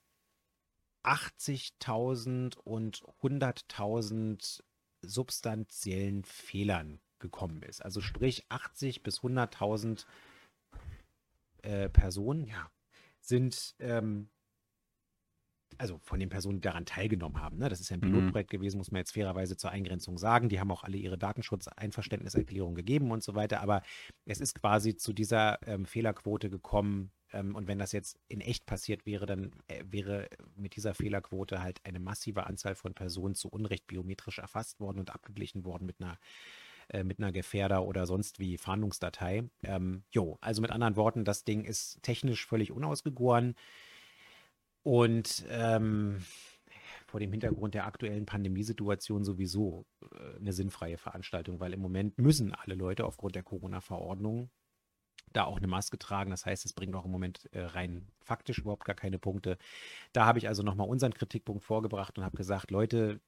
80.000 1.03 2.57
und 2.57 3.03
100.000 3.21 4.63
substanziellen 5.03 6.23
Fehlern 6.23 6.99
gekommen 7.19 7.61
ist. 7.61 7.85
Also 7.85 8.01
sprich 8.01 8.43
80 8.49 9.03
bis 9.03 9.19
100.000 9.19 10.07
äh, 11.61 11.89
Personen 11.89 12.47
ja, 12.47 12.71
sind 13.19 13.75
ähm, 13.77 14.31
also 15.77 15.99
von 16.03 16.19
den 16.19 16.29
Personen, 16.29 16.57
die 16.57 16.61
daran 16.61 16.85
teilgenommen 16.85 17.41
haben. 17.41 17.57
Ne? 17.57 17.69
Das 17.69 17.79
ist 17.79 17.89
ja 17.89 17.97
ein 17.97 18.01
mhm. 18.01 18.13
Pilotprojekt 18.13 18.51
mhm. 18.51 18.57
gewesen, 18.57 18.77
muss 18.77 18.91
man 18.91 18.99
jetzt 18.99 19.13
fairerweise 19.13 19.57
zur 19.57 19.71
Eingrenzung 19.71 20.17
sagen. 20.17 20.49
Die 20.49 20.59
haben 20.59 20.71
auch 20.71 20.83
alle 20.83 20.97
ihre 20.97 21.17
Datenschutzeinverständniserklärung 21.17 22.75
gegeben 22.75 23.11
und 23.11 23.23
so 23.23 23.35
weiter. 23.35 23.61
Aber 23.61 23.81
es 24.25 24.41
ist 24.41 24.55
quasi 24.55 24.95
zu 24.95 25.13
dieser 25.13 25.59
ähm, 25.67 25.85
Fehlerquote 25.85 26.49
gekommen. 26.49 27.11
Ähm, 27.33 27.55
und 27.55 27.67
wenn 27.67 27.79
das 27.79 27.91
jetzt 27.91 28.19
in 28.27 28.41
echt 28.41 28.65
passiert 28.65 29.05
wäre, 29.05 29.25
dann 29.25 29.51
äh, 29.67 29.83
wäre 29.87 30.29
mit 30.55 30.75
dieser 30.75 30.93
Fehlerquote 30.93 31.61
halt 31.61 31.79
eine 31.83 31.99
massive 31.99 32.45
Anzahl 32.45 32.75
von 32.75 32.93
Personen 32.93 33.35
zu 33.35 33.49
Unrecht 33.49 33.87
biometrisch 33.87 34.39
erfasst 34.39 34.79
worden 34.79 34.99
und 34.99 35.13
abgeglichen 35.13 35.65
worden 35.65 35.85
mit 35.85 36.01
einer 36.01 36.17
äh, 36.89 37.03
mit 37.03 37.19
einer 37.19 37.31
Gefährder 37.31 37.85
oder 37.85 38.05
sonst 38.05 38.39
wie 38.39 38.57
Fahndungsdatei. 38.57 39.43
Ähm, 39.63 40.03
jo, 40.11 40.37
also 40.41 40.61
mit 40.61 40.71
anderen 40.71 40.95
Worten, 40.95 41.23
das 41.23 41.43
Ding 41.45 41.63
ist 41.63 42.01
technisch 42.01 42.45
völlig 42.45 42.71
unausgegoren. 42.71 43.55
Und 44.83 45.45
ähm, 45.49 46.23
vor 47.07 47.19
dem 47.19 47.31
Hintergrund 47.31 47.73
der 47.73 47.85
aktuellen 47.85 48.25
Pandemiesituation 48.25 49.23
sowieso 49.23 49.85
äh, 50.01 50.37
eine 50.39 50.53
sinnfreie 50.53 50.97
Veranstaltung, 50.97 51.59
weil 51.59 51.73
im 51.73 51.81
Moment 51.81 52.17
müssen 52.17 52.53
alle 52.53 52.75
Leute 52.75 53.05
aufgrund 53.05 53.35
der 53.35 53.43
Corona-Verordnung 53.43 54.49
da 55.33 55.43
auch 55.45 55.57
eine 55.57 55.67
Maske 55.67 55.99
tragen. 55.99 56.31
Das 56.31 56.45
heißt, 56.45 56.65
es 56.65 56.73
bringt 56.73 56.95
auch 56.95 57.05
im 57.05 57.11
Moment 57.11 57.49
äh, 57.53 57.61
rein 57.61 58.07
faktisch 58.21 58.59
überhaupt 58.59 58.85
gar 58.85 58.95
keine 58.95 59.19
Punkte. 59.19 59.57
Da 60.13 60.25
habe 60.25 60.39
ich 60.39 60.47
also 60.47 60.63
nochmal 60.63 60.87
unseren 60.87 61.13
Kritikpunkt 61.13 61.63
vorgebracht 61.63 62.17
und 62.17 62.23
habe 62.23 62.37
gesagt, 62.37 62.71
Leute, 62.71 63.19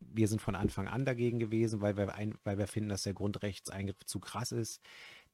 wir 0.00 0.28
sind 0.28 0.42
von 0.42 0.54
Anfang 0.54 0.88
an 0.88 1.04
dagegen 1.04 1.38
gewesen, 1.38 1.80
weil 1.80 1.96
wir, 1.96 2.14
ein, 2.14 2.34
weil 2.44 2.58
wir 2.58 2.66
finden, 2.66 2.90
dass 2.90 3.04
der 3.04 3.14
Grundrechtseingriff 3.14 4.04
zu 4.04 4.20
krass 4.20 4.52
ist. 4.52 4.82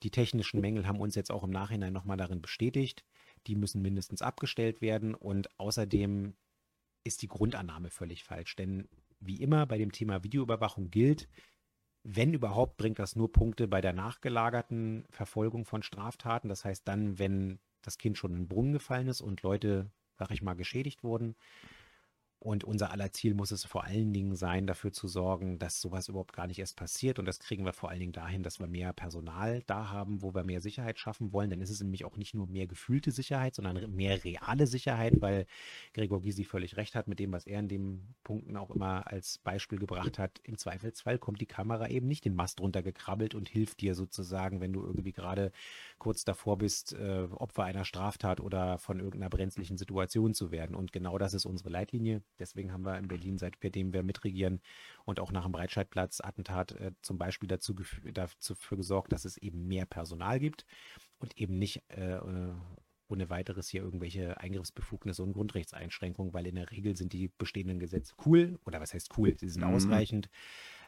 Die 0.02 0.10
technischen 0.10 0.60
Mängel 0.60 0.86
haben 0.86 1.00
uns 1.00 1.14
jetzt 1.14 1.32
auch 1.32 1.42
im 1.42 1.50
Nachhinein 1.50 1.92
nochmal 1.92 2.16
darin 2.16 2.42
bestätigt 2.42 3.04
die 3.46 3.54
müssen 3.56 3.82
mindestens 3.82 4.22
abgestellt 4.22 4.80
werden 4.80 5.14
und 5.14 5.48
außerdem 5.58 6.34
ist 7.04 7.22
die 7.22 7.28
Grundannahme 7.28 7.90
völlig 7.90 8.24
falsch, 8.24 8.56
denn 8.56 8.88
wie 9.20 9.40
immer 9.40 9.66
bei 9.66 9.78
dem 9.78 9.92
Thema 9.92 10.22
Videoüberwachung 10.22 10.90
gilt, 10.90 11.28
wenn 12.04 12.32
überhaupt, 12.32 12.76
bringt 12.76 12.98
das 12.98 13.16
nur 13.16 13.32
Punkte 13.32 13.68
bei 13.68 13.80
der 13.80 13.92
nachgelagerten 13.92 15.04
Verfolgung 15.10 15.64
von 15.64 15.82
Straftaten. 15.82 16.48
Das 16.48 16.64
heißt 16.64 16.86
dann, 16.86 17.18
wenn 17.18 17.58
das 17.82 17.98
Kind 17.98 18.16
schon 18.16 18.32
in 18.32 18.38
den 18.38 18.48
Brunnen 18.48 18.72
gefallen 18.72 19.08
ist 19.08 19.20
und 19.20 19.42
Leute, 19.42 19.90
sag 20.14 20.30
ich 20.30 20.42
mal, 20.42 20.54
geschädigt 20.54 21.02
wurden. 21.02 21.36
Und 22.40 22.62
unser 22.62 22.92
aller 22.92 23.10
Ziel 23.12 23.34
muss 23.34 23.50
es 23.50 23.64
vor 23.64 23.84
allen 23.84 24.12
Dingen 24.12 24.36
sein, 24.36 24.68
dafür 24.68 24.92
zu 24.92 25.08
sorgen, 25.08 25.58
dass 25.58 25.80
sowas 25.80 26.08
überhaupt 26.08 26.32
gar 26.32 26.46
nicht 26.46 26.60
erst 26.60 26.76
passiert. 26.76 27.18
Und 27.18 27.26
das 27.26 27.40
kriegen 27.40 27.64
wir 27.64 27.72
vor 27.72 27.90
allen 27.90 27.98
Dingen 27.98 28.12
dahin, 28.12 28.44
dass 28.44 28.60
wir 28.60 28.68
mehr 28.68 28.92
Personal 28.92 29.62
da 29.66 29.90
haben, 29.90 30.22
wo 30.22 30.34
wir 30.34 30.44
mehr 30.44 30.60
Sicherheit 30.60 31.00
schaffen 31.00 31.32
wollen. 31.32 31.50
Dann 31.50 31.60
ist 31.60 31.70
es 31.70 31.80
nämlich 31.80 32.04
auch 32.04 32.16
nicht 32.16 32.34
nur 32.34 32.46
mehr 32.46 32.68
gefühlte 32.68 33.10
Sicherheit, 33.10 33.56
sondern 33.56 33.92
mehr 33.92 34.22
reale 34.22 34.68
Sicherheit, 34.68 35.20
weil 35.20 35.46
Gregor 35.94 36.22
Gysi 36.22 36.44
völlig 36.44 36.76
recht 36.76 36.94
hat 36.94 37.08
mit 37.08 37.18
dem, 37.18 37.32
was 37.32 37.44
er 37.44 37.58
in 37.58 37.68
den 37.68 38.14
Punkten 38.22 38.56
auch 38.56 38.70
immer 38.70 39.10
als 39.10 39.38
Beispiel 39.38 39.80
gebracht 39.80 40.18
hat. 40.18 40.40
Im 40.44 40.58
Zweifelsfall 40.58 41.18
kommt 41.18 41.40
die 41.40 41.46
Kamera 41.46 41.88
eben 41.88 42.06
nicht 42.06 42.24
den 42.24 42.34
Mast 42.34 42.60
runtergekrabbelt 42.60 43.34
und 43.34 43.48
hilft 43.48 43.80
dir 43.80 43.96
sozusagen, 43.96 44.60
wenn 44.60 44.72
du 44.72 44.84
irgendwie 44.84 45.12
gerade 45.12 45.50
kurz 45.98 46.24
davor 46.24 46.58
bist, 46.58 46.92
äh, 46.92 47.28
Opfer 47.30 47.64
einer 47.64 47.84
Straftat 47.84 48.40
oder 48.40 48.78
von 48.78 48.98
irgendeiner 48.98 49.30
brenzlichen 49.30 49.76
Situation 49.76 50.34
zu 50.34 50.50
werden. 50.50 50.74
Und 50.74 50.92
genau 50.92 51.18
das 51.18 51.34
ist 51.34 51.46
unsere 51.46 51.70
Leitlinie. 51.70 52.22
Deswegen 52.38 52.72
haben 52.72 52.84
wir 52.84 52.98
in 52.98 53.08
Berlin, 53.08 53.38
seitdem 53.38 53.92
wir 53.92 54.02
mitregieren 54.02 54.60
und 55.04 55.20
auch 55.20 55.32
nach 55.32 55.44
dem 55.44 55.52
Breitscheidplatz-Attentat 55.52 56.72
äh, 56.72 56.92
zum 57.02 57.18
Beispiel 57.18 57.48
dazu 57.48 57.74
dafür 58.12 58.76
gesorgt, 58.76 59.12
dass 59.12 59.24
es 59.24 59.36
eben 59.36 59.66
mehr 59.66 59.86
Personal 59.86 60.38
gibt 60.40 60.64
und 61.18 61.36
eben 61.36 61.58
nicht 61.58 61.82
äh, 61.88 62.18
ohne 63.08 63.30
weiteres 63.30 63.68
hier 63.68 63.82
irgendwelche 63.82 64.38
Eingriffsbefugnisse 64.38 65.22
und 65.22 65.32
Grundrechtseinschränkungen, 65.32 66.32
weil 66.34 66.46
in 66.46 66.56
der 66.56 66.70
Regel 66.70 66.96
sind 66.96 67.12
die 67.12 67.30
bestehenden 67.38 67.78
Gesetze 67.78 68.14
cool 68.26 68.58
oder 68.66 68.80
was 68.80 68.94
heißt 68.94 69.16
cool, 69.16 69.34
sie 69.38 69.48
sind 69.48 69.64
mhm. 69.64 69.74
ausreichend 69.74 70.28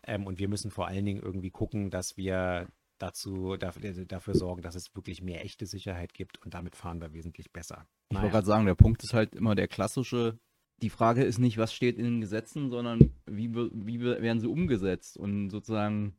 ähm, 0.05 0.27
und 0.27 0.38
wir 0.38 0.49
müssen 0.49 0.70
vor 0.70 0.87
allen 0.87 1.05
Dingen 1.05 1.23
irgendwie 1.23 1.51
gucken, 1.51 1.90
dass 1.90 2.16
wir 2.16 2.68
dazu, 3.00 3.56
dafür, 3.56 3.92
dafür 4.04 4.34
sorgen, 4.34 4.62
dass 4.62 4.74
es 4.74 4.94
wirklich 4.94 5.22
mehr 5.22 5.44
echte 5.44 5.66
Sicherheit 5.66 6.14
gibt 6.14 6.40
und 6.44 6.54
damit 6.54 6.76
fahren 6.76 7.00
wir 7.00 7.12
wesentlich 7.12 7.52
besser. 7.52 7.86
Ich 8.08 8.14
naja. 8.14 8.22
wollte 8.22 8.32
gerade 8.32 8.46
sagen, 8.46 8.66
der 8.66 8.74
Punkt 8.74 9.02
ist 9.02 9.14
halt 9.14 9.34
immer 9.34 9.54
der 9.54 9.68
klassische. 9.68 10.38
Die 10.82 10.90
Frage 10.90 11.24
ist 11.24 11.38
nicht, 11.38 11.58
was 11.58 11.74
steht 11.74 11.98
in 11.98 12.04
den 12.04 12.20
Gesetzen, 12.20 12.70
sondern 12.70 13.12
wie, 13.26 13.54
wie 13.54 14.00
werden 14.00 14.40
sie 14.40 14.48
umgesetzt 14.48 15.16
und 15.16 15.50
sozusagen, 15.50 16.14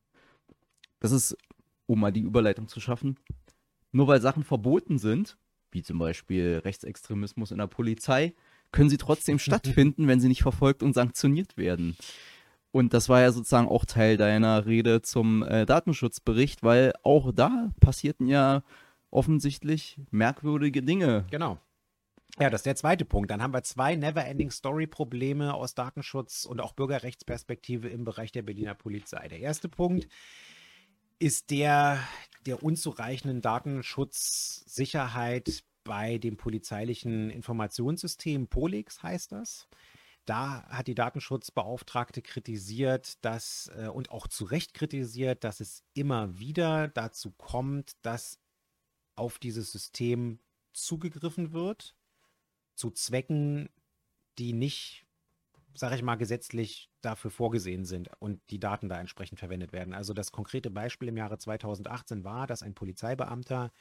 das 1.00 1.12
ist, 1.12 1.38
um 1.88 2.00
mal 2.00 2.12
die 2.12 2.22
Überleitung 2.22 2.68
zu 2.68 2.80
schaffen, 2.80 3.18
nur 3.92 4.08
weil 4.08 4.22
Sachen 4.22 4.44
verboten 4.44 4.98
sind, 4.98 5.38
wie 5.72 5.84
zum 5.84 6.00
Beispiel 6.00 6.62
Rechtsextremismus 6.64 7.52
in 7.52 7.58
der 7.58 7.68
Polizei, 7.68 8.34
können 8.72 8.90
sie 8.90 8.98
trotzdem 8.98 9.40
stattfinden, 9.40 10.08
wenn 10.08 10.20
sie 10.20 10.28
nicht 10.28 10.44
verfolgt 10.44 10.84
und 10.84 10.94
sanktioniert 10.94 11.58
werden. 11.58 11.96
Und 12.72 12.94
das 12.94 13.10
war 13.10 13.22
ja 13.22 13.32
sozusagen 13.32 13.68
auch 13.68 13.86
Teil 13.86 14.18
deiner 14.18 14.66
Rede 14.66 15.02
zum 15.02 15.44
äh, 15.44 15.66
Datenschutzbericht, 15.66 16.64
weil 16.64 16.94
auch 17.04 17.32
da 17.34 17.72
passierten 17.80 18.28
ja 18.28 18.64
offensichtlich 19.10 20.00
merkwürdige 20.10 20.82
Dinge. 20.82 21.26
Genau. 21.32 21.58
Ja, 22.40 22.50
das 22.50 22.62
ist 22.62 22.66
der 22.66 22.78
zweite 22.78 23.04
Punkt. 23.04 23.30
Dann 23.30 23.44
haben 23.44 23.54
wir 23.54 23.64
zwei 23.64 23.96
Never-Ending-Story-Probleme 23.96 25.54
aus 25.54 25.76
Datenschutz 25.76 26.46
und 26.46 26.62
auch 26.62 26.72
Bürgerrechtsperspektive 26.72 27.90
im 27.90 28.06
Bereich 28.06 28.32
der 28.32 28.44
Berliner 28.44 28.74
Polizei. 28.74 29.28
Der 29.28 29.40
erste 29.40 29.68
Punkt 29.68 30.08
ist 31.20 31.52
der 31.52 32.00
der 32.46 32.64
unzureichenden 32.64 33.42
Datenschutzsicherheit 33.42 35.64
bei 35.84 36.18
dem 36.18 36.38
polizeilichen 36.38 37.30
Informationssystem 37.30 38.48
Polix 38.48 39.04
heißt 39.04 39.32
das. 39.32 39.68
Da 40.26 40.64
hat 40.70 40.88
die 40.88 40.96
Datenschutzbeauftragte 40.96 42.22
kritisiert, 42.22 43.24
dass 43.26 43.72
äh, 43.76 43.88
und 43.88 44.12
auch 44.12 44.28
zu 44.28 44.46
Recht 44.46 44.74
kritisiert, 44.74 45.44
dass 45.44 45.60
es 45.60 45.84
immer 45.94 46.38
wieder 46.38 46.88
dazu 46.88 47.32
kommt, 47.32 47.94
dass 48.04 48.40
auf 49.16 49.40
dieses 49.40 49.72
System 49.72 50.40
zugegriffen 50.74 51.54
wird, 51.54 51.96
zu 52.76 52.92
Zwecken, 52.92 53.70
die 54.38 54.54
nicht, 54.54 55.06
sage 55.74 55.96
ich 55.96 56.04
mal, 56.04 56.16
gesetzlich 56.16 56.90
dafür 57.02 57.32
vorgesehen 57.32 57.86
sind 57.86 58.10
und 58.20 58.42
die 58.50 58.60
Daten 58.60 58.90
da 58.90 59.00
entsprechend 59.00 59.40
verwendet 59.40 59.74
werden. 59.74 59.94
Also 59.94 60.14
das 60.14 60.32
konkrete 60.32 60.70
Beispiel 60.70 61.10
im 61.10 61.18
Jahre 61.18 61.38
2018 61.38 62.24
war, 62.24 62.48
dass 62.48 62.64
ein 62.64 62.74
Polizeibeamter 62.74 63.72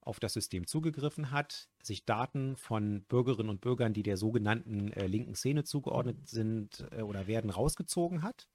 auf 0.00 0.20
das 0.20 0.32
System 0.32 0.66
zugegriffen 0.66 1.30
hat, 1.30 1.68
sich 1.82 2.04
Daten 2.04 2.56
von 2.56 3.02
Bürgerinnen 3.08 3.50
und 3.50 3.60
Bürgern, 3.60 3.92
die 3.92 4.02
der 4.02 4.16
sogenannten 4.16 4.92
äh, 4.92 5.06
linken 5.06 5.34
Szene 5.34 5.64
zugeordnet 5.64 6.28
sind 6.28 6.86
äh, 6.92 7.02
oder 7.02 7.26
werden, 7.26 7.50
rausgezogen 7.50 8.22
hat 8.22 8.48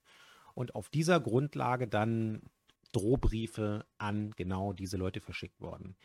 und 0.54 0.74
auf 0.74 0.88
dieser 0.88 1.20
Grundlage 1.20 1.86
dann 1.86 2.42
Drohbriefe 2.92 3.86
an 3.98 4.32
genau 4.36 4.72
diese 4.72 4.96
Leute 4.96 5.20
verschickt 5.20 5.60
worden. 5.60 5.96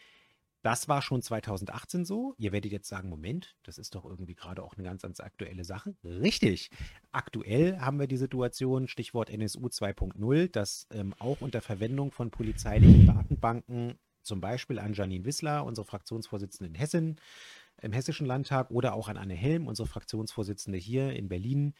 Das 0.61 0.89
war 0.89 1.01
schon 1.01 1.21
2018 1.21 2.03
so. 2.03 2.33
Ihr 2.37 2.51
werdet 2.51 2.71
jetzt 2.71 2.89
sagen, 2.89 3.07
Moment, 3.07 3.55
das 3.63 3.77
ist 3.77 3.95
doch 3.95 4.03
irgendwie 4.03 4.35
gerade 4.35 4.61
auch 4.61 4.73
eine 4.73 4.83
ganz, 4.83 5.03
ganz 5.03 5.21
aktuelle 5.21 5.63
Sache. 5.63 5.95
Richtig. 6.03 6.69
Aktuell 7.11 7.79
haben 7.79 7.97
wir 7.97 8.07
die 8.07 8.17
Situation, 8.17 8.89
Stichwort 8.89 9.29
NSU 9.29 9.67
2.0, 9.67 10.51
dass 10.51 10.87
ähm, 10.91 11.13
auch 11.19 11.39
unter 11.39 11.61
Verwendung 11.61 12.11
von 12.11 12.29
polizeilichen 12.29 13.07
Datenbanken 13.07 13.97
zum 14.23 14.41
Beispiel 14.41 14.79
an 14.79 14.93
Janine 14.93 15.25
Wissler, 15.25 15.65
unsere 15.65 15.85
Fraktionsvorsitzende 15.85 16.69
in 16.69 16.75
Hessen, 16.75 17.19
im 17.81 17.91
Hessischen 17.91 18.27
Landtag 18.27 18.71
oder 18.71 18.93
auch 18.93 19.07
an 19.07 19.17
Anne 19.17 19.35
Helm, 19.35 19.67
unsere 19.67 19.87
Fraktionsvorsitzende 19.87 20.77
hier 20.77 21.13
in 21.13 21.29
Berlin, 21.29 21.73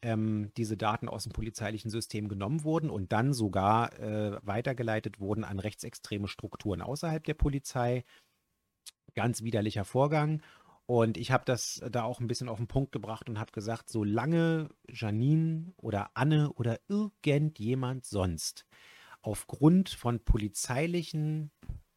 ähm, 0.00 0.50
diese 0.56 0.76
Daten 0.76 1.08
aus 1.08 1.24
dem 1.24 1.32
polizeilichen 1.32 1.90
System 1.90 2.28
genommen 2.28 2.64
wurden 2.64 2.90
und 2.90 3.12
dann 3.12 3.32
sogar 3.32 3.98
äh, 3.98 4.38
weitergeleitet 4.42 5.20
wurden 5.20 5.44
an 5.44 5.58
rechtsextreme 5.58 6.28
Strukturen 6.28 6.82
außerhalb 6.82 7.22
der 7.24 7.34
Polizei. 7.34 8.04
Ganz 9.14 9.42
widerlicher 9.42 9.84
Vorgang. 9.84 10.42
Und 10.86 11.16
ich 11.16 11.30
habe 11.30 11.44
das 11.44 11.80
da 11.90 12.02
auch 12.02 12.20
ein 12.20 12.26
bisschen 12.26 12.48
auf 12.48 12.58
den 12.58 12.66
Punkt 12.66 12.92
gebracht 12.92 13.28
und 13.28 13.38
habe 13.38 13.52
gesagt, 13.52 13.88
solange 13.88 14.68
Janine 14.88 15.72
oder 15.76 16.10
Anne 16.14 16.52
oder 16.54 16.80
irgendjemand 16.88 18.04
sonst 18.04 18.66
aufgrund 19.22 19.90
von 19.90 20.20
polizeilichen 20.24 21.52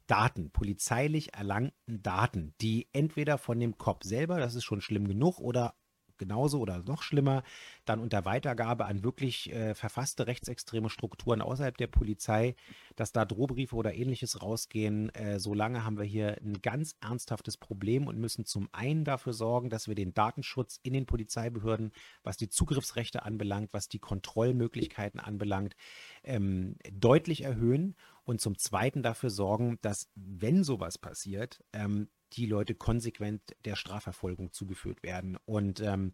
Daten, 0.08 0.52
polizeilich 0.52 1.34
erlangten 1.34 2.02
Daten, 2.04 2.54
die 2.62 2.88
entweder 2.94 3.38
von 3.38 3.60
dem 3.60 3.78
Kopf 3.78 4.04
selber, 4.04 4.40
das 4.40 4.56
ist 4.56 4.64
schon 4.64 4.82
schlimm 4.82 5.08
genug, 5.08 5.40
oder 5.40 5.76
genauso 6.18 6.60
oder 6.60 6.84
noch 6.84 7.02
schlimmer, 7.02 7.44
dann 7.86 8.00
unter 8.00 8.26
Weitergabe 8.26 8.86
an 8.86 9.04
wirklich 9.04 9.52
äh, 9.52 9.76
verfasste 9.76 10.28
rechtsextreme 10.28 10.90
Strukturen 10.90 11.42
außerhalb 11.42 11.78
der 11.78 11.88
Polizei, 11.88 12.56
dass 12.96 13.12
da 13.12 13.26
Drohbriefe 13.26 13.76
oder 13.76 13.94
ähnliches 13.94 14.42
rausgehen. 14.42 15.10
Äh, 15.10 15.40
solange 15.40 15.84
haben 15.84 15.98
wir 15.98 16.06
hier 16.06 16.38
ein 16.42 16.62
ganz 16.62 16.96
ernsthaftes 17.02 17.58
Problem 17.58 18.08
und 18.08 18.18
müssen 18.18 18.46
zum 18.46 18.70
einen 18.72 19.04
dafür 19.04 19.34
sorgen, 19.34 19.70
dass 19.70 19.88
wir 19.88 19.96
den 19.96 20.14
Datenschutz 20.14 20.80
in 20.84 20.94
den 20.94 21.06
Polizeibehörden, 21.06 21.92
was 22.24 22.38
die 22.38 22.50
Zugriffsrechte 22.50 23.24
anbelangt, 23.24 23.74
was 23.74 23.90
die 23.90 24.00
Kontrollmöglichkeiten 24.00 25.20
anbelangt, 25.20 25.76
ähm, 26.24 26.76
deutlich 26.92 27.42
erhöhen 27.42 27.96
und 28.26 28.42
zum 28.42 28.58
Zweiten 28.58 29.04
dafür 29.04 29.30
sorgen, 29.30 29.78
dass, 29.82 30.10
wenn 30.16 30.64
sowas 30.64 30.98
passiert, 30.98 31.64
ähm, 31.74 32.10
die 32.34 32.46
Leute 32.46 32.76
konsequent 32.76 33.42
der 33.64 33.76
Strafverfolgung 33.76 34.52
zugeführt 34.52 35.04
werden. 35.04 35.38
Und 35.46 35.80
ähm, 35.80 36.12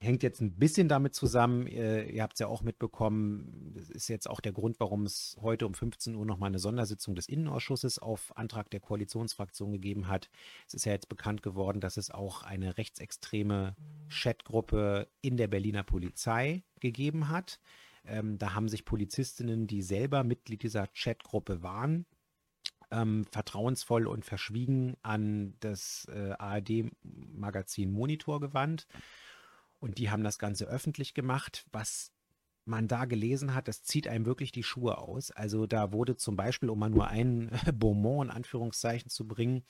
hängt 0.00 0.22
jetzt 0.22 0.40
ein 0.40 0.56
bisschen 0.56 0.88
damit 0.88 1.14
zusammen, 1.14 1.66
äh, 1.66 2.04
ihr 2.04 2.22
habt 2.22 2.34
es 2.34 2.40
ja 2.40 2.46
auch 2.46 2.62
mitbekommen, 2.62 3.72
das 3.74 3.90
ist 3.90 4.08
jetzt 4.08 4.28
auch 4.28 4.40
der 4.40 4.52
Grund, 4.52 4.78
warum 4.80 5.04
es 5.04 5.36
heute 5.40 5.66
um 5.66 5.74
15 5.74 6.14
Uhr 6.14 6.26
nochmal 6.26 6.48
eine 6.48 6.58
Sondersitzung 6.58 7.14
des 7.14 7.28
Innenausschusses 7.28 7.98
auf 7.98 8.36
Antrag 8.36 8.70
der 8.70 8.80
Koalitionsfraktion 8.80 9.72
gegeben 9.72 10.08
hat. 10.08 10.30
Es 10.66 10.74
ist 10.74 10.84
ja 10.84 10.92
jetzt 10.92 11.08
bekannt 11.08 11.42
geworden, 11.42 11.80
dass 11.80 11.96
es 11.96 12.10
auch 12.10 12.42
eine 12.42 12.76
rechtsextreme 12.76 13.76
Chatgruppe 14.08 15.08
in 15.22 15.36
der 15.36 15.48
Berliner 15.48 15.82
Polizei 15.82 16.64
gegeben 16.80 17.28
hat. 17.28 17.60
Ähm, 18.06 18.38
da 18.38 18.54
haben 18.54 18.68
sich 18.68 18.84
Polizistinnen, 18.84 19.66
die 19.66 19.82
selber 19.82 20.24
Mitglied 20.24 20.62
dieser 20.62 20.86
Chatgruppe 20.88 21.62
waren, 21.62 22.06
ähm, 22.90 23.24
vertrauensvoll 23.30 24.06
und 24.06 24.24
verschwiegen 24.24 24.96
an 25.02 25.54
das 25.60 26.06
äh, 26.12 26.32
ARD-Magazin 26.38 27.90
Monitor 27.90 28.40
gewandt. 28.40 28.86
Und 29.80 29.98
die 29.98 30.10
haben 30.10 30.24
das 30.24 30.38
Ganze 30.38 30.66
öffentlich 30.66 31.12
gemacht. 31.12 31.66
Was 31.72 32.13
man 32.64 32.88
da 32.88 33.04
gelesen 33.04 33.54
hat, 33.54 33.68
das 33.68 33.82
zieht 33.82 34.08
einem 34.08 34.26
wirklich 34.26 34.52
die 34.52 34.62
Schuhe 34.62 34.98
aus. 34.98 35.30
Also 35.30 35.66
da 35.66 35.92
wurde 35.92 36.16
zum 36.16 36.36
Beispiel, 36.36 36.70
um 36.70 36.78
mal 36.78 36.90
nur 36.90 37.08
ein 37.08 37.50
Beaumont 37.74 38.30
in 38.30 38.36
Anführungszeichen 38.36 39.10
zu 39.10 39.26
bringen, 39.26 39.64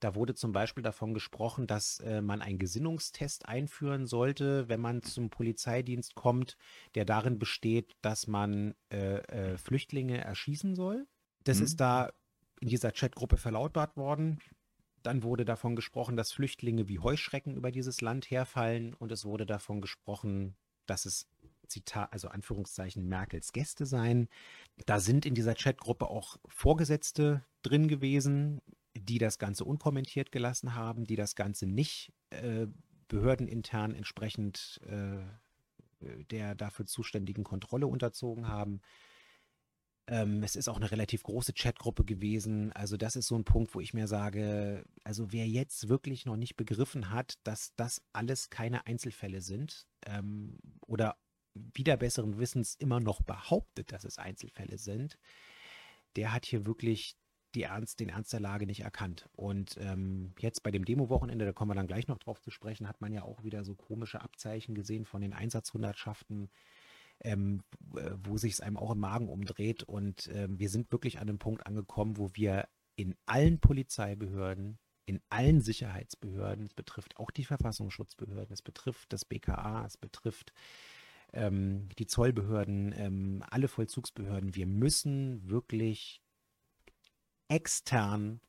da 0.00 0.14
wurde 0.14 0.34
zum 0.34 0.52
Beispiel 0.52 0.82
davon 0.82 1.14
gesprochen, 1.14 1.66
dass 1.66 2.00
äh, 2.00 2.20
man 2.20 2.42
einen 2.42 2.58
Gesinnungstest 2.58 3.48
einführen 3.48 4.06
sollte, 4.06 4.68
wenn 4.68 4.80
man 4.80 5.02
zum 5.02 5.30
Polizeidienst 5.30 6.14
kommt, 6.14 6.56
der 6.94 7.04
darin 7.04 7.38
besteht, 7.38 7.96
dass 8.02 8.26
man 8.26 8.74
äh, 8.90 9.18
äh, 9.18 9.58
Flüchtlinge 9.58 10.18
erschießen 10.18 10.74
soll. 10.74 11.06
Das 11.44 11.58
mhm. 11.58 11.64
ist 11.64 11.80
da 11.80 12.12
in 12.60 12.68
dieser 12.68 12.92
Chatgruppe 12.92 13.36
verlautbart 13.36 13.96
worden. 13.96 14.40
Dann 15.02 15.22
wurde 15.22 15.44
davon 15.44 15.74
gesprochen, 15.74 16.16
dass 16.16 16.32
Flüchtlinge 16.32 16.88
wie 16.88 17.00
Heuschrecken 17.00 17.56
über 17.56 17.72
dieses 17.72 18.00
Land 18.00 18.30
herfallen 18.30 18.94
und 18.94 19.10
es 19.10 19.24
wurde 19.24 19.46
davon 19.46 19.80
gesprochen, 19.80 20.54
dass 20.86 21.06
es 21.06 21.28
Zitat, 21.72 22.12
also 22.12 22.28
Anführungszeichen 22.28 23.06
Merkels 23.08 23.52
Gäste 23.52 23.86
seien. 23.86 24.28
Da 24.86 25.00
sind 25.00 25.26
in 25.26 25.34
dieser 25.34 25.54
Chatgruppe 25.54 26.08
auch 26.08 26.36
Vorgesetzte 26.46 27.44
drin 27.62 27.88
gewesen, 27.88 28.60
die 28.94 29.18
das 29.18 29.38
Ganze 29.38 29.64
unkommentiert 29.64 30.32
gelassen 30.32 30.74
haben, 30.74 31.04
die 31.04 31.16
das 31.16 31.34
Ganze 31.34 31.66
nicht 31.66 32.12
äh, 32.30 32.66
behördenintern 33.08 33.94
entsprechend 33.94 34.80
äh, 34.86 35.18
der 36.30 36.54
dafür 36.54 36.86
zuständigen 36.86 37.44
Kontrolle 37.44 37.86
unterzogen 37.86 38.48
haben. 38.48 38.80
Ähm, 40.08 40.42
es 40.42 40.56
ist 40.56 40.68
auch 40.68 40.76
eine 40.76 40.90
relativ 40.90 41.22
große 41.22 41.52
Chatgruppe 41.52 42.04
gewesen. 42.04 42.72
Also 42.72 42.96
das 42.96 43.14
ist 43.16 43.28
so 43.28 43.36
ein 43.36 43.44
Punkt, 43.44 43.74
wo 43.74 43.80
ich 43.80 43.94
mir 43.94 44.08
sage, 44.08 44.84
also 45.04 45.32
wer 45.32 45.46
jetzt 45.46 45.88
wirklich 45.88 46.26
noch 46.26 46.36
nicht 46.36 46.56
begriffen 46.56 47.10
hat, 47.10 47.34
dass 47.44 47.72
das 47.76 48.02
alles 48.12 48.50
keine 48.50 48.86
Einzelfälle 48.86 49.40
sind 49.40 49.86
ähm, 50.06 50.58
oder 50.80 51.16
wieder 51.54 51.96
besseren 51.96 52.38
Wissens 52.38 52.74
immer 52.74 53.00
noch 53.00 53.22
behauptet, 53.22 53.92
dass 53.92 54.04
es 54.04 54.18
Einzelfälle 54.18 54.78
sind, 54.78 55.18
der 56.16 56.32
hat 56.32 56.46
hier 56.46 56.66
wirklich 56.66 57.16
Ernst, 57.54 58.00
den 58.00 58.08
Ernst 58.08 58.32
der 58.32 58.40
Lage 58.40 58.64
nicht 58.66 58.80
erkannt. 58.80 59.28
Und 59.36 59.76
ähm, 59.78 60.32
jetzt 60.38 60.62
bei 60.62 60.70
dem 60.70 60.86
Demo-Wochenende, 60.86 61.44
da 61.44 61.52
kommen 61.52 61.70
wir 61.70 61.74
dann 61.74 61.86
gleich 61.86 62.08
noch 62.08 62.18
drauf 62.18 62.40
zu 62.40 62.50
sprechen, 62.50 62.88
hat 62.88 63.02
man 63.02 63.12
ja 63.12 63.24
auch 63.24 63.44
wieder 63.44 63.62
so 63.62 63.74
komische 63.74 64.22
Abzeichen 64.22 64.74
gesehen 64.74 65.04
von 65.04 65.20
den 65.20 65.34
Einsatzhundertschaften 65.34 66.50
ähm, 67.24 67.62
wo 68.24 68.36
sich 68.36 68.54
es 68.54 68.60
einem 68.60 68.76
auch 68.76 68.92
im 68.92 69.00
Magen 69.00 69.28
umdreht. 69.28 69.82
Und 69.82 70.28
ähm, 70.32 70.58
wir 70.58 70.68
sind 70.68 70.90
wirklich 70.92 71.18
an 71.18 71.28
einem 71.28 71.38
Punkt 71.38 71.66
angekommen, 71.66 72.16
wo 72.16 72.30
wir 72.34 72.68
in 72.96 73.14
allen 73.26 73.60
Polizeibehörden 73.60 74.78
in 75.04 75.20
allen 75.30 75.60
Sicherheitsbehörden, 75.60 76.64
es 76.64 76.74
betrifft 76.74 77.16
auch 77.16 77.32
die 77.32 77.44
Verfassungsschutzbehörden, 77.44 78.52
es 78.52 78.62
betrifft 78.62 79.12
das 79.12 79.24
BKA, 79.24 79.84
es 79.84 79.96
betrifft 79.96 80.52
ähm, 81.32 81.88
die 81.98 82.06
Zollbehörden, 82.06 82.94
ähm, 82.96 83.44
alle 83.50 83.68
Vollzugsbehörden. 83.68 84.54
Wir 84.54 84.66
müssen 84.66 85.48
wirklich 85.48 86.22
extern 87.48 88.40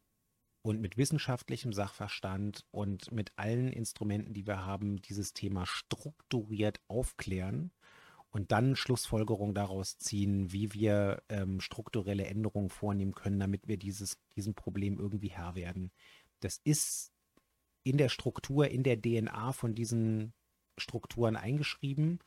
und 0.61 0.79
mit 0.79 0.97
wissenschaftlichem 0.97 1.73
Sachverstand 1.73 2.65
und 2.71 3.11
mit 3.11 3.33
allen 3.35 3.71
Instrumenten, 3.71 4.33
die 4.33 4.47
wir 4.47 4.65
haben, 4.65 5.01
dieses 5.01 5.33
Thema 5.33 5.65
strukturiert 5.65 6.79
aufklären 6.87 7.71
und 8.33 8.51
dann 8.51 8.75
Schlussfolgerungen 8.75 9.53
daraus 9.53 9.97
ziehen, 9.97 10.51
wie 10.51 10.73
wir 10.73 11.21
ähm, 11.29 11.59
strukturelle 11.59 12.25
Änderungen 12.25 12.69
vornehmen 12.69 13.13
können, 13.13 13.39
damit 13.39 13.67
wir 13.67 13.77
dieses, 13.77 14.17
diesem 14.35 14.55
Problem 14.55 14.97
irgendwie 14.97 15.29
Herr 15.29 15.55
werden. 15.55 15.91
Das 16.39 16.59
ist 16.63 17.11
in 17.83 17.97
der 17.97 18.09
Struktur, 18.09 18.69
in 18.69 18.83
der 18.83 18.99
DNA 18.99 19.51
von 19.51 19.75
diesen 19.75 20.33
Strukturen 20.77 21.35
eingeschrieben. 21.35 22.19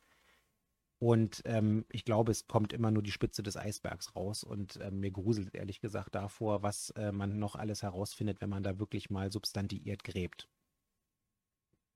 Und 0.99 1.43
ähm, 1.45 1.85
ich 1.89 2.05
glaube, 2.05 2.31
es 2.31 2.47
kommt 2.47 2.73
immer 2.73 2.89
nur 2.89 3.03
die 3.03 3.11
Spitze 3.11 3.43
des 3.43 3.55
Eisbergs 3.55 4.15
raus. 4.15 4.43
Und 4.43 4.77
äh, 4.77 4.89
mir 4.89 5.11
gruselt 5.11 5.53
ehrlich 5.53 5.79
gesagt 5.79 6.15
davor, 6.15 6.63
was 6.63 6.89
äh, 6.91 7.11
man 7.11 7.37
noch 7.37 7.55
alles 7.55 7.83
herausfindet, 7.83 8.41
wenn 8.41 8.49
man 8.49 8.63
da 8.63 8.79
wirklich 8.79 9.09
mal 9.09 9.31
substantiiert 9.31 10.03
gräbt. 10.03 10.47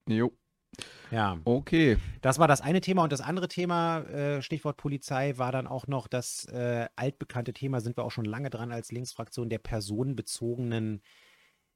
Jo. 0.07 0.31
Ja. 1.09 1.39
Okay. 1.43 1.97
Das 2.21 2.39
war 2.39 2.47
das 2.47 2.61
eine 2.61 2.79
Thema. 2.79 3.03
Und 3.03 3.11
das 3.11 3.21
andere 3.21 3.47
Thema, 3.47 4.01
äh, 4.01 4.41
Stichwort 4.41 4.77
Polizei, 4.77 5.37
war 5.37 5.51
dann 5.51 5.67
auch 5.67 5.87
noch 5.87 6.07
das 6.07 6.45
äh, 6.45 6.87
altbekannte 6.95 7.53
Thema, 7.53 7.81
sind 7.81 7.97
wir 7.97 8.03
auch 8.03 8.11
schon 8.11 8.25
lange 8.25 8.49
dran 8.49 8.71
als 8.71 8.91
Linksfraktion, 8.91 9.49
der 9.49 9.59
personenbezogenen 9.59 11.01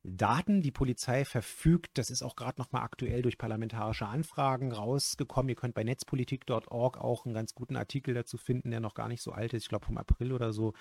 Daten. 0.06 0.62
Die 0.62 0.72
Polizei 0.72 1.26
verfügt, 1.26 1.98
das 1.98 2.10
ist 2.10 2.22
auch 2.22 2.36
gerade 2.36 2.62
nochmal 2.62 2.84
aktuell 2.84 3.22
durch 3.22 3.38
parlamentarische 3.38 4.08
Anfragen 4.08 4.72
rausgekommen. 4.72 5.50
Ihr 5.50 5.56
könnt 5.56 5.74
bei 5.74 5.84
netzpolitik.org 5.84 6.98
auch 6.98 7.26
einen 7.26 7.34
ganz 7.34 7.54
guten 7.56 7.76
Artikel 7.76 8.14
dazu 8.14 8.38
finden, 8.38 8.72
der 8.72 8.80
noch 8.80 8.94
gar 8.94 9.08
nicht 9.08 9.22
so 9.22 9.32
alt 9.32 9.54
ist, 9.54 9.64
ich 9.64 9.70
glaube 9.70 9.86
vom 9.86 9.98
April 9.98 10.32
oder 10.32 10.54
so, 10.54 10.74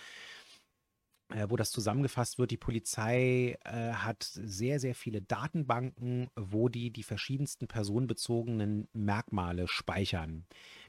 äh, 1.30 1.46
wo 1.48 1.56
das 1.56 1.70
zusammengefasst 1.70 2.38
wird. 2.38 2.50
Die 2.50 2.56
Polizei 2.56 3.56
äh, 3.64 3.92
hat 3.92 4.22
sehr, 4.22 4.78
sehr 4.78 4.94
viele 4.94 5.22
Datenbanken, 5.22 6.28
wo 6.36 6.68
die 6.68 6.90
die 6.90 7.02
verschiedensten 7.02 7.66
personenbezogenen 7.66 8.88
Merkmale 8.92 9.68
speichern. 9.68 10.46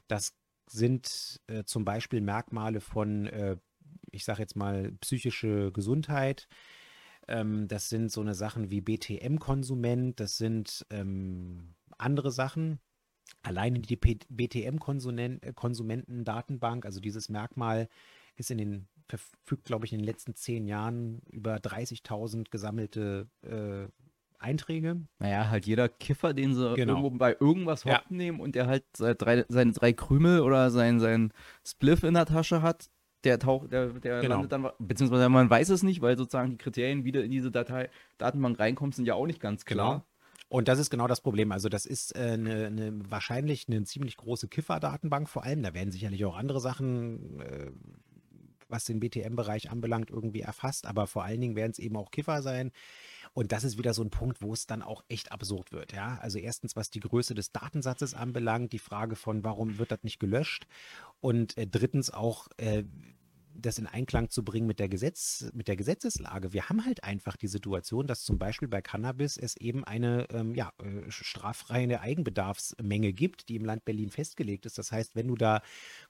Das 0.08 0.34
sind 0.68 1.40
äh, 1.46 1.64
zum 1.64 1.84
Beispiel 1.84 2.20
Merkmale 2.20 2.80
von, 2.80 3.26
äh, 3.26 3.56
ich 4.10 4.24
sage 4.24 4.42
jetzt 4.42 4.56
mal, 4.56 4.92
psychische 5.00 5.72
Gesundheit, 5.72 6.48
ähm, 7.28 7.66
das 7.68 7.88
sind 7.88 8.10
so 8.12 8.20
eine 8.20 8.34
Sachen 8.34 8.70
wie 8.70 8.80
BTM-Konsument, 8.80 10.20
das 10.20 10.36
sind 10.38 10.86
ähm, 10.90 11.74
andere 11.98 12.30
Sachen. 12.30 12.78
Alleine 13.42 13.80
die 13.80 13.96
BTM-Konsumentendatenbank, 13.96 16.84
also 16.84 17.00
dieses 17.00 17.28
Merkmal, 17.28 17.88
ist 18.36 18.50
in 18.50 18.58
den, 18.58 18.88
verfügt, 19.08 19.64
glaube 19.64 19.86
ich, 19.86 19.92
in 19.92 20.00
den 20.00 20.06
letzten 20.06 20.34
zehn 20.34 20.66
Jahren 20.66 21.22
über 21.30 21.56
30.000 21.56 22.50
gesammelte 22.50 23.28
äh, 23.42 23.86
Einträge. 24.38 25.00
Naja, 25.18 25.48
halt 25.48 25.66
jeder 25.66 25.88
Kiffer, 25.88 26.34
den 26.34 26.54
sie 26.54 26.74
Genau. 26.74 26.98
irgendwo 26.98 27.18
bei 27.18 27.36
irgendwas 27.40 27.84
Ja. 27.84 28.00
hoppen 28.00 28.16
nehmen 28.18 28.40
und 28.40 28.54
der 28.54 28.66
halt 28.66 28.84
seine 28.96 29.14
drei, 29.14 29.44
seine 29.48 29.72
drei 29.72 29.92
Krümel 29.92 30.40
oder 30.40 30.70
sein, 30.70 31.00
sein 31.00 31.32
Spliff 31.66 32.02
in 32.02 32.14
der 32.14 32.26
Tasche 32.26 32.62
hat, 32.62 32.90
der 33.26 33.38
taucht, 33.38 33.72
der, 33.72 33.88
der 33.88 34.20
Genau. 34.20 34.36
landet 34.36 34.52
dann, 34.52 34.70
beziehungsweise 34.78 35.28
man 35.28 35.50
weiß 35.50 35.68
es 35.70 35.82
nicht, 35.82 36.00
weil 36.00 36.16
sozusagen 36.16 36.50
die 36.50 36.56
Kriterien, 36.56 37.04
wie 37.04 37.12
du 37.12 37.22
in 37.22 37.30
diese 37.30 37.50
Datei, 37.50 37.90
Datenbank 38.18 38.58
reinkommst, 38.58 38.96
sind 38.96 39.06
ja 39.06 39.14
auch 39.14 39.26
nicht 39.26 39.40
ganz 39.40 39.64
klar. 39.64 40.06
Und 40.48 40.68
das 40.68 40.78
ist 40.78 40.90
genau 40.90 41.08
das 41.08 41.20
Problem. 41.20 41.50
Also 41.50 41.68
das 41.68 41.86
ist 41.86 42.14
äh, 42.16 42.20
eine, 42.20 42.66
eine, 42.66 43.10
wahrscheinlich 43.10 43.66
eine 43.68 43.82
ziemlich 43.82 44.16
große 44.16 44.46
Kiffer-Datenbank 44.46 45.28
vor 45.28 45.42
allem. 45.42 45.62
Da 45.64 45.74
werden 45.74 45.90
sicherlich 45.90 46.24
auch 46.24 46.36
andere 46.36 46.60
Sachen, 46.60 47.40
äh, 47.40 47.72
was 48.68 48.84
den 48.84 49.00
BTM-Bereich 49.00 49.70
anbelangt, 49.70 50.10
irgendwie 50.10 50.42
erfasst. 50.42 50.86
Aber 50.86 51.08
vor 51.08 51.24
allen 51.24 51.40
Dingen 51.40 51.56
werden 51.56 51.72
es 51.72 51.80
eben 51.80 51.96
auch 51.96 52.12
Kiffer 52.12 52.42
sein. 52.42 52.70
Und 53.36 53.52
das 53.52 53.64
ist 53.64 53.76
wieder 53.76 53.92
so 53.92 54.02
ein 54.02 54.08
Punkt, 54.08 54.40
wo 54.40 54.54
es 54.54 54.66
dann 54.66 54.80
auch 54.80 55.04
echt 55.08 55.30
absurd 55.30 55.70
wird. 55.70 55.92
Ja? 55.92 56.16
Also 56.22 56.38
erstens, 56.38 56.74
was 56.74 56.88
die 56.88 57.00
Größe 57.00 57.34
des 57.34 57.52
Datensatzes 57.52 58.14
anbelangt, 58.14 58.72
die 58.72 58.78
Frage 58.78 59.14
von, 59.14 59.44
warum 59.44 59.76
wird 59.76 59.90
das 59.90 60.02
nicht 60.04 60.18
gelöscht? 60.18 60.66
Und 61.20 61.54
äh, 61.58 61.66
drittens 61.66 62.10
auch, 62.10 62.48
äh, 62.56 62.84
das 63.54 63.78
in 63.78 63.86
Einklang 63.86 64.30
zu 64.30 64.42
bringen 64.42 64.66
mit 64.66 64.78
der, 64.78 64.88
Gesetz, 64.88 65.50
mit 65.52 65.68
der 65.68 65.76
Gesetzeslage. 65.76 66.54
Wir 66.54 66.70
haben 66.70 66.86
halt 66.86 67.04
einfach 67.04 67.36
die 67.36 67.48
Situation, 67.48 68.06
dass 68.06 68.22
zum 68.22 68.38
Beispiel 68.38 68.68
bei 68.68 68.80
Cannabis 68.80 69.36
es 69.36 69.54
eben 69.58 69.84
eine 69.84 70.26
ähm, 70.30 70.54
ja, 70.54 70.72
äh, 70.78 71.10
straffreie 71.10 72.00
Eigenbedarfsmenge 72.00 73.12
gibt, 73.12 73.50
die 73.50 73.56
im 73.56 73.66
Land 73.66 73.84
Berlin 73.84 74.08
festgelegt 74.08 74.64
ist. 74.64 74.78
Das 74.78 74.92
heißt, 74.92 75.14
wenn 75.14 75.28
du 75.28 75.34
da 75.34 75.60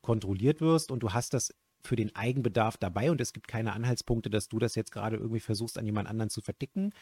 kontrolliert 0.01 0.61
wirst 0.61 0.93
und 0.93 1.01
du 1.01 1.13
hast 1.13 1.35
das 1.35 1.53
für 1.83 1.97
den 1.97 2.15
Eigenbedarf 2.15 2.77
dabei 2.77 3.11
und 3.11 3.21
es 3.21 3.33
gibt 3.33 3.49
keine 3.49 3.73
Anhaltspunkte, 3.73 4.31
dass 4.31 4.49
du 4.49 4.59
das 4.59 4.75
jetzt 4.75 4.93
gerade 4.93 5.17
irgendwie 5.17 5.41
versuchst, 5.41 5.79
an 5.79 5.87
jemand 5.87 6.09
anderen 6.09 6.31
zu 6.31 6.41
verdicken, 6.41 6.93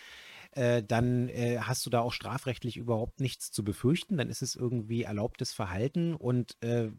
äh, 0.53 0.83
dann 0.83 1.29
äh, 1.29 1.59
hast 1.61 1.85
du 1.87 1.91
da 1.91 2.01
auch 2.01 2.13
strafrechtlich 2.13 2.77
überhaupt 2.77 3.21
nichts 3.21 3.51
zu 3.51 3.65
befürchten. 3.65 4.17
Dann 4.17 4.29
ist 4.29 4.43
es 4.43 4.55
irgendwie 4.55 5.03
erlaubtes 5.03 5.53
Verhalten 5.53 6.15
und 6.15 6.57
äh, 6.63 6.91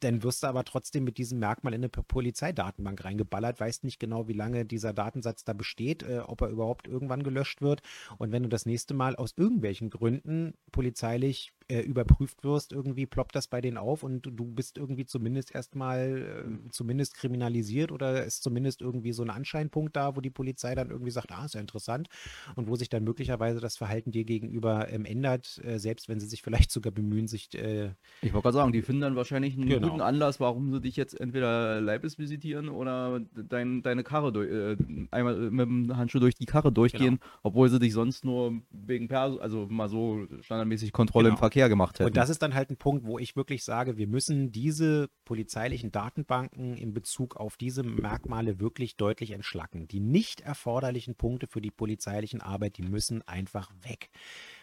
dann 0.00 0.22
wirst 0.22 0.42
du 0.42 0.46
aber 0.46 0.64
trotzdem 0.64 1.04
mit 1.04 1.18
diesem 1.18 1.38
Merkmal 1.38 1.74
in 1.74 1.80
eine 1.80 1.88
Polizeidatenbank 1.88 3.04
reingeballert, 3.04 3.58
weißt 3.60 3.84
nicht 3.84 3.98
genau, 3.98 4.28
wie 4.28 4.34
lange 4.34 4.64
dieser 4.64 4.92
Datensatz 4.92 5.44
da 5.44 5.52
besteht, 5.52 6.02
äh, 6.02 6.20
ob 6.20 6.40
er 6.40 6.48
überhaupt 6.48 6.86
irgendwann 6.86 7.22
gelöscht 7.22 7.62
wird. 7.62 7.82
Und 8.18 8.32
wenn 8.32 8.42
du 8.42 8.48
das 8.48 8.66
nächste 8.66 8.94
Mal 8.94 9.16
aus 9.16 9.34
irgendwelchen 9.36 9.90
Gründen 9.90 10.54
polizeilich 10.72 11.52
äh, 11.68 11.80
überprüft 11.80 12.44
wirst, 12.44 12.72
irgendwie 12.72 13.06
ploppt 13.06 13.34
das 13.36 13.46
bei 13.48 13.60
denen 13.60 13.76
auf 13.76 14.02
und 14.02 14.22
du, 14.22 14.44
bist 14.46 14.78
irgendwie 14.78 15.04
zumindest 15.06 15.54
erstmal 15.54 16.46
äh, 16.66 16.70
zumindest 16.70 17.14
kriminalisiert 17.16 17.92
oder 17.92 18.24
ist 18.24 18.42
zumindest 18.42 18.80
irgendwie 18.80 19.12
so 19.12 19.22
ein 19.22 19.30
Anscheinpunkt 19.30 19.94
da, 19.96 20.16
wo 20.16 20.20
die 20.20 20.30
Polizei 20.30 20.74
dann 20.74 20.90
irgendwie 20.90 21.10
sagt, 21.10 21.30
ah, 21.32 21.44
ist 21.44 21.54
ja 21.54 21.60
interessant 21.60 22.08
und 22.56 22.68
wo 22.68 22.76
sich 22.76 22.88
dann 22.88 23.04
möglicherweise 23.04 23.60
das 23.60 23.76
Verhalten 23.76 24.10
dir 24.10 24.24
gegenüber 24.24 24.90
ähm, 24.90 25.04
ändert, 25.04 25.60
äh, 25.64 25.78
selbst 25.78 26.08
wenn 26.08 26.20
sie 26.20 26.26
sich 26.26 26.42
vielleicht 26.42 26.70
sogar 26.70 26.92
bemühen, 26.92 27.28
sich 27.28 27.54
äh, 27.54 27.90
Ich 28.22 28.32
wollte 28.32 28.44
gerade 28.44 28.56
sagen, 28.56 28.72
die 28.72 28.82
finden 28.82 29.02
dann 29.02 29.16
wahrscheinlich 29.16 29.54
einen 29.56 29.68
Genau. 29.68 29.88
guten 29.88 30.00
Anlass, 30.00 30.40
warum 30.40 30.72
sie 30.72 30.80
dich 30.80 30.96
jetzt 30.96 31.18
entweder 31.20 31.80
Leibes 31.80 32.18
visitieren 32.18 32.68
oder 32.68 33.20
dein, 33.48 33.82
deine 33.82 34.02
Karre 34.04 34.32
durch, 34.32 34.50
äh, 34.50 34.76
einmal 35.10 35.36
mit 35.50 35.66
dem 35.68 35.96
Handschuh 35.96 36.18
durch 36.18 36.34
die 36.34 36.46
Karre 36.46 36.72
durchgehen, 36.72 37.16
Genau. 37.16 37.26
obwohl 37.42 37.68
sie 37.68 37.78
dich 37.78 37.92
sonst 37.92 38.24
nur 38.24 38.60
wegen 38.70 39.08
Perso, 39.08 39.38
also 39.38 39.66
mal 39.68 39.88
so 39.88 40.26
standardmäßig 40.40 40.92
Kontrolle 40.92 41.28
im 41.28 41.34
Genau. 41.34 41.40
Verkehr 41.58 41.68
gemacht 41.68 41.98
hätten. 41.98 42.06
Und 42.06 42.16
das 42.16 42.30
ist 42.30 42.42
dann 42.42 42.54
halt 42.54 42.70
ein 42.70 42.76
Punkt, 42.76 43.06
wo 43.06 43.18
ich 43.18 43.36
wirklich 43.36 43.64
sage, 43.64 43.96
wir 43.96 44.06
müssen 44.06 44.52
diese 44.52 45.08
polizeilichen 45.24 45.92
Datenbanken 45.92 46.76
in 46.76 46.94
Bezug 46.94 47.36
auf 47.36 47.56
diese 47.56 47.82
Merkmale 47.82 48.60
wirklich 48.60 48.96
deutlich 48.96 49.32
entschlacken. 49.32 49.88
Die 49.88 50.00
nicht 50.00 50.40
erforderlichen 50.40 51.14
Punkte 51.14 51.46
für 51.46 51.60
die 51.60 51.70
polizeilichen 51.70 52.40
Arbeit, 52.40 52.78
die 52.78 52.82
müssen 52.82 53.26
einfach 53.26 53.70
weg. 53.82 54.10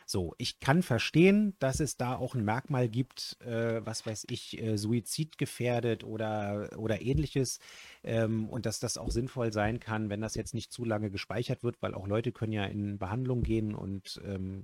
So, 0.08 0.36
ich 0.38 0.60
kann 0.60 0.84
verstehen, 0.84 1.56
dass 1.60 1.80
es 1.80 1.98
da 1.98 2.16
auch 2.16 2.36
ein 2.36 2.46
Merkmal 2.46 2.90
gibt, 2.90 3.38
äh, 3.42 3.84
was 3.84 4.06
weiß 4.06 4.28
ich, 4.30 4.62
äh, 4.62 4.78
suizidgefährdet 4.78 6.04
oder, 6.04 6.70
oder 6.78 7.02
ähnliches. 7.02 7.60
Ähm, 8.06 8.48
und 8.50 8.68
dass 8.68 8.80
das 8.80 9.00
auch 9.00 9.10
sinnvoll 9.10 9.52
sein 9.52 9.80
kann, 9.80 10.12
wenn 10.12 10.22
das 10.22 10.36
jetzt 10.36 10.54
nicht 10.54 10.72
zu 10.72 10.86
lange 10.86 11.10
gespeichert 11.10 11.64
wird, 11.64 11.82
weil 11.82 11.96
auch 11.96 12.08
Leute 12.08 12.32
können 12.32 12.52
ja 12.52 12.66
in 12.66 13.00
Behandlung 13.00 13.42
gehen 13.42 13.74
und 13.74 14.22
ähm, 14.24 14.64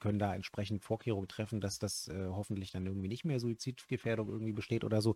können 0.00 0.18
da 0.18 0.34
entsprechend 0.34 0.82
Vorkehrungen 0.82 1.28
treffen, 1.28 1.60
dass 1.60 1.78
das 1.78 2.08
äh, 2.08 2.26
hoffentlich 2.28 2.72
dann 2.72 2.86
irgendwie 2.86 3.06
nicht 3.06 3.24
mehr 3.24 3.38
Suizidgefährdung 3.38 4.28
irgendwie 4.28 4.52
besteht 4.52 4.82
oder 4.82 5.00
so. 5.00 5.14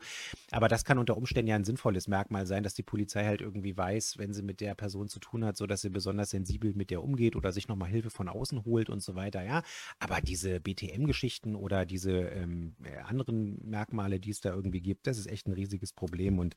Aber 0.53 0.69
das 0.69 0.85
kann 0.85 0.99
unter 0.99 1.17
Umständen 1.17 1.49
ja 1.49 1.57
ein 1.57 1.65
sinnvolles 1.65 2.07
Merkmal 2.07 2.47
sein, 2.47 2.63
dass 2.63 2.75
die 2.75 2.85
Polizei 2.85 3.25
halt 3.25 3.41
irgendwie 3.41 3.77
weiß, 3.77 4.19
wenn 4.19 4.33
sie 4.33 4.43
mit 4.43 4.61
der 4.61 4.77
Person 4.77 5.09
zu 5.09 5.19
tun 5.19 5.45
hat, 5.45 5.57
so 5.57 5.67
dass 5.67 5.81
sie 5.81 5.91
besonders 5.91 6.31
sensibel 6.31 6.75
mit 6.75 6.91
der 6.91 7.03
umgeht 7.03 7.35
oder 7.35 7.51
sich 7.51 7.67
nochmal 7.67 7.89
Hilfe 7.89 8.11
von 8.11 8.29
außen 8.29 8.65
holt 8.65 8.89
und 8.89 9.03
so 9.03 9.17
weiter, 9.17 9.43
ja. 9.43 9.65
Aber 9.99 10.21
diese 10.21 10.61
BTM-Geschichten 10.61 11.57
oder 11.57 11.85
diese 11.87 12.13
ähm, 12.13 12.77
äh, 12.85 12.99
anderen 12.99 13.59
Merkmale, 13.69 14.21
die 14.21 14.31
es 14.31 14.41
da 14.41 14.55
irgendwie 14.55 14.81
gibt, 14.81 15.09
das 15.09 15.19
ist 15.19 15.27
echt 15.27 15.49
ein 15.49 15.53
riesiges 15.53 15.93
Problem 15.93 16.39
und 16.39 16.57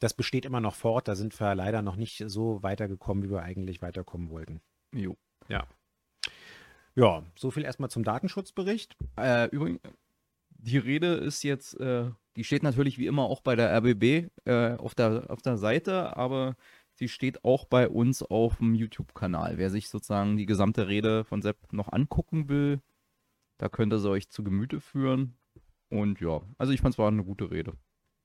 das 0.00 0.12
besteht 0.12 0.49
immer 0.50 0.60
noch 0.60 0.74
fort. 0.74 1.06
Da 1.08 1.14
sind 1.14 1.38
wir 1.40 1.54
leider 1.54 1.80
noch 1.80 1.96
nicht 1.96 2.24
so 2.26 2.62
weitergekommen, 2.62 3.22
wie 3.22 3.30
wir 3.30 3.42
eigentlich 3.42 3.80
weiterkommen 3.80 4.30
wollten. 4.30 4.60
Jo. 4.92 5.16
Ja, 6.96 7.22
so 7.36 7.52
viel 7.52 7.64
erstmal 7.64 7.88
zum 7.88 8.02
Datenschutzbericht. 8.02 8.96
Äh, 9.16 9.48
übrigens, 9.50 9.80
die 10.50 10.76
Rede 10.78 11.14
ist 11.14 11.44
jetzt, 11.44 11.78
äh, 11.78 12.10
die 12.36 12.42
steht 12.44 12.64
natürlich 12.64 12.98
wie 12.98 13.06
immer 13.06 13.22
auch 13.22 13.40
bei 13.42 13.54
der 13.54 13.72
RBB 13.76 14.28
äh, 14.44 14.76
auf, 14.76 14.96
der, 14.96 15.30
auf 15.30 15.40
der 15.40 15.56
Seite, 15.56 16.16
aber 16.16 16.56
sie 16.94 17.08
steht 17.08 17.44
auch 17.44 17.64
bei 17.64 17.88
uns 17.88 18.22
auf 18.24 18.56
dem 18.56 18.74
YouTube-Kanal. 18.74 19.56
Wer 19.56 19.70
sich 19.70 19.88
sozusagen 19.88 20.36
die 20.36 20.46
gesamte 20.46 20.88
Rede 20.88 21.24
von 21.24 21.42
Sepp 21.42 21.72
noch 21.72 21.92
angucken 21.92 22.48
will, 22.48 22.80
da 23.58 23.68
könnt 23.68 23.92
ihr 23.92 24.00
sie 24.00 24.10
euch 24.10 24.28
zu 24.28 24.42
Gemüte 24.42 24.80
führen. 24.80 25.36
Und 25.90 26.20
ja, 26.20 26.40
also 26.58 26.72
ich 26.72 26.80
fand 26.80 26.94
es 26.94 26.98
war 26.98 27.08
eine 27.08 27.24
gute 27.24 27.50
Rede. 27.52 27.74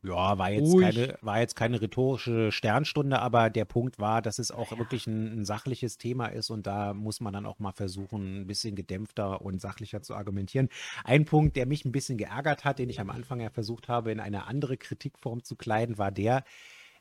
Ja, 0.05 0.37
war 0.37 0.51
jetzt, 0.51 0.71
Ruhig. 0.71 0.95
keine, 0.95 1.17
war 1.21 1.39
jetzt 1.39 1.55
keine 1.55 1.81
rhetorische 1.81 2.51
Sternstunde, 2.51 3.19
aber 3.19 3.49
der 3.49 3.65
Punkt 3.65 3.97
war, 3.97 4.21
dass 4.21 4.37
es 4.37 4.51
auch 4.51 4.77
wirklich 4.77 5.07
ein, 5.07 5.39
ein 5.41 5.45
sachliches 5.45 5.97
Thema 5.97 6.27
ist 6.27 6.51
und 6.51 6.67
da 6.67 6.93
muss 6.93 7.21
man 7.21 7.33
dann 7.33 7.45
auch 7.45 7.59
mal 7.59 7.71
versuchen, 7.71 8.41
ein 8.41 8.47
bisschen 8.47 8.75
gedämpfter 8.75 9.41
und 9.41 9.59
sachlicher 9.59 10.01
zu 10.01 10.15
argumentieren. 10.15 10.69
Ein 11.03 11.25
Punkt, 11.25 11.55
der 11.55 11.65
mich 11.65 11.85
ein 11.85 11.91
bisschen 11.91 12.17
geärgert 12.17 12.65
hat, 12.65 12.77
den 12.77 12.89
ich 12.89 12.99
am 12.99 13.09
Anfang 13.09 13.39
ja 13.39 13.49
versucht 13.49 13.87
habe, 13.87 14.11
in 14.11 14.19
eine 14.19 14.45
andere 14.45 14.77
Kritikform 14.77 15.43
zu 15.43 15.55
kleiden, 15.55 15.97
war 15.97 16.11
der, 16.11 16.43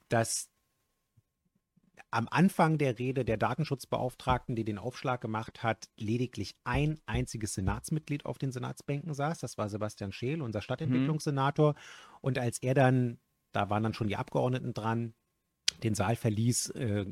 dass 0.09 0.49
am 2.11 2.29
Anfang 2.31 2.79
der 2.79 2.99
Rede 2.99 3.25
der 3.25 3.37
Datenschutzbeauftragten, 3.37 4.55
die 4.55 4.65
den 4.65 4.79
Aufschlag 4.79 5.21
gemacht 5.21 5.63
hat, 5.63 5.89
lediglich 5.97 6.55
ein 6.65 7.01
einziges 7.07 7.55
Senatsmitglied 7.55 8.25
auf 8.25 8.39
den 8.39 8.53
Senatsbänken 8.53 9.15
saß. 9.15 9.39
Das 9.39 9.59
war 9.59 9.69
Sebastian 9.69 10.13
Scheel, 10.13 10.43
unser 10.43 10.63
Stadtentwicklungssenator. 10.63 11.75
Und 12.21 12.39
als 12.39 12.59
er 12.59 12.75
dann, 12.75 13.19
da 13.53 13.71
waren 13.71 13.83
dann 13.83 13.95
schon 13.95 14.09
die 14.09 14.17
Abgeordneten 14.17 14.75
dran, 14.75 15.15
den 15.83 15.95
Saal 15.95 16.17
verließ, 16.17 16.71
äh, 16.71 17.05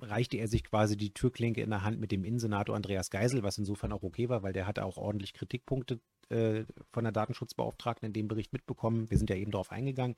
reichte 0.00 0.36
er 0.36 0.48
sich 0.48 0.64
quasi 0.64 0.96
die 0.96 1.14
Türklinke 1.14 1.62
in 1.62 1.70
der 1.70 1.82
Hand 1.82 1.98
mit 1.98 2.12
dem 2.12 2.24
Innensenator 2.24 2.76
Andreas 2.76 3.10
Geisel, 3.10 3.42
was 3.42 3.58
insofern 3.58 3.92
auch 3.92 4.02
okay 4.02 4.28
war, 4.28 4.42
weil 4.42 4.52
der 4.52 4.66
hatte 4.66 4.84
auch 4.84 4.96
ordentlich 4.96 5.32
Kritikpunkte 5.32 6.00
äh, 6.28 6.64
von 6.92 7.04
der 7.04 7.12
Datenschutzbeauftragten 7.12 8.06
in 8.06 8.12
dem 8.12 8.28
Bericht 8.28 8.52
mitbekommen. 8.52 9.10
Wir 9.10 9.18
sind 9.18 9.30
ja 9.30 9.36
eben 9.36 9.50
darauf 9.50 9.72
eingegangen. 9.72 10.16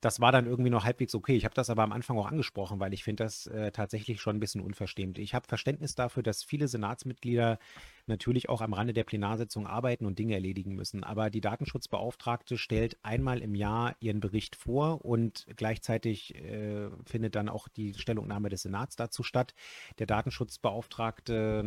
Das 0.00 0.20
war 0.20 0.32
dann 0.32 0.46
irgendwie 0.46 0.70
noch 0.70 0.84
halbwegs 0.84 1.14
okay. 1.14 1.34
Ich 1.34 1.44
habe 1.44 1.54
das 1.54 1.70
aber 1.70 1.82
am 1.82 1.92
Anfang 1.92 2.18
auch 2.18 2.26
angesprochen, 2.26 2.78
weil 2.78 2.92
ich 2.92 3.04
finde 3.04 3.24
das 3.24 3.46
äh, 3.46 3.72
tatsächlich 3.72 4.20
schon 4.20 4.36
ein 4.36 4.40
bisschen 4.40 4.60
unverschämt. 4.60 5.18
Ich 5.18 5.34
habe 5.34 5.46
Verständnis 5.48 5.94
dafür, 5.94 6.22
dass 6.22 6.44
viele 6.44 6.68
Senatsmitglieder 6.68 7.58
natürlich 8.06 8.48
auch 8.48 8.60
am 8.60 8.74
Rande 8.74 8.92
der 8.92 9.04
Plenarsitzung 9.04 9.66
arbeiten 9.66 10.04
und 10.04 10.18
Dinge 10.18 10.34
erledigen 10.34 10.74
müssen. 10.74 11.04
Aber 11.04 11.30
die 11.30 11.40
Datenschutzbeauftragte 11.40 12.58
stellt 12.58 12.98
einmal 13.02 13.40
im 13.40 13.54
Jahr 13.54 13.96
ihren 14.00 14.20
Bericht 14.20 14.56
vor 14.56 15.04
und 15.04 15.46
gleichzeitig 15.56 16.34
äh, 16.34 16.90
findet 17.06 17.34
dann 17.34 17.48
auch 17.48 17.68
die 17.68 17.94
Stellungnahme 17.94 18.50
des 18.50 18.62
Senats 18.62 18.96
dazu 18.96 19.22
statt. 19.22 19.54
Der 19.98 20.06
Datenschutzbeauftragte 20.06 21.64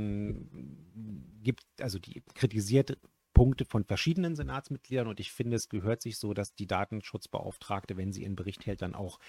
gibt, 1.43 1.63
also 1.81 1.97
die 1.97 2.21
kritisiert 2.35 2.97
Punkte 3.37 3.65
von 3.65 3.83
verschiedenen 3.83 4.35
Senatsmitgliedern 4.35 5.07
und 5.07 5.19
ich 5.19 5.31
finde, 5.31 5.55
es 5.57 5.69
gehört 5.69 6.01
sich 6.01 6.17
so, 6.17 6.33
dass 6.33 6.55
die 6.55 6.65
Datenschutzbeauftragte, 6.65 7.95
wenn 7.95 8.11
sie 8.11 8.23
ihren 8.23 8.35
Bericht 8.35 8.65
hält, 8.65 8.81
dann 8.81 8.95
auch 8.95 9.19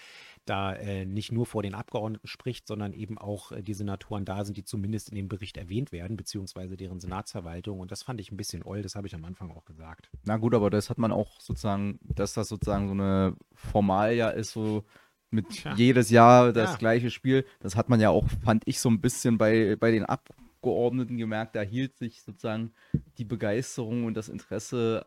da 0.46 0.72
äh, 0.72 1.04
nicht 1.04 1.30
nur 1.30 1.44
vor 1.44 1.62
den 1.62 1.74
Abgeordneten 1.74 2.26
spricht, 2.26 2.66
sondern 2.66 2.94
eben 2.94 3.18
auch 3.18 3.52
äh, 3.52 3.62
die 3.62 3.74
Senatoren 3.74 4.24
da 4.24 4.46
sind, 4.46 4.56
die 4.56 4.64
zumindest 4.64 5.10
in 5.10 5.16
dem 5.16 5.28
Bericht 5.28 5.58
erwähnt 5.58 5.92
werden, 5.92 6.16
beziehungsweise 6.16 6.78
deren 6.78 7.00
Senatsverwaltung. 7.00 7.80
Und 7.80 7.92
das 7.92 8.02
fand 8.02 8.18
ich 8.20 8.32
ein 8.32 8.38
bisschen 8.38 8.62
oll, 8.62 8.80
das 8.80 8.94
habe 8.94 9.06
ich 9.06 9.14
am 9.14 9.26
Anfang 9.26 9.50
auch 9.50 9.66
gesagt. 9.66 10.10
Na 10.24 10.38
gut, 10.38 10.54
aber 10.54 10.70
das 10.70 10.88
hat 10.88 10.96
man 10.96 11.12
auch 11.12 11.38
sozusagen, 11.38 11.98
dass 12.02 12.32
das 12.32 12.48
sozusagen 12.48 12.88
so 12.88 12.94
eine 12.94 13.36
Formalia 13.54 14.30
ist, 14.30 14.52
so 14.52 14.84
mit 15.30 15.50
Tja. 15.50 15.74
jedes 15.74 16.08
Jahr 16.08 16.54
das 16.54 16.72
Ja. 16.72 16.76
gleiche 16.78 17.10
Spiel. 17.10 17.44
Das 17.60 17.76
hat 17.76 17.90
man 17.90 18.00
ja 18.00 18.08
auch, 18.08 18.26
fand 18.42 18.62
ich, 18.66 18.80
so 18.80 18.88
ein 18.88 19.02
bisschen 19.02 19.36
bei, 19.36 19.76
bei 19.76 19.90
den 19.90 20.06
Abgeordneten 20.06 20.47
gemerkt. 20.60 21.56
Da 21.56 21.62
hielt 21.62 21.96
sich 21.96 22.22
sozusagen 22.22 22.72
die 23.18 23.24
Begeisterung 23.24 24.04
und 24.04 24.14
das 24.14 24.28
Interesse 24.28 25.06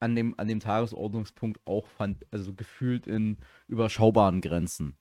an 0.00 0.14
dem, 0.14 0.34
an 0.38 0.48
dem 0.48 0.60
Tagesordnungspunkt 0.60 1.60
auch, 1.64 1.86
fand, 1.86 2.26
also 2.30 2.54
gefühlt 2.54 3.06
in 3.06 3.38
überschaubaren 3.66 4.40
Grenzen. 4.40 4.96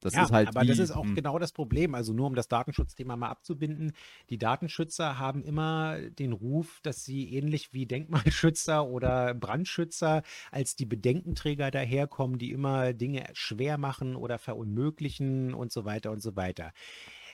Das 0.00 0.14
ja, 0.14 0.24
ist 0.24 0.30
halt 0.30 0.48
aber 0.48 0.62
wie, 0.62 0.68
das 0.68 0.78
ist 0.78 0.90
auch 0.90 1.04
hm, 1.04 1.14
genau 1.14 1.38
das 1.38 1.52
Problem. 1.52 1.94
Also 1.94 2.12
nur 2.12 2.26
um 2.26 2.34
das 2.34 2.48
Datenschutzthema 2.48 3.16
mal 3.16 3.28
abzubinden. 3.28 3.92
Die 4.30 4.38
Datenschützer 4.38 5.18
haben 5.18 5.42
immer 5.42 5.98
den 6.10 6.32
Ruf, 6.32 6.80
dass 6.82 7.04
sie 7.04 7.32
ähnlich 7.34 7.72
wie 7.72 7.86
Denkmalschützer 7.86 8.86
oder 8.86 9.34
Brandschützer 9.34 10.22
als 10.52 10.76
die 10.76 10.86
Bedenkenträger 10.86 11.70
daherkommen, 11.70 12.38
die 12.38 12.52
immer 12.52 12.92
Dinge 12.92 13.24
schwer 13.32 13.78
machen 13.78 14.16
oder 14.16 14.38
verunmöglichen 14.38 15.54
und 15.54 15.72
so 15.72 15.84
weiter 15.84 16.12
und 16.12 16.22
so 16.22 16.36
weiter. 16.36 16.72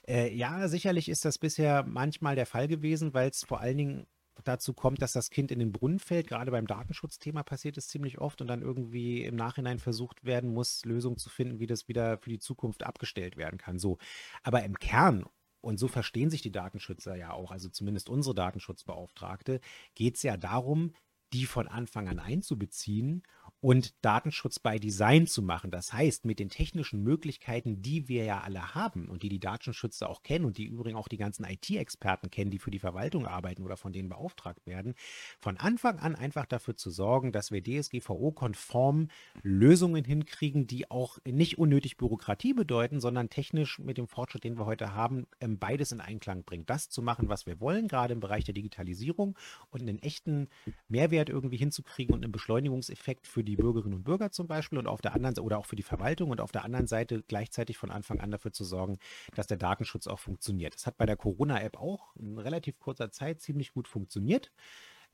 Äh, 0.07 0.35
ja, 0.35 0.69
sicherlich 0.69 1.09
ist 1.09 1.25
das 1.25 1.38
bisher 1.38 1.85
manchmal 1.85 2.35
der 2.35 2.47
Fall 2.47 2.69
gewesen, 2.69 3.15
weil 3.15 3.31
es 3.31 3.45
vor 3.45 3.61
allen 3.61 3.79
Dingen 3.79 4.07
dazu 4.45 4.73
kommt, 4.73 5.03
dass 5.03 5.12
das 5.12 5.31
Kind 5.31 5.51
in 5.51 5.59
den 5.59 5.73
Brunnen 5.73 5.99
fällt. 5.99 6.27
Gerade 6.27 6.51
beim 6.51 6.67
Datenschutzthema 6.67 7.43
passiert 7.43 7.77
es 7.77 7.88
ziemlich 7.88 8.19
oft 8.19 8.41
und 8.41 8.49
dann 8.49 8.62
irgendwie 8.62 9.23
im 9.25 9.37
Nachhinein 9.37 9.79
versucht 9.79 10.25
werden 10.25 10.53
muss, 10.53 10.85
Lösungen 10.85 11.19
zu 11.19 11.29
finden, 11.29 11.61
wie 11.61 11.67
das 11.67 11.88
wieder 11.88 12.19
für 12.19 12.31
die 12.31 12.38
Zukunft 12.38 12.83
abgestellt 12.83 13.37
werden 13.37 13.59
kann. 13.59 13.79
So. 13.79 13.99
Aber 14.43 14.65
im 14.65 14.79
Kern, 14.79 15.25
und 15.61 15.79
so 15.79 15.87
verstehen 15.87 16.31
sich 16.31 16.43
die 16.43 16.51
Datenschützer 16.51 17.15
ja 17.15 17.33
auch, 17.33 17.53
also 17.53 17.69
zumindest 17.69 18.09
unsere 18.09 18.35
Datenschutzbeauftragte, 18.35 19.61
geht 19.95 20.17
es 20.17 20.23
ja 20.23 20.37
darum, 20.37 20.93
die 21.33 21.47
von 21.47 21.69
Anfang 21.69 22.09
an 22.09 22.19
einzubeziehen 22.19 23.23
und 23.62 23.94
Datenschutz 24.05 24.59
bei 24.59 24.81
Design 24.81 25.29
zu 25.29 25.40
machen. 25.40 25.70
Das 25.70 25.92
heißt, 25.92 26.25
mit 26.25 26.40
den 26.40 26.48
technischen 26.48 27.05
Möglichkeiten, 27.05 27.81
die 27.81 28.09
wir 28.09 28.25
ja 28.25 28.40
alle 28.40 28.75
haben 28.75 29.09
und 29.09 29.22
die 29.22 29.29
die 29.29 29.38
Datenschützer 29.38 30.11
auch 30.11 30.25
kennen 30.25 30.44
und 30.44 30.59
die 30.59 30.64
übrigens 30.64 30.98
auch 30.98 31.07
die 31.07 31.16
ganzen 31.16 31.44
IT-Experten 31.44 32.29
kennen, 32.29 32.51
die 32.51 32.59
für 32.59 32.72
die 32.72 32.81
Verwaltung 32.81 33.25
arbeiten 33.25 33.62
oder 33.62 33.77
von 33.77 33.92
denen 33.92 34.09
beauftragt 34.09 34.66
werden, 34.66 34.94
von 35.38 35.59
Anfang 35.59 36.01
an 36.01 36.16
einfach 36.16 36.44
dafür 36.44 36.77
zu 36.77 36.90
sorgen, 36.90 37.31
dass 37.31 37.53
wir 37.53 37.62
DSGVO-konform 37.62 39.09
Lösungen 39.42 40.05
hinkriegen, 40.05 40.66
die 40.66 40.90
auch 40.90 41.18
nicht 41.25 41.57
unnötig 41.57 41.96
Bürokratie 41.96 42.55
bedeuten, 42.55 42.98
sondern 42.98 43.31
technisch 43.31 43.79
mit 43.79 43.96
dem 43.96 44.09
Fortschritt, 44.09 44.42
den 44.42 44.59
wir 44.59 44.66
heute 44.66 44.92
haben, 44.92 45.29
ähm, 45.40 45.61
beides 45.61 45.92
in 45.92 46.01
Einklang 46.01 46.42
bringen. 46.42 46.66
Das 46.66 46.88
zu 46.88 47.01
machen, 47.01 47.29
was 47.29 47.46
wir 47.46 47.61
wollen, 47.61 47.87
gerade 47.87 48.12
im 48.12 48.20
Bereich 48.20 48.42
der 48.42 48.55
Digitalisierung 48.55 49.38
und 49.70 49.83
einen 49.83 50.01
echten 50.01 50.48
Mehrwert 50.88 51.29
irgendwie 51.29 51.59
hinzukriegen 51.59 52.12
und 52.12 52.25
einen 52.25 52.33
Beschleunigungseffekt 52.33 53.29
für 53.29 53.44
die 53.53 53.62
Bürgerinnen 53.62 53.95
und 53.95 54.05
Bürger 54.05 54.33
zum 54.33 54.47
Beispiel 54.47 54.79
und 54.79 54.87
auf 54.87 55.03
der 55.03 55.15
anderen 55.15 55.38
oder 55.38 55.59
auch 55.59 55.67
für 55.67 55.77
die 55.77 55.83
Verwaltung 55.83 56.31
und 56.31 56.41
auf 56.41 56.53
der 56.53 56.65
anderen 56.65 56.87
Seite 56.87 57.23
gleichzeitig 57.23 57.77
von 57.77 57.91
Anfang 57.91 58.21
an 58.21 58.31
dafür 58.31 58.53
zu 58.53 58.65
sorgen, 58.65 58.99
dass 59.35 59.47
der 59.47 59.59
Datenschutz 59.59 60.07
auch 60.07 60.19
funktioniert. 60.19 60.75
Das 60.75 60.87
hat 60.87 60.97
bei 60.97 61.07
der 61.07 61.17
Corona-App 61.17 61.77
auch 61.79 62.17
in 62.17 62.38
relativ 62.38 62.79
kurzer 62.79 63.11
Zeit 63.11 63.41
ziemlich 63.41 63.73
gut 63.73 63.88
funktioniert. 63.88 64.51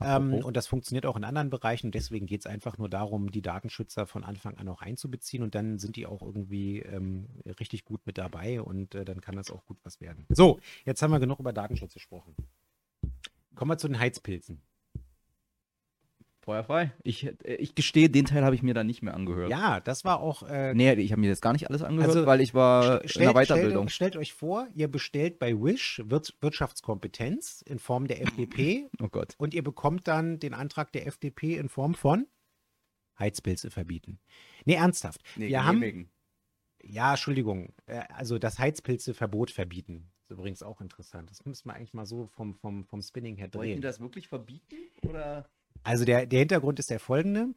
Ähm, 0.01 0.35
und 0.35 0.55
das 0.55 0.67
funktioniert 0.67 1.05
auch 1.05 1.17
in 1.17 1.25
anderen 1.25 1.49
Bereichen. 1.49 1.87
Und 1.87 1.95
deswegen 1.95 2.25
geht 2.25 2.41
es 2.41 2.45
einfach 2.45 2.77
nur 2.77 2.89
darum, 2.89 3.31
die 3.31 3.41
Datenschützer 3.41 4.07
von 4.07 4.23
Anfang 4.23 4.57
an 4.57 4.69
auch 4.69 4.81
einzubeziehen. 4.81 5.43
Und 5.43 5.55
dann 5.55 5.77
sind 5.77 5.97
die 5.97 6.05
auch 6.05 6.21
irgendwie 6.21 6.79
ähm, 6.79 7.27
richtig 7.59 7.83
gut 7.83 8.05
mit 8.05 8.17
dabei 8.17 8.61
und 8.61 8.95
äh, 8.95 9.03
dann 9.03 9.19
kann 9.19 9.35
das 9.35 9.51
auch 9.51 9.65
gut 9.65 9.77
was 9.83 9.99
werden. 9.99 10.25
So, 10.29 10.59
jetzt 10.85 11.01
haben 11.01 11.11
wir 11.11 11.19
genug 11.19 11.39
über 11.39 11.51
Datenschutz 11.51 11.93
gesprochen. 11.93 12.33
Kommen 13.55 13.71
wir 13.71 13.77
zu 13.77 13.89
den 13.89 13.99
Heizpilzen. 13.99 14.61
Feuer 16.49 16.63
frei. 16.63 16.91
Ich, 17.03 17.25
äh, 17.27 17.55
ich 17.55 17.75
gestehe, 17.75 18.09
den 18.09 18.25
Teil 18.25 18.43
habe 18.43 18.55
ich 18.55 18.63
mir 18.63 18.73
dann 18.73 18.87
nicht 18.87 19.01
mehr 19.03 19.13
angehört. 19.13 19.51
Ja, 19.51 19.79
das 19.79 20.03
war 20.03 20.19
auch. 20.19 20.43
Äh, 20.43 20.73
Nee, 20.73 20.93
ich 20.93 21.11
habe 21.11 21.21
mir 21.21 21.29
das 21.29 21.41
gar 21.41 21.53
nicht 21.53 21.69
alles 21.69 21.83
angehört, 21.83 22.09
Also, 22.15 22.25
weil 22.25 22.41
ich 22.41 22.53
war 22.55 23.01
st- 23.03 23.15
in 23.17 23.21
der 23.21 23.33
Weiterbildung. 23.33 23.89
Stellt, 23.89 24.13
stellt 24.13 24.17
euch 24.17 24.33
vor, 24.33 24.67
ihr 24.73 24.87
bestellt 24.87 25.37
bei 25.37 25.53
Wish 25.53 26.01
Wir 26.05 26.21
Wirtschaftskompetenz 26.41 27.61
in 27.67 27.77
Form 27.79 28.07
der 28.07 28.21
FDP 28.21 28.89
oh 29.01 29.09
Gott. 29.09 29.35
und 29.37 29.53
ihr 29.53 29.63
bekommt 29.63 30.07
dann 30.07 30.39
den 30.39 30.53
Antrag 30.53 30.91
der 30.91 31.05
FDP 31.07 31.55
in 31.57 31.69
Form 31.69 31.93
von 31.93 32.25
Heizpilze 33.19 33.69
verbieten. 33.69 34.19
Nee, 34.65 34.75
ernsthaft. 34.75 35.21
wir 35.35 35.65
haben, 35.65 36.09
ja, 36.81 37.11
Entschuldigung, 37.11 37.73
äh, 37.85 38.01
also 38.09 38.39
das 38.39 38.57
Heizpilzeverbot 38.59 39.51
verbieten. 39.51 40.09
ist 40.23 40.31
übrigens 40.31 40.63
auch 40.63 40.79
interessant. 40.81 41.29
Das 41.29 41.45
müssen 41.45 41.67
wir 41.69 41.73
eigentlich 41.75 41.93
mal 41.93 42.05
so 42.05 42.27
vom, 42.27 42.55
vom, 42.55 42.85
vom 42.85 43.01
Spinning 43.01 43.35
her 43.35 43.49
Wollten 43.53 43.67
die 43.67 43.73
drehen. 43.73 43.81
das 43.81 43.99
wirklich 43.99 44.27
verbieten? 44.29 44.75
Oder? 45.07 45.49
Also 45.83 46.05
der, 46.05 46.25
der 46.25 46.39
Hintergrund 46.39 46.79
ist 46.79 46.89
der 46.89 46.99
folgende. 46.99 47.53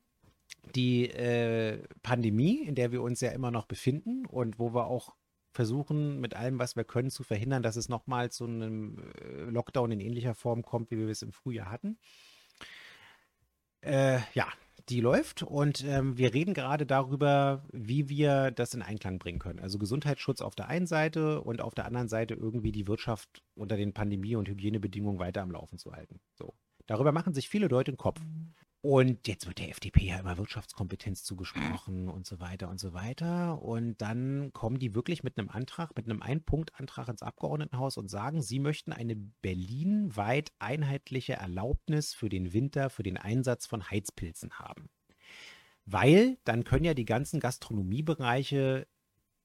Die 0.74 1.08
äh, 1.10 1.82
Pandemie, 2.02 2.62
in 2.62 2.74
der 2.74 2.92
wir 2.92 3.02
uns 3.02 3.20
ja 3.20 3.30
immer 3.30 3.50
noch 3.50 3.66
befinden 3.66 4.26
und 4.26 4.58
wo 4.58 4.74
wir 4.74 4.86
auch 4.86 5.14
versuchen, 5.52 6.20
mit 6.20 6.34
allem, 6.34 6.58
was 6.58 6.76
wir 6.76 6.84
können, 6.84 7.10
zu 7.10 7.24
verhindern, 7.24 7.62
dass 7.62 7.76
es 7.76 7.88
nochmal 7.88 8.30
zu 8.30 8.44
einem 8.44 8.98
äh, 8.98 9.42
Lockdown 9.50 9.92
in 9.92 10.00
ähnlicher 10.00 10.34
Form 10.34 10.62
kommt, 10.62 10.90
wie 10.90 10.98
wir 10.98 11.08
es 11.08 11.22
im 11.22 11.32
Frühjahr 11.32 11.70
hatten. 11.70 11.98
Äh, 13.82 14.20
ja, 14.34 14.46
die 14.88 15.00
läuft 15.00 15.42
und 15.42 15.84
ähm, 15.84 16.16
wir 16.16 16.34
reden 16.34 16.54
gerade 16.54 16.86
darüber, 16.86 17.64
wie 17.72 18.08
wir 18.08 18.50
das 18.50 18.74
in 18.74 18.82
Einklang 18.82 19.18
bringen 19.18 19.38
können. 19.38 19.60
Also 19.60 19.78
Gesundheitsschutz 19.78 20.40
auf 20.40 20.54
der 20.54 20.68
einen 20.68 20.86
Seite 20.86 21.42
und 21.42 21.60
auf 21.60 21.74
der 21.74 21.84
anderen 21.84 22.08
Seite 22.08 22.34
irgendwie 22.34 22.72
die 22.72 22.88
Wirtschaft 22.88 23.42
unter 23.54 23.76
den 23.76 23.92
Pandemie- 23.92 24.36
und 24.36 24.48
Hygienebedingungen 24.48 25.20
weiter 25.20 25.42
am 25.42 25.52
Laufen 25.52 25.78
zu 25.78 25.92
halten. 25.92 26.20
So. 26.34 26.54
Darüber 26.86 27.12
machen 27.12 27.34
sich 27.34 27.48
viele 27.48 27.68
Leute 27.68 27.92
den 27.92 27.98
Kopf. 27.98 28.20
Und 28.84 29.28
jetzt 29.28 29.46
wird 29.46 29.60
der 29.60 29.68
FDP 29.68 30.06
ja 30.06 30.18
immer 30.18 30.38
Wirtschaftskompetenz 30.38 31.22
zugesprochen 31.22 32.08
und 32.08 32.26
so 32.26 32.40
weiter 32.40 32.68
und 32.68 32.80
so 32.80 32.92
weiter. 32.92 33.62
Und 33.62 34.02
dann 34.02 34.52
kommen 34.52 34.80
die 34.80 34.96
wirklich 34.96 35.22
mit 35.22 35.38
einem 35.38 35.50
Antrag, 35.50 35.96
mit 35.96 36.06
einem 36.06 36.20
Ein-Punkt-Antrag 36.20 37.06
ins 37.06 37.22
Abgeordnetenhaus 37.22 37.96
und 37.96 38.08
sagen, 38.08 38.42
sie 38.42 38.58
möchten 38.58 38.92
eine 38.92 39.14
berlinweit 39.14 40.50
einheitliche 40.58 41.34
Erlaubnis 41.34 42.12
für 42.12 42.28
den 42.28 42.52
Winter 42.52 42.90
für 42.90 43.04
den 43.04 43.16
Einsatz 43.16 43.66
von 43.66 43.88
Heizpilzen 43.88 44.58
haben. 44.58 44.90
Weil 45.84 46.38
dann 46.42 46.64
können 46.64 46.84
ja 46.84 46.94
die 46.94 47.04
ganzen 47.04 47.38
Gastronomiebereiche 47.38 48.88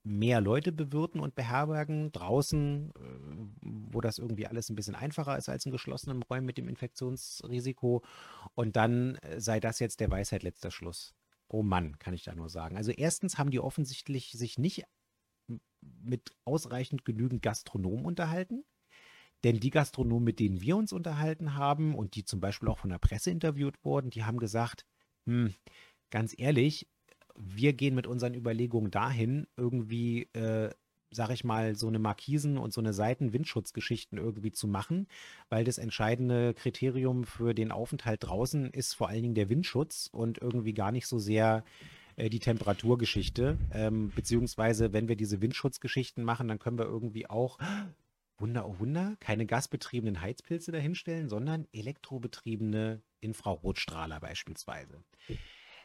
mehr 0.08 0.42
Leute 0.42 0.72
bewirten 0.72 1.20
und 1.20 1.36
beherbergen, 1.36 2.12
draußen, 2.12 2.92
äh, 2.92 3.62
wo 3.62 4.02
das 4.02 4.18
irgendwie 4.18 4.48
alles 4.48 4.70
ein 4.70 4.76
bisschen 4.76 4.96
einfacher 4.96 5.38
ist 5.38 5.50
als 5.50 5.66
in 5.66 5.72
geschlossenen 5.72 6.24
Räumen 6.24 6.46
mit 6.46 6.58
dem 6.58 6.70
Infektionsrisiko. 6.70 8.04
Und 8.56 8.76
dann 8.76 9.16
äh, 9.18 9.40
sei 9.40 9.60
das 9.60 9.80
jetzt 9.80 10.00
der 10.00 10.10
Weisheit 10.10 10.44
letzter 10.44 10.72
Schluss. 10.72 11.14
oh 11.50 11.64
Mann, 11.64 11.98
kann 12.00 12.14
ich 12.14 12.24
da 12.24 12.36
nur 12.36 12.50
sagen. 12.50 12.78
Also 12.78 12.92
erstens 12.92 13.38
haben 13.38 13.52
die 13.52 13.60
offensichtlich 13.60 14.32
sich 14.32 14.58
nicht 14.58 14.84
mit 15.82 16.32
ausreichend 16.46 17.06
genügend 17.06 17.42
Gastronomen 17.42 18.06
unterhalten. 18.06 18.64
Denn 19.44 19.60
die 19.60 19.70
Gastronomen, 19.70 20.24
mit 20.24 20.40
denen 20.40 20.62
wir 20.62 20.76
uns 20.78 20.92
unterhalten 20.92 21.56
haben 21.56 21.96
und 21.96 22.16
die 22.16 22.26
zum 22.26 22.40
Beispiel 22.40 22.70
auch 22.70 22.80
von 22.80 22.90
der 22.90 22.98
Presse 22.98 23.30
interviewt 23.30 23.84
wurden, 23.84 24.10
die 24.10 24.24
haben 24.24 24.40
gesagt, 24.40 24.86
hm, 25.26 25.54
ganz 26.10 26.34
ehrlich, 26.38 26.88
wir 27.38 27.74
gehen 27.74 27.96
mit 27.96 28.08
unseren 28.08 28.34
Überlegungen 28.34 28.92
dahin, 28.92 29.48
irgendwie, 29.56 30.24
äh, 30.34 30.70
sag 31.12 31.30
ich 31.30 31.44
mal, 31.44 31.76
so 31.76 31.88
eine 31.88 32.00
Markisen 32.00 32.58
und 32.58 32.74
so 32.74 32.82
eine 32.82 32.94
Seitenwindschutzgeschichten 32.94 34.18
irgendwie 34.18 34.52
zu 34.52 34.68
machen, 34.68 35.08
weil 35.50 35.64
das 35.64 35.78
entscheidende 35.78 36.54
Kriterium 36.54 37.24
für 37.24 37.54
den 37.54 37.72
Aufenthalt 37.72 38.24
draußen 38.24 38.72
ist 38.72 38.94
vor 38.94 39.08
allen 39.08 39.22
Dingen 39.22 39.36
der 39.36 39.50
Windschutz 39.50 40.10
und 40.12 40.40
irgendwie 40.40 40.74
gar 40.74 40.92
nicht 40.92 41.08
so 41.08 41.20
sehr 41.20 41.64
äh, 42.18 42.30
die 42.30 42.40
Temperaturgeschichte. 42.40 43.58
Ähm, 43.72 44.12
beziehungsweise, 44.16 44.92
wenn 44.92 45.08
wir 45.08 45.16
diese 45.16 45.42
Windschutzgeschichten 45.42 46.24
machen, 46.24 46.48
dann 46.48 46.60
können 46.60 46.78
wir 46.78 46.86
irgendwie 46.86 47.30
auch 47.30 47.58
Wunder, 48.40 48.68
oh 48.68 48.80
Wunder, 48.80 49.16
keine 49.20 49.46
gasbetriebenen 49.46 50.22
Heizpilze 50.22 50.72
dahinstellen, 50.72 51.30
sondern 51.30 51.68
elektrobetriebene 51.72 53.02
Infrarotstrahler 53.22 54.20
beispielsweise. 54.20 55.04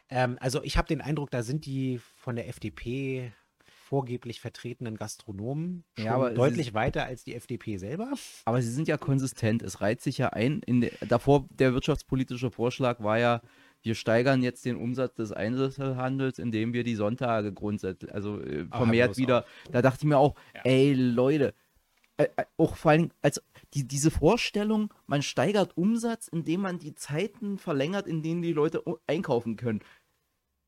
Ähm, 0.09 0.37
also 0.39 0.63
ich 0.63 0.77
habe 0.77 0.87
den 0.87 1.01
Eindruck, 1.01 1.31
da 1.31 1.43
sind 1.43 1.65
die 1.65 1.99
von 2.15 2.35
der 2.35 2.47
FDP 2.47 3.31
vorgeblich 3.65 4.41
vertretenen 4.41 4.97
Gastronomen 4.97 5.83
Ja, 5.97 6.29
deutlich 6.29 6.67
sie- 6.67 6.73
weiter 6.73 7.05
als 7.05 7.23
die 7.23 7.35
FDP 7.35 7.77
selber. 7.77 8.11
Aber 8.45 8.61
sie 8.61 8.71
sind 8.71 8.87
ja 8.87 8.97
konsistent. 8.97 9.61
Es 9.61 9.81
reiht 9.81 10.01
sich 10.01 10.17
ja 10.17 10.29
ein. 10.29 10.61
In 10.65 10.81
de, 10.81 10.91
davor 11.07 11.47
der 11.51 11.73
wirtschaftspolitische 11.73 12.49
Vorschlag 12.51 13.01
war 13.01 13.19
ja, 13.19 13.41
wir 13.81 13.95
steigern 13.95 14.41
jetzt 14.41 14.65
den 14.65 14.77
Umsatz 14.77 15.15
des 15.15 15.31
Einzelhandels, 15.31 16.39
indem 16.39 16.73
wir 16.73 16.83
die 16.83 16.95
Sonntage 16.95 17.51
grundsätzlich, 17.53 18.13
also 18.13 18.39
äh, 18.41 18.65
Ah, 18.71 18.77
vermehrt 18.77 19.17
wieder. 19.17 19.45
Da 19.71 19.81
dachte 19.81 19.99
ich 20.01 20.05
mir 20.07 20.17
auch, 20.17 20.35
ey 20.63 20.93
Leute, 20.93 21.53
äh, 22.17 22.27
äh, 22.35 22.45
auch 22.57 22.75
vor 22.75 22.91
allem, 22.91 23.11
also 23.21 23.41
die, 23.73 23.87
diese 23.87 24.11
Vorstellung, 24.11 24.93
man 25.07 25.23
steigert 25.23 25.77
Umsatz, 25.77 26.27
indem 26.27 26.61
man 26.61 26.79
die 26.79 26.93
Zeiten 26.93 27.57
verlängert, 27.57 28.07
in 28.07 28.21
denen 28.21 28.41
die 28.41 28.53
Leute 28.53 28.83
einkaufen 29.07 29.55
können. 29.55 29.81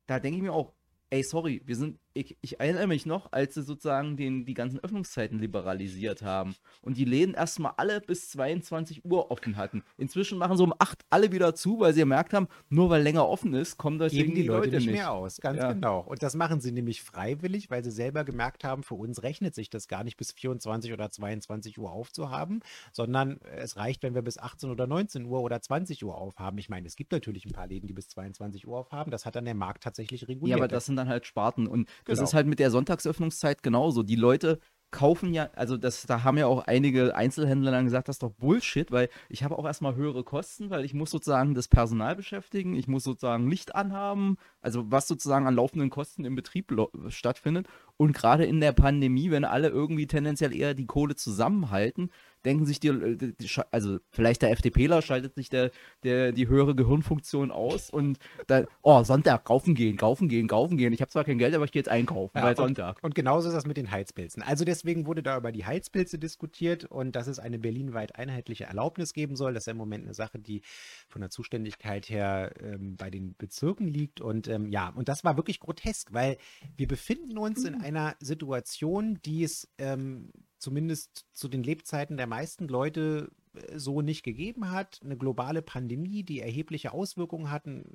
Da 0.08 0.20
denke 0.20 0.38
ich 0.38 0.44
mir 0.44 0.54
auch, 0.54 0.74
ey, 1.10 1.24
sorry, 1.24 1.62
wir 1.66 1.76
sind, 1.76 2.00
ich, 2.16 2.38
ich 2.42 2.60
erinnere 2.60 2.88
mich 2.88 3.06
noch, 3.06 3.32
als 3.34 3.54
sie 3.56 3.62
sozusagen 3.64 4.16
den, 4.16 4.46
die 4.46 4.54
ganzen 4.54 4.80
Öffnungszeiten 4.80 5.38
liberalisiert 5.38 6.22
haben 6.22 6.56
und 6.82 6.98
die 6.98 7.04
Läden 7.06 7.36
erstmal 7.36 7.74
alle 7.78 8.00
bis 8.00 8.30
22 8.30 9.04
Uhr 9.04 9.30
offen 9.32 9.58
hatten. 9.58 9.84
Inzwischen 9.98 10.38
machen 10.38 10.56
sie 10.58 10.64
um 10.64 10.74
8 10.80 11.04
alle 11.10 11.32
wieder 11.34 11.54
zu, 11.56 11.80
weil 11.80 11.94
sie 11.94 12.00
gemerkt 12.00 12.34
haben, 12.34 12.48
nur 12.70 12.90
weil 12.90 13.04
länger 13.04 13.28
offen 13.28 13.54
ist, 13.54 13.78
kommen 13.78 14.00
Geben 14.00 14.34
die, 14.34 14.42
die 14.42 14.48
Leute, 14.48 14.68
Leute 14.72 14.78
nicht 14.78 14.92
mehr 14.92 15.12
aus, 15.12 15.42
ganz 15.42 15.60
Ja. 15.60 15.74
genau. 15.74 16.00
Und 16.02 16.24
das 16.24 16.36
machen 16.36 16.62
sie 16.62 16.72
nämlich 16.72 17.02
freiwillig, 17.04 17.70
weil 17.70 17.84
sie 17.84 17.92
selber 17.92 18.24
gemerkt 18.24 18.64
haben, 18.64 18.84
für 18.84 18.96
uns 18.96 19.22
rechnet 19.24 19.54
sich 19.54 19.70
das 19.70 19.88
gar 19.88 20.04
nicht 20.04 20.16
bis 20.18 20.32
24 20.32 20.94
oder 20.94 21.12
22 21.12 21.78
Uhr 21.80 21.92
aufzuhaben, 21.92 22.62
sondern 22.94 23.40
es 23.42 23.76
reicht, 23.78 24.04
wenn 24.04 24.16
wir 24.16 24.22
bis 24.22 24.38
18 24.38 24.70
oder 24.70 24.88
19 24.88 25.26
Uhr 25.26 25.42
oder 25.42 25.62
20 25.62 26.04
Uhr 26.06 26.16
aufhaben. 26.18 26.58
Ich 26.60 26.70
meine, 26.70 26.88
es 26.88 26.96
gibt 26.96 27.12
natürlich 27.12 27.46
ein 27.46 27.52
paar 27.52 27.68
Läden, 27.68 27.88
die 27.88 27.94
bis 27.94 28.08
22 28.10 28.68
Uhr 28.68 28.78
aufhaben. 28.78 29.12
Das 29.12 29.26
hat 29.26 29.36
dann 29.36 29.46
der 29.46 29.56
Markt 29.56 29.84
tatsächlich 29.84 30.22
Ja, 30.22 30.28
reguliert. 30.28 30.60
aber 30.60 30.68
das 30.68 30.86
sind 30.86 30.96
dann 30.96 31.10
halt 31.10 31.26
Sparten. 31.26 31.68
Und 31.68 31.90
das 32.06 32.20
Genau. 32.20 32.24
ist 32.28 32.34
halt 32.34 32.48
mit 32.48 32.60
der 32.60 32.72
Sonntagsöffnungszeit 32.72 33.64
genauso. 33.64 34.04
Die 34.04 34.16
Leute 34.16 34.60
kaufen 34.92 35.34
ja, 35.34 35.50
also 35.56 35.76
das, 35.76 36.04
da 36.04 36.24
haben 36.24 36.38
ja 36.38 36.48
auch 36.48 36.68
einige 36.68 37.16
Einzelhändler 37.16 37.72
dann 37.72 37.84
gesagt, 37.84 38.08
das 38.08 38.16
ist 38.16 38.24
doch 38.24 38.32
Bullshit, 38.32 38.92
weil 38.94 39.10
ich 39.28 39.44
habe 39.44 39.58
auch 39.58 39.66
erstmal 39.66 39.96
höhere 39.96 40.24
Kosten, 40.24 40.70
weil 40.70 40.86
ich 40.86 40.94
muss 40.94 41.12
sozusagen 41.12 41.54
das 41.54 41.68
Personal 41.68 42.16
beschäftigen, 42.16 42.76
ich 42.76 42.88
muss 42.88 43.04
sozusagen 43.04 43.50
Licht 43.50 43.76
anhaben, 43.76 44.38
also 44.62 44.90
was 44.90 45.08
sozusagen 45.08 45.48
an 45.48 45.56
laufenden 45.56 45.90
Kosten 45.90 46.24
im 46.24 46.36
Betrieb 46.36 46.72
stattfindet. 47.10 47.68
Und 47.98 48.14
gerade 48.14 48.46
in 48.46 48.62
der 48.62 48.72
Pandemie, 48.72 49.32
wenn 49.32 49.44
alle 49.44 49.68
irgendwie 49.68 50.08
tendenziell 50.08 50.56
eher 50.56 50.74
die 50.74 50.86
Kohle 50.88 51.16
zusammenhalten, 51.16 52.10
denken 52.46 52.66
sich 52.66 52.80
die, 52.80 53.18
die, 53.18 53.36
die 53.36 53.50
also 53.72 54.00
vielleicht 54.10 54.42
der 54.42 54.52
FDPler 54.52 55.02
schaltet 55.02 55.36
sich 55.36 55.50
der, 55.50 55.72
der, 56.04 56.32
die 56.32 56.48
höhere 56.48 56.76
Gehirnfunktion 56.76 57.52
aus 57.52 57.90
und 57.90 58.20
dann, 58.48 58.68
oh, 58.82 59.04
Sonntag, 59.04 59.44
kaufen 59.46 59.76
gehen, 59.76 59.98
kaufen 59.98 60.30
gehen, 60.30 60.48
kaufen 60.48 60.78
gehen. 60.78 60.94
Ich 60.94 61.02
habe 61.02 61.12
zwar 61.12 61.24
kein 61.24 61.38
Geld, 61.38 61.56
aber 61.56 61.66
ich 61.66 61.72
gehe 61.72 61.80
jetzt 61.80 61.90
einkaufen, 61.90 62.38
Ja, 62.38 62.44
weil 62.44 62.52
und, 62.52 62.58
Sonntag. 62.58 63.04
Und 63.04 63.16
genauso 63.16 63.48
ist 63.48 63.56
das 63.56 63.66
mit 63.66 63.78
den 63.78 63.92
Heizpilzen. 63.92 64.44
Also 64.44 64.66
deswegen 64.66 65.06
wurde 65.06 65.24
da 65.24 65.38
über 65.38 65.52
die 65.52 65.66
Heizpilze 65.66 66.20
diskutiert 66.20 66.86
und 66.86 67.16
dass 67.16 67.28
es 67.28 67.40
eine 67.40 67.60
berlinweit 67.60 68.16
einheitliche 68.16 68.66
Erlaubnis 68.66 69.14
geben 69.14 69.36
soll. 69.36 69.54
Das 69.54 69.64
ist 69.64 69.68
ja 69.68 69.72
im 69.72 69.78
Moment 69.78 70.06
eine 70.06 70.14
Sache, 70.14 70.40
die 70.40 70.62
von 71.08 71.22
der 71.22 71.30
Zuständigkeit 71.30 72.10
her 72.10 72.54
ähm, 72.62 72.96
bei 72.96 73.10
den 73.10 73.36
Bezirken 73.38 73.88
liegt. 73.88 74.22
Und 74.22 74.48
ähm, 74.48 74.70
ja, 74.70 74.90
und 74.90 75.10
das 75.10 75.24
war 75.24 75.38
wirklich 75.38 75.60
grotesk, 75.60 76.14
weil 76.14 76.38
wir 76.78 76.88
befinden 76.88 77.38
uns 77.38 77.64
in 77.64 77.76
einer 77.76 78.16
Situation, 78.20 79.20
die 79.26 79.44
es 79.44 79.68
ähm, 79.78 80.32
zumindest 80.58 81.26
zu 81.34 81.48
den 81.48 81.64
Lebzeiten 81.64 82.18
der 82.18 82.28
meisten 82.28 82.68
Leute 82.68 83.32
äh, 83.54 83.78
so 83.78 84.02
nicht 84.02 84.24
gegeben 84.24 84.72
hat. 84.72 85.00
Eine 85.04 85.18
globale 85.18 85.62
Pandemie, 85.62 86.24
die 86.24 86.40
erhebliche 86.40 86.94
Auswirkungen 86.94 87.52
hat, 87.52 87.68
n- 87.68 87.86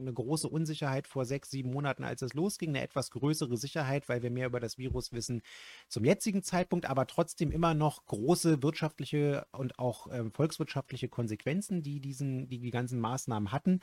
eine 0.00 0.12
große 0.12 0.48
Unsicherheit 0.48 1.06
vor 1.06 1.24
sechs, 1.24 1.50
sieben 1.50 1.70
Monaten, 1.70 2.04
als 2.04 2.22
es 2.22 2.34
losging, 2.34 2.70
eine 2.70 2.82
etwas 2.82 3.10
größere 3.10 3.56
Sicherheit, 3.56 4.08
weil 4.08 4.22
wir 4.22 4.30
mehr 4.30 4.46
über 4.46 4.60
das 4.60 4.78
Virus 4.78 5.12
wissen 5.12 5.42
zum 5.88 6.04
jetzigen 6.04 6.42
Zeitpunkt, 6.42 6.86
aber 6.86 7.06
trotzdem 7.06 7.50
immer 7.50 7.74
noch 7.74 8.04
große 8.06 8.62
wirtschaftliche 8.62 9.46
und 9.52 9.78
auch 9.78 10.08
ähm, 10.12 10.32
volkswirtschaftliche 10.32 11.08
Konsequenzen, 11.08 11.82
die 11.82 12.00
diesen, 12.00 12.48
die 12.48 12.58
die 12.58 12.70
ganzen 12.70 13.00
Maßnahmen 13.00 13.52
hatten. 13.52 13.80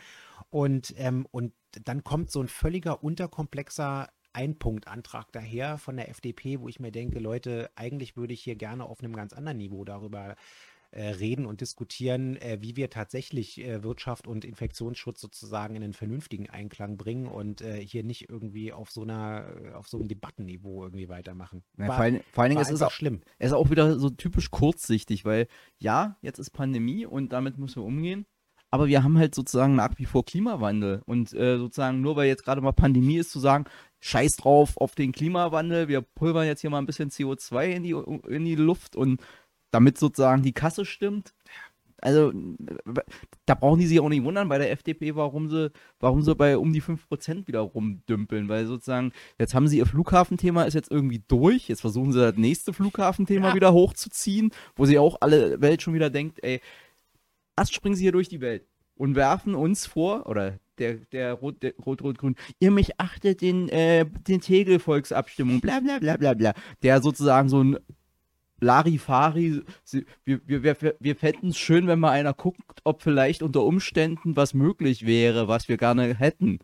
Und, 0.49 0.93
ähm, 0.97 1.26
und 1.32 1.53
dann 1.86 2.03
kommt 2.03 2.32
so 2.32 2.41
ein 2.41 2.47
völliger 2.47 3.03
unterkomplexer 3.03 4.09
Einpunktantrag 4.34 5.32
daher 5.32 5.78
von 5.78 5.98
der 5.98 6.10
FDP, 6.10 6.60
wo 6.60 6.68
ich 6.68 6.80
mir 6.80 6.92
denke, 6.92 7.20
Leute, 7.20 7.70
eigentlich 7.76 8.16
würde 8.16 8.34
ich 8.34 8.42
hier 8.42 8.56
gerne 8.56 8.86
auf 8.86 9.02
einem 9.02 9.16
ganz 9.16 9.34
anderen 9.34 9.58
Niveau 9.58 9.86
darüber 9.86 10.36
äh, 10.92 11.10
reden 11.10 11.46
und 11.46 11.62
diskutieren, 11.62 12.36
äh, 12.38 12.58
wie 12.62 12.76
wir 12.76 12.90
tatsächlich 12.90 13.64
äh, 13.64 13.84
Wirtschaft 13.84 14.26
und 14.26 14.44
Infektionsschutz 14.44 15.22
sozusagen 15.22 15.76
in 15.76 15.84
einen 15.84 15.94
vernünftigen 15.94 16.50
Einklang 16.50 16.98
bringen 16.98 17.28
und 17.28 17.62
hier 17.62 18.04
nicht 18.04 18.28
irgendwie 18.30 18.74
auf 18.74 18.90
so 18.90 19.04
einer, 19.04 19.46
auf 19.76 19.88
so 19.88 19.98
einem 19.98 20.08
Debattenniveau 20.08 20.84
irgendwie 20.84 21.08
weitermachen. 21.08 21.64
Ja, 21.78 21.90
War- 21.90 21.96
vor, 21.96 22.04
allen, 22.06 22.22
vor 22.32 22.44
allen 22.44 22.50
Dingen, 22.50 22.62
es 22.62 22.70
ist, 22.70 22.82
einfach 22.82 22.88
auch, 22.88 22.92
schlimm. 22.92 23.22
es 23.38 23.48
ist 23.48 23.54
auch 23.54 23.70
wieder 23.70 24.00
so 24.00 24.10
typisch 24.10 24.50
kurzsichtig, 24.50 25.26
weil 25.26 25.48
ja, 25.78 26.18
jetzt 26.22 26.40
ist 26.40 26.50
Pandemie 26.50 27.06
und 27.06 27.34
damit 27.34 27.60
müssen 27.60 27.84
wir 27.84 27.86
umgehen. 27.86 28.26
Aber 28.72 28.88
wir 28.88 29.04
haben 29.04 29.18
halt 29.18 29.34
sozusagen 29.34 29.76
nach 29.76 29.98
wie 29.98 30.06
vor 30.06 30.26
Klimawandel. 30.26 31.02
Und 31.06 31.34
äh, 31.34 31.58
sozusagen 31.58 32.02
nur 32.02 32.16
weil 32.16 32.28
jetzt 32.28 32.44
gerade 32.44 32.62
mal 32.62 32.72
Pandemie 32.72 33.18
ist, 33.18 33.32
zu 33.32 33.40
sagen, 33.40 33.66
scheiß 34.00 34.38
drauf 34.38 34.78
auf 34.78 34.95
den 34.95 35.12
Klimawandel, 35.12 35.88
wir 35.88 36.02
pulvern 36.02 36.47
jetzt 36.47 36.62
hier 36.62 36.70
mal 36.70 36.80
ein 36.80 36.86
bisschen 36.86 37.10
CO2 37.10 37.66
in 37.68 37.84
die, 37.84 37.95
in 38.34 38.45
die 38.45 38.56
Luft 38.56 38.95
und 38.95 39.22
damit 39.72 39.97
sozusagen 39.97 40.41
die 40.41 40.54
Kasse 40.54 40.86
stimmt. 40.86 41.34
Also, 42.02 42.32
da 43.45 43.56
brauchen 43.56 43.80
die 43.80 43.86
sich 43.88 44.00
auch 44.00 44.08
nicht 44.08 44.24
wundern 44.24 44.47
bei 44.47 44.58
der 44.58 44.72
FDP, 44.72 45.16
warum 45.16 45.50
sie, 45.50 45.72
warum 46.00 46.22
sie 46.22 46.34
bei 46.34 46.58
um 46.58 46.72
die 46.72 46.82
5% 46.82 47.47
wieder 47.47 47.60
rumdümpeln, 47.60 48.47
weil 48.47 48.66
sozusagen, 48.68 49.12
jetzt 49.38 49.54
haben 49.54 49.68
sie 49.68 49.80
ihr 49.80 49.86
Flughafenthema 49.86 50.64
ist 50.64 50.76
jetzt 50.76 50.91
irgendwie 50.91 51.22
durch, 51.28 51.68
jetzt 51.68 51.82
versuchen 51.82 52.14
sie 52.14 52.20
das 52.22 52.38
nächste 52.38 52.72
Flughafenthema 52.72 53.50
Ja. 53.50 53.56
wieder 53.56 53.74
hochzuziehen, 53.74 54.52
wo 54.78 54.86
sie 54.86 54.97
auch 54.97 55.18
alle 55.20 55.60
Welt 55.62 55.82
schon 55.82 55.93
wieder 55.93 56.10
denkt, 56.10 56.39
ey, 56.41 56.62
erst 57.58 57.74
springen 57.74 57.95
sie 57.95 58.04
hier 58.04 58.14
durch 58.14 58.30
die 58.30 58.39
Welt 58.39 58.66
und 58.95 59.16
werfen 59.16 59.54
uns 59.54 59.86
vor, 59.86 60.28
oder 60.28 60.58
der, 60.80 60.96
der 61.12 61.34
Rot, 61.34 61.62
der 61.62 61.74
Rot, 61.86 62.02
ihr 62.60 62.72
mich 62.72 63.00
achtet 63.00 63.42
den, 63.42 63.70
äh, 63.70 64.06
den 64.28 64.42
Tegel-Volksabstimmung, 64.42 65.62
bla, 65.62 65.80
bla, 65.80 66.00
bla, 66.00 66.18
bla, 66.18 66.34
bla, 66.34 66.54
der 66.84 67.02
sozusagen 67.02 67.50
so 67.50 67.64
ein 67.64 67.78
Larifari, 68.62 69.62
wir, 70.26 70.42
wir, 70.46 70.64
wir, 70.64 70.96
wir 71.00 71.16
fänden 71.16 71.50
es 71.50 71.58
schön, 71.58 71.88
wenn 71.88 72.00
mal 72.00 72.12
einer 72.12 72.34
guckt, 72.34 72.82
ob 72.84 73.02
vielleicht 73.02 73.42
unter 73.42 73.64
Umständen 73.64 74.36
was 74.36 74.54
möglich 74.54 75.06
wäre, 75.06 75.48
was 75.48 75.70
wir 75.70 75.78
gerne 75.78 76.14
hätten. 76.16 76.60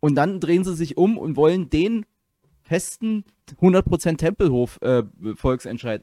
Und 0.00 0.16
dann 0.16 0.40
drehen 0.40 0.64
sie 0.64 0.74
sich 0.74 0.96
um 0.96 1.16
und 1.18 1.36
wollen 1.36 1.70
den 1.70 2.04
festen 2.62 3.24
100% 3.60 4.16
Tempelhof-Volksentscheid 4.16 6.02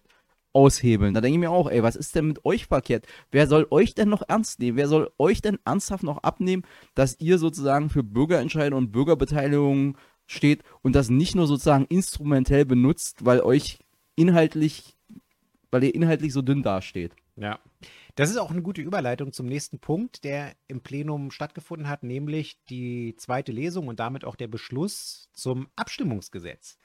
aushebeln. 0.54 1.14
Da 1.14 1.22
denke 1.22 1.36
ich 1.36 1.40
mir 1.40 1.52
auch, 1.52 1.70
ey, 1.70 1.84
was 1.84 1.96
ist 1.96 2.16
denn 2.16 2.28
mit 2.28 2.46
euch 2.46 2.66
verkehrt? 2.68 3.06
Wer 3.32 3.48
soll 3.48 3.68
euch 3.70 3.94
denn 3.94 4.10
noch 4.10 4.24
ernst 4.28 4.60
nehmen? 4.60 4.78
Wer 4.78 4.88
soll 4.88 5.12
euch 5.18 5.42
denn 5.42 5.60
ernsthaft 5.66 6.04
noch 6.04 6.24
abnehmen, 6.24 6.64
dass 6.96 7.20
ihr 7.20 7.38
sozusagen 7.38 7.90
für 7.90 8.04
Bürgerentscheide 8.04 8.76
und 8.76 8.92
Bürgerbeteiligung 8.92 9.98
steht 10.26 10.64
und 10.82 10.96
das 10.96 11.10
nicht 11.10 11.36
nur 11.36 11.48
sozusagen 11.48 11.86
instrumentell 11.86 12.66
benutzt, 12.66 13.26
weil 13.26 13.42
euch 13.42 13.80
inhaltlich, 14.16 14.96
weil 15.72 15.84
ihr 15.84 15.96
inhaltlich 15.96 16.34
so 16.34 16.42
dünn 16.42 16.64
dasteht? 16.64 17.14
Ja. 17.36 17.60
Das 18.16 18.30
ist 18.30 18.38
auch 18.38 18.52
eine 18.52 18.62
gute 18.62 18.82
Überleitung 18.82 19.32
zum 19.32 19.46
nächsten 19.46 19.80
Punkt, 19.80 20.26
der 20.26 20.54
im 20.68 20.82
Plenum 20.82 21.32
stattgefunden 21.32 21.88
hat, 21.88 22.04
nämlich 22.04 22.58
die 22.66 23.16
zweite 23.18 23.54
Lesung 23.54 23.88
und 23.88 24.02
damit 24.02 24.26
auch 24.26 24.36
der 24.36 24.48
Beschluss 24.48 25.30
zum 25.32 25.70
Abstimmungsgesetz. 25.78 26.78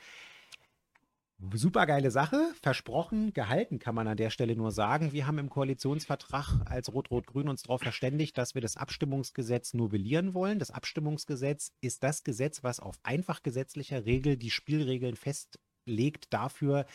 Super 1.53 1.86
geile 1.86 2.11
Sache, 2.11 2.53
versprochen, 2.62 3.32
gehalten, 3.32 3.78
kann 3.78 3.95
man 3.95 4.09
an 4.09 4.16
der 4.16 4.30
Stelle 4.30 4.57
nur 4.57 4.70
sagen. 4.70 5.12
Wir 5.12 5.26
haben 5.26 5.38
im 5.38 5.51
Koalitionsvertrag 5.51 6.62
als 6.64 6.92
Rot-Rot-Grün 6.92 7.49
uns 7.49 7.62
darauf 7.62 7.82
verständigt, 7.82 8.38
dass 8.38 8.55
wir 8.55 8.62
das 8.62 8.76
Abstimmungsgesetz 8.76 9.74
novellieren 9.74 10.34
wollen. 10.34 10.59
Das 10.59 10.70
Abstimmungsgesetz 10.70 11.72
ist 11.80 12.03
das 12.03 12.24
Gesetz, 12.24 12.62
was 12.62 12.80
auf 12.80 12.99
einfach 13.03 13.42
gesetzlicher 13.42 14.05
Regel 14.07 14.36
die 14.36 14.51
Spielregeln 14.51 15.16
festlegt 15.16 16.32
dafür, 16.32 16.86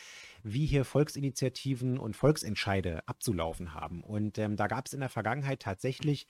wie 0.44 0.66
hier 0.66 0.86
Volksinitiativen 0.86 1.98
und 1.98 2.16
Volksentscheide 2.16 3.08
abzulaufen 3.08 3.74
haben. 3.74 4.04
Und 4.04 4.38
ähm, 4.38 4.56
da 4.56 4.68
gab 4.68 4.88
es 4.88 4.94
in 4.94 5.02
der 5.02 5.10
Vergangenheit 5.10 5.62
tatsächlich 5.62 6.28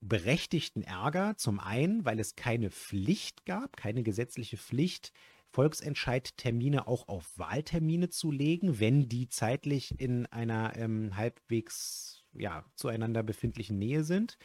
berechtigten 0.00 0.82
Ärger. 0.82 1.36
Zum 1.36 1.58
einen, 1.58 2.04
weil 2.04 2.20
es 2.20 2.36
keine 2.36 2.70
Pflicht 2.70 3.46
gab, 3.46 3.76
keine 3.76 4.02
gesetzliche 4.02 4.56
Pflicht, 4.56 5.12
Volksentscheidtermine 5.54 6.88
auch 6.88 7.06
auf 7.06 7.38
Wahltermine 7.38 8.08
zu 8.08 8.32
legen, 8.32 8.80
wenn 8.80 9.08
die 9.08 9.28
zeitlich 9.28 10.00
in 10.00 10.26
einer 10.26 10.72
ähm, 10.76 11.16
halbwegs 11.16 12.24
ja, 12.32 12.64
zueinander 12.74 13.22
befindlichen 13.22 13.78
Nähe 13.78 14.02
sind. 14.02 14.36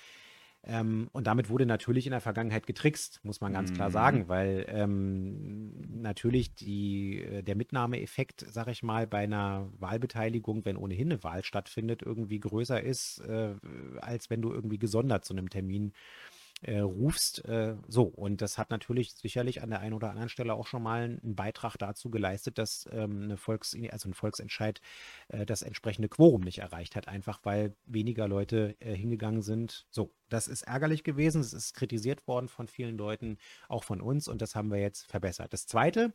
Ähm, 0.64 1.10
und 1.12 1.26
damit 1.26 1.49
wurde 1.49 1.66
natürlich 1.66 2.05
in 2.05 2.12
der 2.12 2.22
Vergangenheit 2.22 2.68
getrickst, 2.68 3.22
muss 3.24 3.41
man 3.41 3.53
ganz 3.53 3.74
klar 3.74 3.89
sagen, 3.89 4.20
mhm. 4.20 4.28
weil 4.28 4.66
ähm, 4.68 5.72
natürlich 6.01 6.53
die, 6.53 7.24
äh, 7.24 7.41
der 7.41 7.55
Mitnahmeeffekt, 7.55 8.45
sag 8.47 8.68
ich 8.68 8.84
mal, 8.84 9.07
bei 9.07 9.20
einer 9.20 9.72
Wahlbeteiligung, 9.80 10.66
wenn 10.66 10.78
ohnehin 10.78 11.12
eine 11.12 11.24
Wahl 11.24 11.43
stattfindet, 11.43 12.03
irgendwie 12.03 12.39
größer 12.39 12.84
ist, 12.84 13.20
äh, 13.22 13.55
als 14.01 14.30
wenn 14.30 14.43
du 14.43 14.51
irgendwie 14.51 14.78
gesondert 14.78 15.26
zu 15.26 15.34
einem 15.34 15.49
Termin 15.49 15.88
äh, 15.88 16.39
rufst. 16.68 17.45
Äh, 17.45 17.76
so, 17.88 18.03
und 18.03 18.41
das 18.41 18.57
hat 18.57 18.70
natürlich 18.70 19.14
sicherlich 19.14 19.62
an 19.62 19.70
der 19.70 19.80
einen 19.80 19.93
oder 19.93 20.10
anderen 20.10 20.30
Stelle 20.30 20.53
auch 20.53 20.68
schon 20.68 20.84
mal 20.84 21.03
einen 21.03 21.36
Beitrag 21.36 21.78
dazu 21.78 22.10
geleistet, 22.10 22.57
dass 22.57 22.88
ähm, 22.91 23.24
eine 23.24 23.38
Volks 23.38 23.76
also 23.91 24.10
ein 24.10 24.14
Volksentscheid 24.14 24.82
äh, 25.30 25.45
das 25.45 25.62
entsprechende 25.62 26.10
Quorum 26.10 26.41
nicht 26.41 26.60
erreicht 26.60 26.95
hat, 26.95 27.07
einfach 27.07 27.39
weil 27.43 27.76
weniger 27.86 28.28
Leute 28.28 28.76
äh, 28.80 28.93
hingegangen 28.93 29.41
sind. 29.41 29.88
So, 29.89 30.14
das 30.28 30.47
ist 30.47 30.64
ärgerlich 30.64 31.03
gewesen, 31.03 31.41
es 31.41 31.53
ist 31.53 31.74
kritisiert 31.74 32.28
worden 32.28 32.49
von 32.49 32.68
vielen 32.68 32.97
Leuten, 32.97 33.38
auch 33.68 33.84
von 33.84 34.01
uns, 34.01 34.28
und 34.28 34.41
das 34.41 34.55
haben 34.55 34.70
wir 34.70 34.80
jetzt 34.80 35.07
verbessert. 35.07 35.53
Das 35.53 35.66
Zweite, 35.66 36.14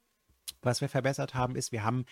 was 0.61 0.81
wir 0.81 0.89
verbessert 0.89 1.35
haben, 1.35 1.57
ist, 1.57 1.73
wir 1.73 1.85
haben 1.85 2.05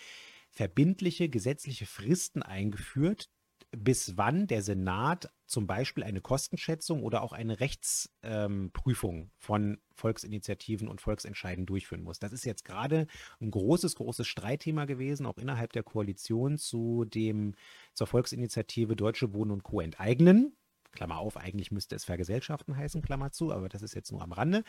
verbindliche 0.49 1.29
gesetzliche 1.29 1.85
Fristen 1.85 2.43
eingeführt, 2.43 3.29
bis 3.71 4.17
wann 4.17 4.47
der 4.47 4.61
Senat 4.61 5.31
zum 5.45 5.67
Beispiel 5.67 6.03
eine 6.03 6.21
Kostenschätzung 6.21 7.03
oder 7.03 7.21
auch 7.21 7.31
eine 7.31 7.59
Rechtsprüfung 7.59 9.15
ähm, 9.15 9.31
von 9.37 9.77
Volksinitiativen 9.93 10.87
und 10.87 11.01
Volksentscheiden 11.01 11.65
durchführen 11.65 12.01
muss. 12.01 12.19
Das 12.19 12.33
ist 12.33 12.45
jetzt 12.45 12.65
gerade 12.65 13.07
ein 13.39 13.51
großes, 13.51 13.95
großes 13.95 14.25
Streitthema 14.25 14.85
gewesen, 14.85 15.25
auch 15.25 15.37
innerhalb 15.37 15.73
der 15.73 15.83
Koalition 15.83 16.57
zu 16.57 17.05
dem, 17.05 17.55
zur 17.93 18.07
Volksinitiative 18.07 18.95
Deutsche 18.95 19.33
Wohnen 19.33 19.51
und 19.51 19.63
Co. 19.63 19.81
enteignen. 19.81 20.55
Klammer 20.93 21.17
auf, 21.17 21.37
eigentlich 21.37 21.71
müsste 21.71 21.95
es 21.95 22.05
Vergesellschaften 22.05 22.77
heißen, 22.77 23.01
Klammer 23.01 23.31
zu, 23.31 23.51
aber 23.51 23.67
das 23.67 23.81
ist 23.81 23.93
jetzt 23.95 24.11
nur 24.11 24.21
am 24.21 24.31
Rande. 24.31 24.63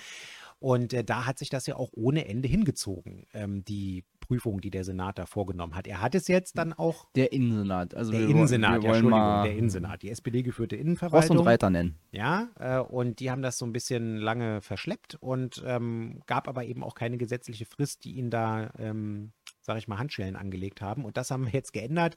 Und 0.59 0.93
äh, 0.93 1.05
da 1.05 1.27
hat 1.27 1.39
sich 1.39 1.51
das 1.51 1.67
ja 1.67 1.77
auch 1.77 1.91
ohne 1.93 2.27
Ende 2.27 2.49
hingezogen, 2.49 3.27
ähm, 3.33 3.65
die 3.65 4.05
Prüfung, 4.25 4.61
die 4.61 4.71
der 4.71 4.85
Senat 4.85 5.19
da 5.19 5.27
vorgenommen 5.27 5.75
hat. 5.75 5.87
Er 5.87 6.01
hat 6.01 6.15
es 6.15 6.29
jetzt 6.29 6.57
dann 6.57 6.73
auch. 6.73 7.07
Der 7.15 7.33
Innensenat, 7.33 7.95
also 7.95 8.13
der 8.13 8.23
Innensenat, 8.23 8.83
ja, 8.83 8.95
Entschuldigung, 8.95 9.43
der 9.45 9.57
Innensenat, 9.57 10.03
die 10.03 10.11
SPD-geführte 10.11 10.77
Innenverwaltung. 10.77 11.37
Ross 11.37 11.41
und 11.41 11.47
Reiter 11.47 11.69
nennen. 11.69 11.99
Ja, 12.11 12.49
äh, 12.59 12.79
und 12.79 13.21
die 13.21 13.31
haben 13.31 13.43
das 13.43 13.59
so 13.59 13.67
ein 13.67 13.73
bisschen 13.73 14.17
lange 14.17 14.63
verschleppt 14.63 15.17
und 15.17 15.63
ähm, 15.67 16.23
gab 16.27 16.49
aber 16.49 16.65
eben 16.65 16.83
auch 16.83 16.95
keine 16.95 17.19
gesetzliche 17.19 17.67
Frist, 17.67 18.05
die 18.05 18.13
ihn 18.13 18.31
da, 18.31 18.71
ähm, 18.79 19.33
sag 19.61 19.77
ich 19.77 19.89
mal, 19.89 19.99
Handschellen 19.99 20.37
angelegt 20.37 20.81
haben. 20.81 21.05
Und 21.05 21.17
das 21.17 21.31
haben 21.31 21.45
wir 21.45 21.53
jetzt 21.53 21.73
geändert. 21.73 22.17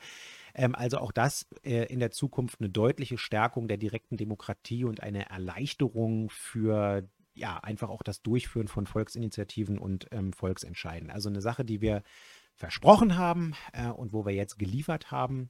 Ähm, 0.54 0.74
also 0.76 1.00
auch 1.00 1.12
das 1.12 1.46
äh, 1.64 1.86
in 1.92 2.00
der 2.00 2.12
Zukunft 2.12 2.62
eine 2.62 2.70
deutliche 2.70 3.18
Stärkung 3.18 3.68
der 3.68 3.78
direkten 3.78 4.16
Demokratie 4.16 4.86
und 4.86 5.04
eine 5.04 5.30
Erleichterung 5.30 6.30
für 6.30 7.04
ja, 7.38 7.58
einfach 7.58 7.90
auch 7.90 8.04
das 8.04 8.22
Durchführen 8.22 8.68
von 8.68 8.88
Volksinitiativen 8.88 9.78
und 9.78 10.08
ähm, 10.12 10.34
Volksentscheiden. 10.34 11.10
Also 11.10 11.30
eine 11.30 11.42
Sache, 11.42 11.64
die 11.64 11.82
wir 11.82 12.04
versprochen 12.56 13.18
haben 13.18 13.54
äh, 13.74 13.88
und 13.88 14.14
wo 14.14 14.26
wir 14.26 14.34
jetzt 14.34 14.58
geliefert 14.58 15.12
haben. 15.12 15.50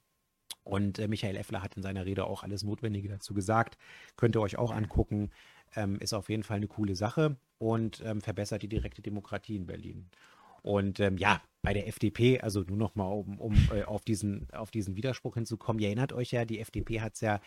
Und 0.64 1.00
äh, 1.00 1.08
Michael 1.08 1.38
Effler 1.38 1.64
hat 1.64 1.76
in 1.76 1.84
seiner 1.84 2.06
Rede 2.06 2.26
auch 2.26 2.44
alles 2.44 2.64
Notwendige 2.64 3.08
dazu 3.08 3.34
gesagt. 3.34 3.78
Könnt 4.18 4.36
ihr 4.36 4.42
euch 4.42 4.58
auch 4.58 4.72
angucken. 4.72 5.32
Ähm, 5.76 5.98
ist 6.00 6.14
auf 6.14 6.30
jeden 6.30 6.44
Fall 6.44 6.58
eine 6.58 6.68
coole 6.68 6.96
Sache 6.96 7.38
und 7.58 8.02
ähm, 8.06 8.22
verbessert 8.22 8.62
die 8.62 8.70
direkte 8.70 9.02
Demokratie 9.02 9.56
in 9.56 9.66
Berlin. 9.66 10.10
Und 10.62 11.00
ähm, 11.00 11.18
ja, 11.18 11.42
bei 11.62 11.74
der 11.74 11.88
FDP, 11.88 12.42
also 12.42 12.62
nur 12.62 12.78
noch 12.78 12.96
mal, 12.96 13.08
um, 13.08 13.40
um 13.40 13.56
äh, 13.74 13.84
auf, 13.84 14.04
diesen, 14.04 14.50
auf 14.52 14.72
diesen 14.72 14.96
Widerspruch 14.96 15.36
hinzukommen, 15.36 15.82
ihr 15.82 15.88
erinnert 15.88 16.14
euch 16.14 16.32
ja, 16.32 16.46
die 16.46 16.60
FDP 16.60 17.02
hat 17.02 17.16
es 17.16 17.22
ja 17.22 17.40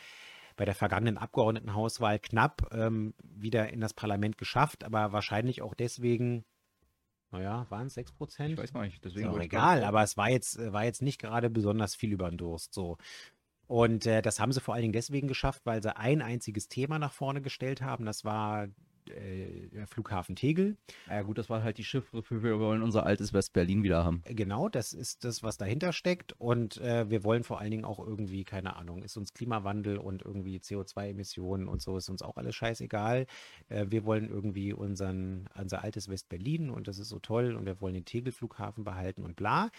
bei 0.61 0.67
der 0.67 0.75
vergangenen 0.75 1.17
Abgeordnetenhauswahl 1.17 2.19
knapp 2.19 2.69
ähm, 2.73 3.15
wieder 3.23 3.71
in 3.71 3.81
das 3.81 3.95
Parlament 3.95 4.37
geschafft, 4.37 4.85
aber 4.85 5.11
wahrscheinlich 5.11 5.63
auch 5.63 5.73
deswegen, 5.73 6.45
naja, 7.31 7.65
waren 7.71 7.87
es 7.87 7.95
6 7.95 8.13
Prozent? 8.13 8.53
Ich 8.53 8.59
weiß 8.59 8.75
gar 8.75 8.83
nicht, 8.83 9.03
deswegen. 9.03 9.31
Ist 9.31 9.35
auch 9.35 9.41
egal, 9.41 9.85
aber 9.85 10.03
es 10.03 10.19
war 10.19 10.29
jetzt, 10.29 10.59
war 10.59 10.85
jetzt 10.85 11.01
nicht 11.01 11.19
gerade 11.19 11.49
besonders 11.49 11.95
viel 11.95 12.13
über 12.13 12.29
den 12.29 12.37
Durst. 12.37 12.75
So. 12.75 12.99
Und 13.69 14.05
äh, 14.05 14.21
das 14.21 14.39
haben 14.39 14.53
sie 14.53 14.61
vor 14.61 14.75
allen 14.75 14.83
Dingen 14.83 14.93
deswegen 14.93 15.29
geschafft, 15.29 15.65
weil 15.65 15.83
sie 15.83 15.97
ein 15.97 16.21
einziges 16.21 16.69
Thema 16.69 16.99
nach 16.99 17.13
vorne 17.13 17.41
gestellt 17.41 17.81
haben. 17.81 18.05
Das 18.05 18.27
war 18.27 18.69
äh, 19.11 19.87
Flughafen 19.87 20.37
Tegel. 20.37 20.77
Ja 21.09 21.23
gut, 21.23 21.39
das 21.39 21.51
war 21.51 21.63
halt 21.63 21.79
die 21.79 21.85
Chiffre 21.85 22.23
für 22.23 22.43
wir 22.43 22.59
wollen 22.59 22.83
unser 22.83 23.07
altes 23.07 23.33
West-Berlin 23.33 23.83
wieder 23.83 24.05
haben. 24.05 24.23
Genau, 24.27 24.69
das 24.69 24.93
ist 24.93 25.25
das, 25.25 25.43
was 25.43 25.57
dahinter 25.57 25.93
steckt. 25.93 26.33
Und 26.39 26.79
äh, 26.79 27.09
wir 27.11 27.25
wollen 27.25 27.45
vor 27.45 27.61
allen 27.61 27.71
Dingen 27.71 27.85
auch 27.85 27.99
irgendwie, 27.99 28.45
keine 28.45 28.77
Ahnung, 28.77 29.03
ist 29.03 29.17
uns 29.17 29.33
Klimawandel 29.35 29.99
und 29.99 30.23
irgendwie 30.23 30.59
CO2-Emissionen 30.59 31.69
und 31.69 31.83
so 31.83 31.97
ist 31.97 32.09
uns 32.09 32.23
auch 32.23 32.37
alles 32.37 32.55
scheißegal. 32.55 33.27
Äh, 33.69 33.87
wir 33.89 34.05
wollen 34.05 34.29
irgendwie 34.29 34.73
unseren, 34.73 35.49
unser 35.59 35.83
altes 35.83 36.09
West-Berlin 36.09 36.71
und 36.71 36.89
das 36.89 36.99
ist 36.99 37.09
so 37.09 37.19
toll 37.19 37.55
und 37.55 37.67
wir 37.67 37.81
wollen 37.81 37.95
den 37.95 38.05
Tegel-Flughafen 38.05 38.85
behalten 38.85 39.25
und 39.25 39.37
bla. 39.37 39.71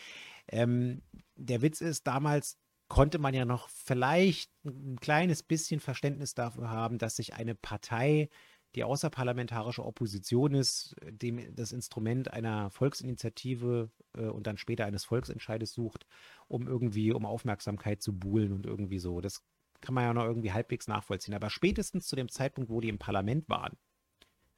Ähm, 0.47 1.01
der 1.36 1.61
Witz 1.61 1.82
ist, 1.82 2.07
damals 2.07 2.57
konnte 2.91 3.19
man 3.19 3.34
ja 3.34 3.45
noch 3.45 3.69
vielleicht 3.69 4.51
ein 4.65 4.99
kleines 4.99 5.43
bisschen 5.43 5.79
Verständnis 5.79 6.34
dafür 6.34 6.69
haben, 6.69 6.97
dass 6.97 7.15
sich 7.15 7.34
eine 7.34 7.55
Partei 7.55 8.29
die 8.76 8.84
außerparlamentarische 8.84 9.86
Opposition 9.86 10.53
ist, 10.53 10.95
dem 11.03 11.55
das 11.55 11.72
Instrument 11.72 12.32
einer 12.32 12.69
Volksinitiative 12.69 13.89
äh, 14.13 14.28
und 14.28 14.47
dann 14.47 14.57
später 14.57 14.86
eines 14.86 15.03
Volksentscheides 15.03 15.74
sucht, 15.74 16.05
um 16.47 16.67
irgendwie 16.67 17.11
um 17.11 17.26
Aufmerksamkeit 17.26 18.01
zu 18.01 18.17
buhlen 18.17 18.53
und 18.53 18.65
irgendwie 18.65 18.99
so. 18.99 19.19
Das 19.19 19.43
kann 19.82 19.95
man 19.95 20.03
ja 20.05 20.13
noch 20.13 20.26
irgendwie 20.26 20.53
halbwegs 20.53 20.88
nachvollziehen. 20.88 21.34
Aber 21.34 21.49
spätestens 21.49 22.07
zu 22.07 22.15
dem 22.15 22.30
Zeitpunkt, 22.30 22.69
wo 22.69 22.80
die 22.80 22.89
im 22.89 22.99
Parlament 22.99 23.49
waren, 23.49 23.78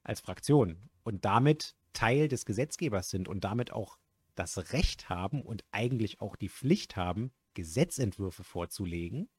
als 0.03 0.19
Fraktion 0.19 0.89
und 1.03 1.25
damit 1.25 1.75
Teil 1.93 2.27
des 2.27 2.45
Gesetzgebers 2.45 3.09
sind 3.09 3.27
und 3.27 3.43
damit 3.43 3.71
auch 3.71 3.97
das 4.35 4.73
Recht 4.73 5.09
haben 5.09 5.41
und 5.41 5.63
eigentlich 5.71 6.21
auch 6.21 6.35
die 6.35 6.49
Pflicht 6.49 6.95
haben, 6.95 7.31
Gesetzentwürfe 7.53 8.43
vorzulegen, 8.43 9.29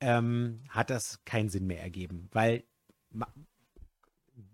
ähm, 0.00 0.62
hat 0.68 0.90
das 0.90 1.24
keinen 1.24 1.48
Sinn 1.50 1.66
mehr 1.66 1.82
ergeben. 1.82 2.28
Weil 2.32 2.64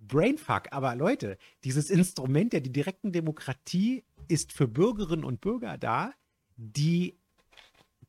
Brainfuck. 0.07 0.72
Aber 0.72 0.95
Leute, 0.95 1.39
dieses 1.64 1.91
Instrument 1.91 2.53
der 2.53 2.61
direkten 2.61 3.12
Demokratie 3.12 4.05
ist 4.28 4.53
für 4.53 4.68
Bürgerinnen 4.68 5.24
und 5.24 5.41
Bürger 5.41 5.78
da, 5.78 6.12
die 6.57 7.18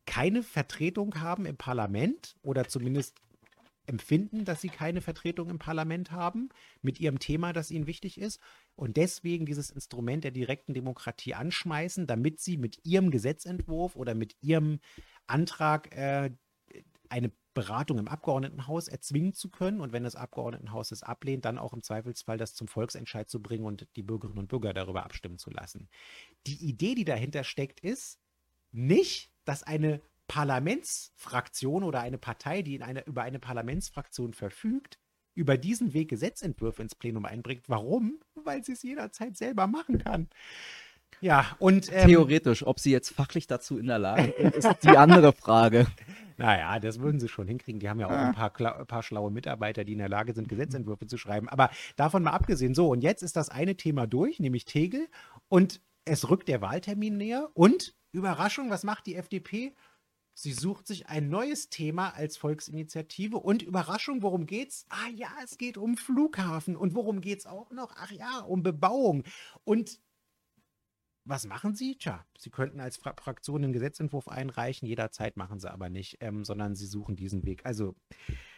keine 0.05 0.41
Vertretung 0.41 1.19
haben 1.19 1.45
im 1.45 1.57
Parlament 1.57 2.35
oder 2.41 2.67
zumindest 2.67 3.19
empfinden, 3.87 4.45
dass 4.45 4.61
sie 4.61 4.69
keine 4.69 5.01
Vertretung 5.01 5.49
im 5.49 5.59
Parlament 5.59 6.11
haben 6.11 6.49
mit 6.81 6.99
ihrem 6.99 7.19
Thema, 7.19 7.53
das 7.53 7.71
ihnen 7.71 7.87
wichtig 7.87 8.19
ist 8.19 8.39
und 8.75 8.97
deswegen 8.97 9.45
dieses 9.45 9.69
Instrument 9.69 10.23
der 10.23 10.31
direkten 10.31 10.73
Demokratie 10.73 11.33
anschmeißen, 11.33 12.05
damit 12.05 12.39
sie 12.39 12.57
mit 12.57 12.79
ihrem 12.83 13.11
Gesetzentwurf 13.11 13.95
oder 13.95 14.13
mit 14.13 14.35
ihrem 14.41 14.79
Antrag 15.25 15.95
äh, 15.95 16.31
eine 17.09 17.31
Beratung 17.57 17.97
im 17.97 18.07
Abgeordnetenhaus 18.07 18.87
erzwingen 18.87 19.33
zu 19.33 19.49
können 19.49 19.81
und 19.81 19.91
wenn 19.91 20.03
das 20.03 20.15
Abgeordnetenhaus 20.15 20.91
es 20.91 21.01
ablehnt, 21.01 21.43
dann 21.43 21.57
auch 21.57 21.73
im 21.73 21.81
Zweifelsfall 21.81 22.37
das 22.37 22.53
zum 22.53 22.67
Volksentscheid 22.67 23.27
zu 23.27 23.41
bringen 23.41 23.65
und 23.65 23.87
die 23.95 24.03
Bürgerinnen 24.03 24.37
und 24.37 24.47
Bürger 24.47 24.75
darüber 24.75 25.03
abstimmen 25.03 25.39
zu 25.39 25.49
lassen. 25.49 25.89
Die 26.45 26.63
Idee, 26.63 26.93
die 26.93 27.03
dahinter 27.03 27.43
steckt, 27.43 27.79
ist 27.79 28.19
nicht, 28.71 29.31
dass 29.43 29.63
eine 29.63 30.01
Parlamentsfraktion 30.27 31.83
oder 31.83 32.01
eine 32.01 32.19
Partei, 32.19 32.61
die 32.61 32.75
in 32.75 32.83
eine, 32.83 33.03
über 33.07 33.23
eine 33.23 33.39
Parlamentsfraktion 33.39 34.35
verfügt, 34.35 34.99
über 35.33 35.57
diesen 35.57 35.93
Weg 35.93 36.09
Gesetzentwürfe 36.09 36.83
ins 36.83 36.93
Plenum 36.93 37.25
einbringt. 37.25 37.63
Warum? 37.69 38.19
Weil 38.35 38.63
sie 38.63 38.73
es 38.73 38.83
jederzeit 38.83 39.35
selber 39.35 39.65
machen 39.65 39.97
kann. 39.97 40.29
Ja, 41.21 41.55
und. 41.57 41.91
Ähm, 41.91 42.07
Theoretisch, 42.07 42.67
ob 42.67 42.79
sie 42.79 42.91
jetzt 42.91 43.09
fachlich 43.09 43.47
dazu 43.47 43.79
in 43.79 43.87
der 43.87 43.97
Lage 43.97 44.27
ist, 44.27 44.67
ist 44.67 44.83
die 44.83 44.89
andere 44.89 45.33
Frage. 45.33 45.87
Naja, 46.37 46.79
das 46.79 46.99
würden 46.99 47.19
sie 47.19 47.27
schon 47.27 47.47
hinkriegen. 47.47 47.79
Die 47.79 47.89
haben 47.89 47.99
ja 47.99 48.07
auch 48.07 48.11
ein 48.11 48.33
paar, 48.33 48.79
ein 48.79 48.87
paar 48.87 49.03
schlaue 49.03 49.31
Mitarbeiter, 49.31 49.83
die 49.83 49.93
in 49.93 49.99
der 49.99 50.09
Lage 50.09 50.33
sind, 50.33 50.47
Gesetzentwürfe 50.47 51.07
zu 51.07 51.17
schreiben. 51.17 51.49
Aber 51.49 51.71
davon 51.95 52.23
mal 52.23 52.31
abgesehen, 52.31 52.75
so, 52.75 52.89
und 52.89 53.01
jetzt 53.01 53.23
ist 53.23 53.35
das 53.35 53.49
eine 53.49 53.75
Thema 53.75 54.05
durch, 54.05 54.39
nämlich 54.39 54.65
Tegel. 54.65 55.07
Und 55.49 55.81
es 56.05 56.29
rückt 56.29 56.47
der 56.47 56.61
Wahltermin 56.61 57.17
näher 57.17 57.49
und 57.53 57.95
Überraschung, 58.11 58.69
was 58.69 58.83
macht 58.83 59.07
die 59.07 59.15
FDP? 59.15 59.75
Sie 60.39 60.53
sucht 60.53 60.85
sich 60.85 61.07
ein 61.07 61.29
neues 61.29 61.69
Thema 61.69 62.11
als 62.11 62.37
Volksinitiative 62.37 63.37
und 63.37 63.63
Überraschung, 63.63 64.21
worum 64.21 64.45
geht's? 64.45 64.85
Ah 64.89 65.09
ja, 65.15 65.29
es 65.43 65.57
geht 65.57 65.79
um 65.79 65.97
Flughafen 65.97 66.75
und 66.75 66.93
worum 66.93 67.21
geht's 67.21 67.47
auch 67.47 67.71
noch? 67.71 67.95
Ach 67.97 68.11
ja, 68.11 68.41
um 68.41 68.61
Bebauung. 68.61 69.23
Und 69.63 69.99
was 71.27 71.45
machen 71.47 71.75
Sie? 71.75 71.95
Tja, 71.97 72.23
Sie 72.37 72.49
könnten 72.49 72.79
als 72.79 72.97
Fra 72.97 73.13
Fraktion 73.19 73.63
einen 73.63 73.73
Gesetzentwurf 73.73 74.27
einreichen, 74.27 74.87
jederzeit 74.87 75.37
machen 75.37 75.59
Sie 75.59 75.71
aber 75.71 75.89
nicht, 75.89 76.17
ähm, 76.21 76.43
sondern 76.45 76.75
Sie 76.75 76.85
suchen 76.85 77.15
diesen 77.15 77.43
Weg. 77.45 77.65
Also, 77.65 77.95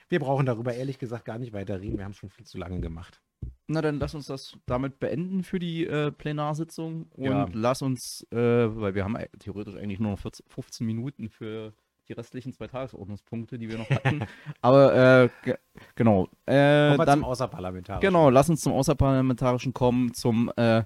wir 0.09 0.20
brauchen 0.20 0.45
darüber 0.45 0.74
ehrlich 0.74 0.99
gesagt 0.99 1.26
gar 1.26 1.38
nicht 1.38 1.53
weiter 1.53 1.82
reden. 1.82 1.97
Wir 1.97 2.05
haben 2.05 2.11
es 2.11 2.17
schon 2.17 2.30
viel 2.30 2.45
zu 2.45 2.57
lange 2.57 2.80
gemacht. 2.80 3.22
Na, 3.67 3.82
dann 3.82 3.99
lass 3.99 4.15
uns 4.15 4.26
das 4.26 4.57
damit 4.65 4.99
beenden 4.99 5.43
für 5.43 5.59
die 5.59 5.86
äh, 5.86 6.11
Plenarsitzung 6.11 7.07
und 7.11 7.26
Ja. 7.26 7.47
lass 7.53 7.82
uns, 7.82 8.26
äh, 8.32 8.36
weil 8.38 8.95
wir 8.95 9.03
haben 9.03 9.15
theoretisch 9.38 9.76
eigentlich 9.76 9.99
nur 9.99 10.11
noch 10.11 10.20
14, 10.20 10.45
15 10.49 10.86
Minuten 10.88 11.30
für 11.30 11.74
die 12.07 12.13
restlichen 12.13 12.51
zwei 12.51 12.65
Tagesordnungspunkte, 12.65 13.59
die 13.59 13.70
wir 13.70 13.78
noch 13.78 13.89
hatten. 13.91 14.22
Aber 14.61 14.95
äh, 15.24 15.30
ge 15.43 15.55
genau. 15.93 16.28
Äh, 16.47 16.97
dann, 16.97 17.20
zum 17.20 17.24
Außerparlamentarischen. 17.24 18.01
genau, 18.01 18.32
lass 18.32 18.49
uns 18.49 18.61
zum 18.61 18.74
Außerparlamentarischen 18.74 19.74
kommen, 19.76 20.15
zum 20.15 20.51
äh, 20.57 20.84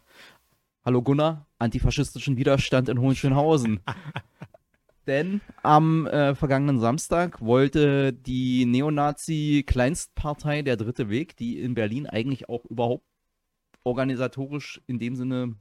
Hallo 0.86 1.02
Gunnar, 1.02 1.48
antifaschistischen 1.60 2.36
Widerstand 2.36 2.90
in 2.90 3.00
Hohenschönhausen. 3.00 3.80
Denn 5.08 5.40
am 5.62 6.08
äh, 6.08 6.36
vergangenen 6.36 6.78
Samstag 6.78 7.40
wollte 7.40 8.12
die 8.12 8.66
Neonazi-Kleinstpartei 8.66 10.62
Der 10.62 10.76
Dritte 10.76 11.10
Weg, 11.10 11.38
die 11.38 11.62
in 11.62 11.74
Berlin 11.74 12.06
eigentlich 12.06 12.50
auch 12.50 12.66
überhaupt 12.66 13.06
organisatorisch 13.86 14.82
in 14.86 15.00
dem 15.00 15.16
Sinne 15.16 15.56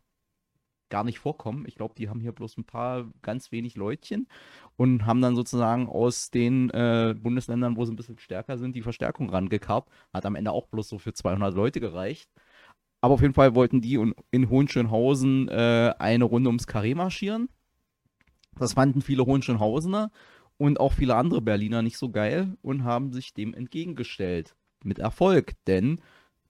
gar 0.90 1.04
nicht 1.04 1.20
vorkommen. 1.20 1.66
Ich 1.68 1.76
glaube, 1.76 1.94
die 1.96 2.08
haben 2.08 2.18
hier 2.18 2.32
bloß 2.32 2.56
ein 2.58 2.64
paar 2.64 3.08
ganz 3.22 3.52
wenig 3.52 3.76
Leutchen 3.76 4.26
und 4.74 5.06
haben 5.06 5.22
dann 5.22 5.36
sozusagen 5.36 5.86
aus 5.86 6.32
den 6.32 6.68
äh, 6.70 7.14
Bundesländern, 7.16 7.76
wo 7.76 7.84
sie 7.84 7.92
ein 7.92 7.96
bisschen 7.96 8.18
stärker 8.18 8.58
sind, 8.58 8.74
die 8.74 8.82
Verstärkung 8.82 9.30
rangekarrt. 9.30 9.88
Hat 10.12 10.26
am 10.26 10.34
Ende 10.34 10.50
auch 10.50 10.66
bloß 10.66 10.88
so 10.88 10.98
für 10.98 11.12
200 11.12 11.54
Leute 11.54 11.78
gereicht. 11.78 12.28
Aber 13.03 13.14
auf 13.14 13.20
jeden 13.20 13.34
Fall 13.34 13.55
wollten 13.57 13.80
die 13.80 13.98
in 14.30 14.48
Hohenschönhausen 14.48 15.48
äh, 15.48 15.92
eine 15.98 16.24
Runde 16.24 16.48
ums 16.48 16.68
Karree 16.68 16.94
marschieren. 16.94 17.48
Das 18.57 18.74
fanden 18.74 19.03
viele 19.03 19.26
Hohenschönhausener 19.26 20.12
und 20.57 20.78
auch 20.78 20.92
viele 20.92 21.16
andere 21.16 21.42
Berliner 21.42 21.82
nicht 21.82 21.98
so 21.98 22.11
geil 22.11 22.57
und 22.62 22.84
haben 22.84 23.12
sich 23.12 23.34
dem 23.34 23.55
entgegengestellt. 23.55 24.55
Mit 24.84 25.00
Erfolg, 25.00 25.55
denn 25.66 26.00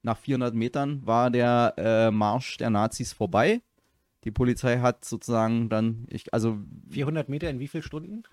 nach 0.02 0.18
400 0.18 0.54
Metern 0.54 1.06
war 1.06 1.30
der 1.30 1.74
äh, 1.78 2.10
Marsch 2.10 2.58
der 2.58 2.70
Nazis 2.70 3.14
vorbei. 3.14 3.62
Die 4.24 4.30
Polizei 4.30 4.78
hat 4.78 5.06
sozusagen 5.06 5.70
dann, 5.70 6.06
ich, 6.10 6.34
also 6.34 6.58
400 6.90 7.30
Meter 7.30 7.48
in 7.48 7.60
wie 7.60 7.68
vielen 7.68 7.82
Stunden? 7.82 8.24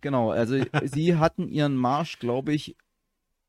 Genau, 0.00 0.30
also 0.30 0.62
sie 0.84 1.16
hatten 1.16 1.48
ihren 1.48 1.74
Marsch, 1.76 2.20
glaube 2.20 2.52
ich, 2.52 2.76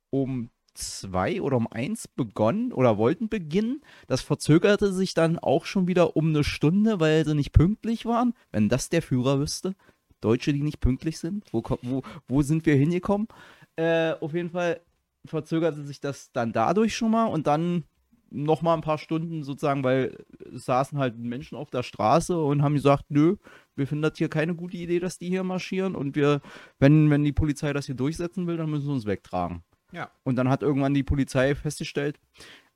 um 0.09 0.49
zwei 0.76 1.41
oder 1.41 1.57
um 1.57 1.67
eins 1.71 2.07
begonnen 2.07 2.71
oder 2.71 2.97
wollten 2.97 3.30
beginnen. 3.30 3.82
Das 4.07 4.21
verzögerte 4.21 4.93
sich 4.93 5.13
dann 5.13 5.39
auch 5.39 5.65
schon 5.65 5.88
wieder 5.88 6.15
um 6.15 6.30
eine 6.30 6.43
Stunde, 6.43 6.99
weil 6.99 7.26
sie 7.26 7.36
nicht 7.36 7.51
pünktlich 7.51 8.05
waren. 8.05 8.34
Wenn 8.51 8.69
das 8.69 8.89
der 8.89 9.01
Führer 9.01 9.39
wüsste. 9.39 9.76
Deutsche, 10.21 10.53
die 10.53 10.63
nicht 10.63 10.80
pünktlich 10.80 11.19
sind. 11.19 11.45
Wo, 11.51 11.63
wo, 11.82 12.01
wo 12.28 12.41
sind 12.41 12.65
wir 12.65 12.76
hingekommen? 12.76 13.28
Äh, 13.76 14.13
auf 14.13 14.34
jeden 14.34 14.49
Fall 14.49 14.82
verzögerte 15.26 15.84
sich 15.84 15.99
das 15.99 16.32
dann 16.32 16.53
dadurch 16.53 16.95
schon 16.95 17.11
mal 17.11 17.26
und 17.26 17.47
dann 17.47 17.84
noch 18.32 18.61
mal 18.61 18.73
ein 18.73 18.82
paar 18.82 18.97
Stunden 18.97 19.43
sozusagen, 19.43 19.84
weil 19.84 20.26
saßen 20.51 20.97
halt 20.97 21.17
Menschen 21.17 21.57
auf 21.57 21.69
der 21.69 21.84
Straße 21.84 22.38
und 22.38 22.63
haben 22.63 22.76
gesagt, 22.76 23.05
nö, 23.09 23.38
wir 23.76 23.88
finden 23.88 24.01
das 24.01 24.17
hier 24.17 24.30
keine 24.30 24.55
gute 24.55 24.78
Idee, 24.78 24.99
dass 24.99 25.17
die 25.17 25.30
hier 25.30 25.43
marschieren 25.43 25.95
und 25.95 26.15
wir, 26.15 26.41
wenn, 26.80 27.09
wenn 27.09 27.23
die 27.23 27.34
Polizei 27.34 27.71
das 27.73 27.86
hier 27.86 27.95
durchsetzen 27.95 28.47
will, 28.47 28.57
dann 28.57 28.69
müssen 28.69 28.86
sie 28.86 28.91
uns 28.91 29.05
wegtragen. 29.05 29.63
Ja. 29.95 30.11
Und 30.23 30.35
dann 30.35 30.49
hat 30.49 30.61
irgendwann 30.61 30.93
die 30.93 31.03
Polizei 31.03 31.55
festgestellt, 31.55 32.19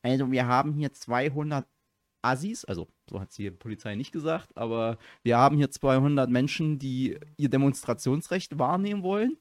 also 0.02 0.32
wir 0.32 0.48
haben 0.48 0.74
hier 0.74 0.94
200 0.94 1.68
Assis, 2.22 2.64
also 2.64 2.88
so 3.10 3.20
hat 3.20 3.32
sie 3.34 3.44
die 3.44 3.52
Polizei 3.52 3.96
nicht 3.96 4.14
gesagt, 4.14 4.56
aber 4.56 4.98
wir 5.24 5.38
haben 5.38 5.58
hier 5.58 5.70
200 5.70 6.30
Menschen, 6.30 6.80
die 6.80 7.20
ihr 7.36 7.50
Demonstrationsrecht 7.50 8.58
wahrnehmen 8.58 9.04
wollen. 9.04 9.38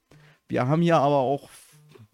Wir 0.48 0.66
haben 0.66 0.82
hier 0.82 0.96
aber 0.96 1.18
auch 1.18 1.50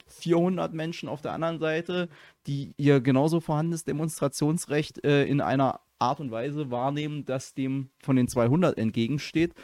400 0.09 0.75
Menschen 0.75 1.09
auf 1.09 1.23
der 1.23 1.33
anderen 1.33 1.59
Seite, 1.59 2.09
die 2.47 2.75
ihr 2.77 3.01
genauso 3.01 3.41
vorhandenes 3.41 3.85
Demonstrationsrecht 3.85 5.03
äh, 5.05 5.25
in 5.25 5.41
einer 5.41 5.81
Art 5.99 6.21
und 6.21 6.31
Weise 6.31 6.71
wahrnehmen, 6.71 7.25
dass 7.25 7.55
dem 7.55 7.91
von 8.03 8.17
den 8.17 8.29
200 8.29 8.77
entgegensteht. 8.77 9.55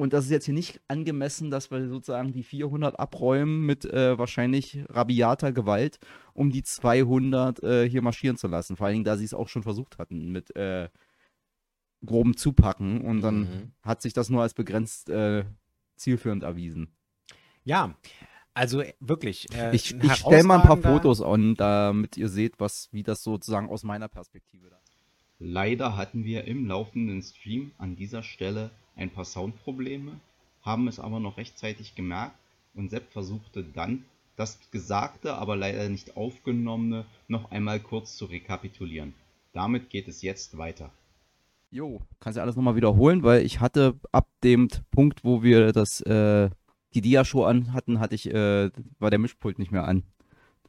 Und 0.00 0.14
das 0.14 0.24
ist 0.24 0.30
jetzt 0.30 0.46
hier 0.46 0.54
nicht 0.54 0.80
angemessen, 0.88 1.50
dass 1.50 1.70
wir 1.70 1.86
sozusagen 1.86 2.32
die 2.32 2.42
400 2.42 2.98
abräumen 2.98 3.66
mit 3.66 3.84
äh, 3.84 4.16
wahrscheinlich 4.16 4.78
rabiater 4.88 5.52
Gewalt, 5.52 5.98
um 6.32 6.50
die 6.50 6.62
200 6.62 7.62
äh, 7.62 7.86
hier 7.86 8.00
marschieren 8.00 8.38
zu 8.38 8.48
lassen. 8.48 8.78
Vor 8.78 8.86
allen 8.86 8.94
Dingen, 8.94 9.04
da 9.04 9.18
sie 9.18 9.26
es 9.26 9.34
auch 9.34 9.48
schon 9.48 9.62
versucht 9.62 9.98
hatten 9.98 10.32
mit 10.32 10.56
äh, 10.56 10.88
grobem 12.06 12.34
Zupacken. 12.34 13.02
Und 13.02 13.20
dann 13.20 13.40
Mhm. 13.40 13.72
hat 13.82 14.00
sich 14.00 14.14
das 14.14 14.30
nur 14.30 14.40
als 14.40 14.54
begrenzt 14.54 15.10
äh, 15.10 15.44
zielführend 15.96 16.44
erwiesen. 16.44 16.96
Ja, 17.64 17.94
also 18.54 18.80
äh, 18.80 18.94
wirklich. 19.00 19.54
Äh, 19.54 19.76
Ich, 19.76 19.94
ich 20.02 20.14
stelle 20.14 20.44
mal 20.44 20.60
ein 20.60 20.66
paar 20.66 20.78
Fotos 20.78 21.20
an, 21.20 21.56
damit 21.56 22.16
ihr 22.16 22.30
seht, 22.30 22.58
was, 22.58 22.88
wie 22.90 23.02
das 23.02 23.22
sozusagen 23.22 23.68
aus 23.68 23.82
meiner 23.82 24.08
Perspektive 24.08 24.70
da 24.70 24.80
Leider 25.38 25.98
hatten 25.98 26.24
wir 26.24 26.44
im 26.44 26.66
laufenden 26.66 27.20
Stream 27.22 27.72
an 27.76 27.96
dieser 27.96 28.22
Stelle 28.22 28.70
ein 28.96 29.10
paar 29.10 29.24
Soundprobleme, 29.24 30.20
haben 30.62 30.88
es 30.88 31.00
aber 31.00 31.20
noch 31.20 31.36
rechtzeitig 31.36 31.94
gemerkt 31.94 32.36
und 32.74 32.90
Sepp 32.90 33.10
versuchte 33.12 33.64
dann, 33.64 34.04
das 34.36 34.58
Gesagte, 34.70 35.34
aber 35.34 35.54
leider 35.54 35.88
nicht 35.88 36.16
aufgenommene 36.16 37.04
noch 37.28 37.50
einmal 37.50 37.78
kurz 37.78 38.16
zu 38.16 38.24
rekapitulieren. 38.24 39.14
Damit 39.52 39.90
geht 39.90 40.08
es 40.08 40.22
jetzt 40.22 40.56
weiter. 40.56 40.90
Jo, 41.70 42.00
kannst 42.20 42.36
ja 42.36 42.42
alles 42.42 42.56
nochmal 42.56 42.74
wiederholen, 42.74 43.22
weil 43.22 43.44
ich 43.44 43.60
hatte 43.60 43.94
ab 44.12 44.28
dem 44.42 44.68
Punkt, 44.90 45.24
wo 45.24 45.42
wir 45.42 45.72
das, 45.72 46.00
äh, 46.00 46.48
die 46.94 47.00
Dia-Show 47.00 47.44
an 47.44 47.72
hatten, 47.72 48.00
hatte 48.00 48.14
ich, 48.14 48.26
äh, 48.32 48.70
war 48.98 49.10
der 49.10 49.18
Mischpult 49.18 49.58
nicht 49.58 49.70
mehr 49.70 49.86
an. 49.86 50.02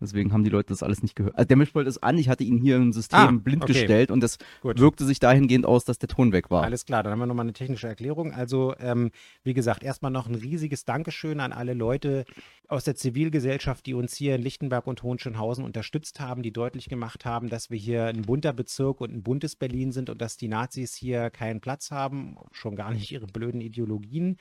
Deswegen 0.01 0.33
haben 0.33 0.43
die 0.43 0.49
Leute 0.49 0.69
das 0.69 0.83
alles 0.83 1.01
nicht 1.03 1.15
gehört. 1.15 1.37
Also 1.37 1.47
der 1.47 1.57
Mischpult 1.57 1.87
ist 1.87 1.99
an, 1.99 2.17
ich 2.17 2.27
hatte 2.27 2.43
ihn 2.43 2.57
hier 2.57 2.75
im 2.77 2.91
System 2.91 3.19
Ah, 3.19 3.31
blind 3.31 3.63
okay. 3.63 3.73
gestellt 3.73 4.11
und 4.11 4.21
das 4.21 4.37
Gut. 4.61 4.79
wirkte 4.79 5.05
sich 5.05 5.19
dahingehend 5.19 5.65
aus, 5.65 5.85
dass 5.85 5.99
der 5.99 6.09
Ton 6.09 6.31
weg 6.31 6.49
war. 6.49 6.63
Alles 6.63 6.85
klar, 6.85 7.03
dann 7.03 7.11
haben 7.13 7.19
wir 7.19 7.27
nochmal 7.27 7.45
eine 7.45 7.53
technische 7.53 7.87
Erklärung. 7.87 8.33
Also, 8.33 8.75
ähm, 8.79 9.11
wie 9.43 9.53
gesagt, 9.53 9.83
erstmal 9.83 10.11
noch 10.11 10.27
ein 10.27 10.35
riesiges 10.35 10.85
Dankeschön 10.85 11.39
an 11.39 11.53
alle 11.53 11.73
Leute 11.73 12.25
aus 12.67 12.83
der 12.83 12.95
Zivilgesellschaft, 12.95 13.85
die 13.85 13.93
uns 13.93 14.15
hier 14.15 14.35
in 14.35 14.41
Lichtenberg 14.41 14.87
und 14.87 15.03
Hohenschönhausen 15.03 15.63
unterstützt 15.63 16.19
haben, 16.19 16.41
die 16.41 16.51
deutlich 16.51 16.89
gemacht 16.89 17.25
haben, 17.25 17.49
dass 17.49 17.69
wir 17.69 17.77
hier 17.77 18.05
ein 18.05 18.23
bunter 18.23 18.53
Bezirk 18.53 19.01
und 19.01 19.13
ein 19.13 19.23
buntes 19.23 19.55
Berlin 19.55 19.91
sind 19.91 20.09
und 20.09 20.21
dass 20.21 20.37
die 20.37 20.47
Nazis 20.47 20.95
hier 20.95 21.29
keinen 21.29 21.61
Platz 21.61 21.91
haben, 21.91 22.37
schon 22.51 22.75
gar 22.75 22.91
nicht 22.91 23.11
ihre 23.11 23.27
blöden 23.27 23.61
Ideologien. 23.61 24.37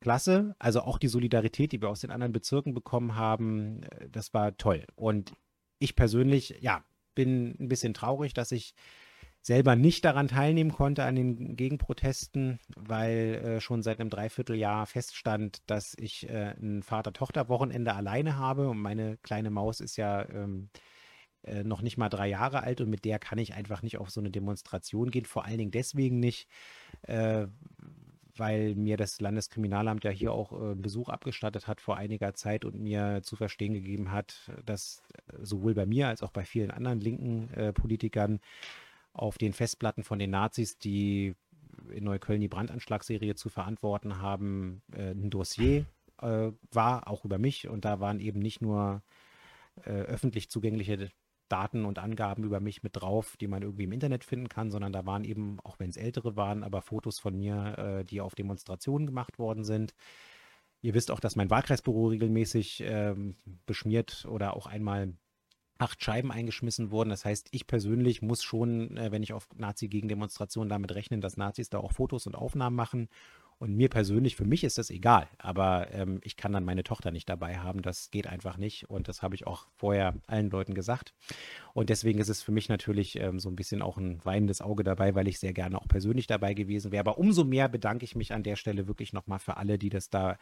Klasse. 0.00 0.54
Also 0.58 0.80
auch 0.80 0.98
die 0.98 1.08
Solidarität, 1.08 1.72
die 1.72 1.80
wir 1.80 1.88
aus 1.88 2.00
den 2.00 2.10
anderen 2.10 2.32
Bezirken 2.32 2.74
bekommen 2.74 3.16
haben, 3.16 3.82
äh, 3.84 4.08
das 4.10 4.34
war 4.34 4.56
toll. 4.56 4.86
Und 4.96 5.32
ich 5.78 5.96
persönlich, 5.96 6.56
ja, 6.60 6.84
bin 7.14 7.56
ein 7.58 7.68
bisschen 7.68 7.94
traurig, 7.94 8.34
dass 8.34 8.52
ich 8.52 8.74
selber 9.42 9.74
nicht 9.74 10.04
daran 10.04 10.28
teilnehmen 10.28 10.72
konnte 10.72 11.04
an 11.04 11.16
den 11.16 11.56
Gegenprotesten, 11.56 12.58
weil 12.76 13.34
äh, 13.42 13.60
schon 13.60 13.82
seit 13.82 13.98
einem 13.98 14.10
Dreivierteljahr 14.10 14.86
feststand, 14.86 15.62
dass 15.66 15.94
ich 15.98 16.28
äh, 16.28 16.54
ein 16.60 16.82
Vater-Tochter-Wochenende 16.82 17.94
alleine 17.94 18.36
habe 18.36 18.68
und 18.68 18.78
meine 18.78 19.16
kleine 19.18 19.50
Maus 19.50 19.80
ist 19.80 19.96
ja 19.96 20.28
ähm, 20.28 20.68
äh, 21.42 21.64
noch 21.64 21.80
nicht 21.80 21.96
mal 21.96 22.10
drei 22.10 22.28
Jahre 22.28 22.62
alt 22.62 22.82
und 22.82 22.90
mit 22.90 23.06
der 23.06 23.18
kann 23.18 23.38
ich 23.38 23.54
einfach 23.54 23.82
nicht 23.82 23.96
auf 23.96 24.10
so 24.10 24.20
eine 24.20 24.30
Demonstration 24.30 25.10
gehen. 25.10 25.24
Vor 25.24 25.46
allen 25.46 25.58
Dingen 25.58 25.70
deswegen 25.70 26.20
nicht, 26.20 26.46
äh, 27.02 27.46
weil 28.40 28.74
mir 28.74 28.96
das 28.96 29.20
Landeskriminalamt 29.20 30.02
ja 30.02 30.10
hier 30.10 30.32
auch 30.32 30.52
äh, 30.52 30.74
Besuch 30.74 31.10
abgestattet 31.10 31.68
hat 31.68 31.80
vor 31.80 31.98
einiger 31.98 32.34
Zeit 32.34 32.64
und 32.64 32.80
mir 32.80 33.20
zu 33.22 33.36
verstehen 33.36 33.74
gegeben 33.74 34.10
hat, 34.10 34.50
dass 34.64 35.02
äh, 35.28 35.44
sowohl 35.44 35.74
bei 35.74 35.86
mir 35.86 36.08
als 36.08 36.22
auch 36.22 36.32
bei 36.32 36.44
vielen 36.44 36.70
anderen 36.70 37.00
linken 37.00 37.52
äh, 37.54 37.72
Politikern 37.74 38.40
auf 39.12 39.36
den 39.36 39.52
Festplatten 39.52 40.04
von 40.04 40.18
den 40.18 40.30
Nazis, 40.30 40.78
die 40.78 41.34
in 41.90 42.04
Neukölln 42.04 42.40
die 42.40 42.48
Brandanschlagsserie 42.48 43.34
zu 43.34 43.50
verantworten 43.50 44.20
haben, 44.20 44.82
äh, 44.92 45.10
ein 45.10 45.28
Dossier 45.28 45.84
äh, 46.22 46.50
war, 46.72 47.08
auch 47.08 47.26
über 47.26 47.38
mich. 47.38 47.68
Und 47.68 47.84
da 47.84 48.00
waren 48.00 48.20
eben 48.20 48.40
nicht 48.40 48.62
nur 48.62 49.02
äh, 49.84 49.90
öffentlich 49.90 50.48
zugängliche 50.48 51.10
Daten 51.50 51.84
und 51.84 51.98
Angaben 51.98 52.44
über 52.44 52.60
mich 52.60 52.82
mit 52.82 52.96
drauf, 52.96 53.36
die 53.36 53.48
man 53.48 53.62
irgendwie 53.62 53.84
im 53.84 53.92
Internet 53.92 54.24
finden 54.24 54.48
kann, 54.48 54.70
sondern 54.70 54.92
da 54.92 55.04
waren 55.06 55.24
eben, 55.24 55.58
auch 55.60 55.78
wenn 55.78 55.90
es 55.90 55.96
ältere 55.96 56.36
waren, 56.36 56.62
aber 56.62 56.82
Fotos 56.82 57.18
von 57.18 57.36
mir, 57.36 57.78
äh, 57.78 58.04
die 58.04 58.20
auf 58.20 58.34
Demonstrationen 58.34 59.06
gemacht 59.06 59.38
worden 59.38 59.64
sind. 59.64 59.94
Ihr 60.82 60.94
wisst 60.94 61.10
auch, 61.10 61.20
dass 61.20 61.36
mein 61.36 61.50
Wahlkreisbüro 61.50 62.06
regelmäßig 62.08 62.82
ähm, 62.86 63.36
beschmiert 63.66 64.26
oder 64.28 64.56
auch 64.56 64.66
einmal 64.66 65.12
acht 65.80 66.02
Scheiben 66.02 66.30
eingeschmissen 66.30 66.90
wurden. 66.90 67.10
Das 67.10 67.24
heißt, 67.24 67.48
ich 67.52 67.66
persönlich 67.66 68.22
muss 68.22 68.42
schon, 68.42 68.96
äh, 68.96 69.10
wenn 69.10 69.22
ich 69.22 69.32
auf 69.32 69.48
Nazi-Gegendemonstrationen 69.56 70.68
damit 70.68 70.94
rechnen, 70.94 71.20
dass 71.20 71.36
Nazis 71.36 71.70
da 71.70 71.78
auch 71.78 71.92
Fotos 71.92 72.26
und 72.26 72.34
Aufnahmen 72.34 72.76
machen. 72.76 73.08
Und 73.60 73.76
mir 73.76 73.90
persönlich, 73.90 74.36
für 74.36 74.46
mich 74.46 74.64
ist 74.64 74.78
das 74.78 74.88
egal. 74.88 75.28
Aber 75.36 75.92
ähm, 75.92 76.18
ich 76.24 76.38
kann 76.38 76.50
dann 76.52 76.64
meine 76.64 76.82
Tochter 76.82 77.10
nicht 77.10 77.28
dabei 77.28 77.58
haben. 77.58 77.82
Das 77.82 78.10
geht 78.10 78.26
einfach 78.26 78.56
nicht. 78.56 78.88
Und 78.88 79.06
das 79.06 79.20
habe 79.20 79.34
ich 79.34 79.46
auch 79.46 79.66
vorher 79.76 80.14
allen 80.26 80.48
Leuten 80.48 80.72
gesagt. 80.72 81.12
Und 81.74 81.90
deswegen 81.90 82.20
ist 82.20 82.30
es 82.30 82.42
für 82.42 82.52
mich 82.52 82.70
natürlich 82.70 83.16
ähm, 83.16 83.38
so 83.38 83.50
ein 83.50 83.56
bisschen 83.56 83.82
auch 83.82 83.98
ein 83.98 84.24
weinendes 84.24 84.62
Auge 84.62 84.82
dabei, 84.82 85.14
weil 85.14 85.28
ich 85.28 85.38
sehr 85.38 85.52
gerne 85.52 85.78
auch 85.78 85.88
persönlich 85.88 86.26
dabei 86.26 86.54
gewesen 86.54 86.90
wäre. 86.90 87.00
Aber 87.00 87.18
umso 87.18 87.44
mehr 87.44 87.68
bedanke 87.68 88.02
ich 88.02 88.16
mich 88.16 88.32
an 88.32 88.42
der 88.42 88.56
Stelle 88.56 88.88
wirklich 88.88 89.12
nochmal 89.12 89.40
für 89.40 89.58
alle, 89.58 89.76
die 89.76 89.90
das 89.90 90.08
da 90.08 90.38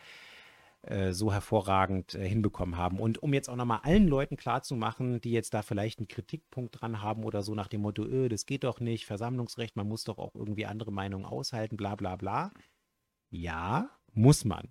äh, 0.83 1.13
so 1.13 1.33
hervorragend 1.33 2.15
äh, 2.15 2.25
hinbekommen 2.25 2.77
haben. 2.77 3.01
Und 3.01 3.21
um 3.21 3.35
jetzt 3.35 3.51
auch 3.51 3.57
nochmal 3.57 3.81
allen 3.83 4.07
Leuten 4.07 4.37
klarzumachen, 4.37 5.21
die 5.21 5.33
jetzt 5.33 5.55
da 5.55 5.63
vielleicht 5.63 5.99
einen 5.99 6.07
Kritikpunkt 6.07 6.81
dran 6.81 7.03
haben 7.03 7.25
oder 7.25 7.43
so 7.43 7.57
nach 7.57 7.67
dem 7.67 7.81
Motto, 7.81 8.05
öh, 8.05 8.29
das 8.29 8.47
geht 8.47 8.63
doch 8.63 8.79
nicht, 8.79 9.07
Versammlungsrecht, 9.07 9.75
man 9.75 9.89
muss 9.89 10.05
doch 10.05 10.19
auch 10.19 10.37
irgendwie 10.37 10.67
andere 10.67 10.93
Meinungen 10.93 11.25
aushalten, 11.25 11.77
bla 11.77 11.97
bla 11.97 12.15
bla. 12.15 12.53
Ja, 13.31 13.91
muss 14.13 14.45
man. 14.45 14.69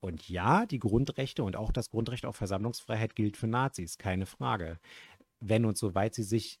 Und 0.00 0.28
ja, 0.28 0.66
die 0.66 0.78
Grundrechte 0.78 1.42
und 1.42 1.56
auch 1.56 1.72
das 1.72 1.88
Grundrecht 1.90 2.26
auf 2.26 2.36
Versammlungsfreiheit 2.36 3.16
gilt 3.16 3.36
für 3.36 3.46
Nazis, 3.46 3.96
keine 3.96 4.26
Frage. 4.26 4.78
Wenn 5.40 5.64
und 5.64 5.78
soweit 5.78 6.14
sie 6.14 6.22
sich 6.22 6.60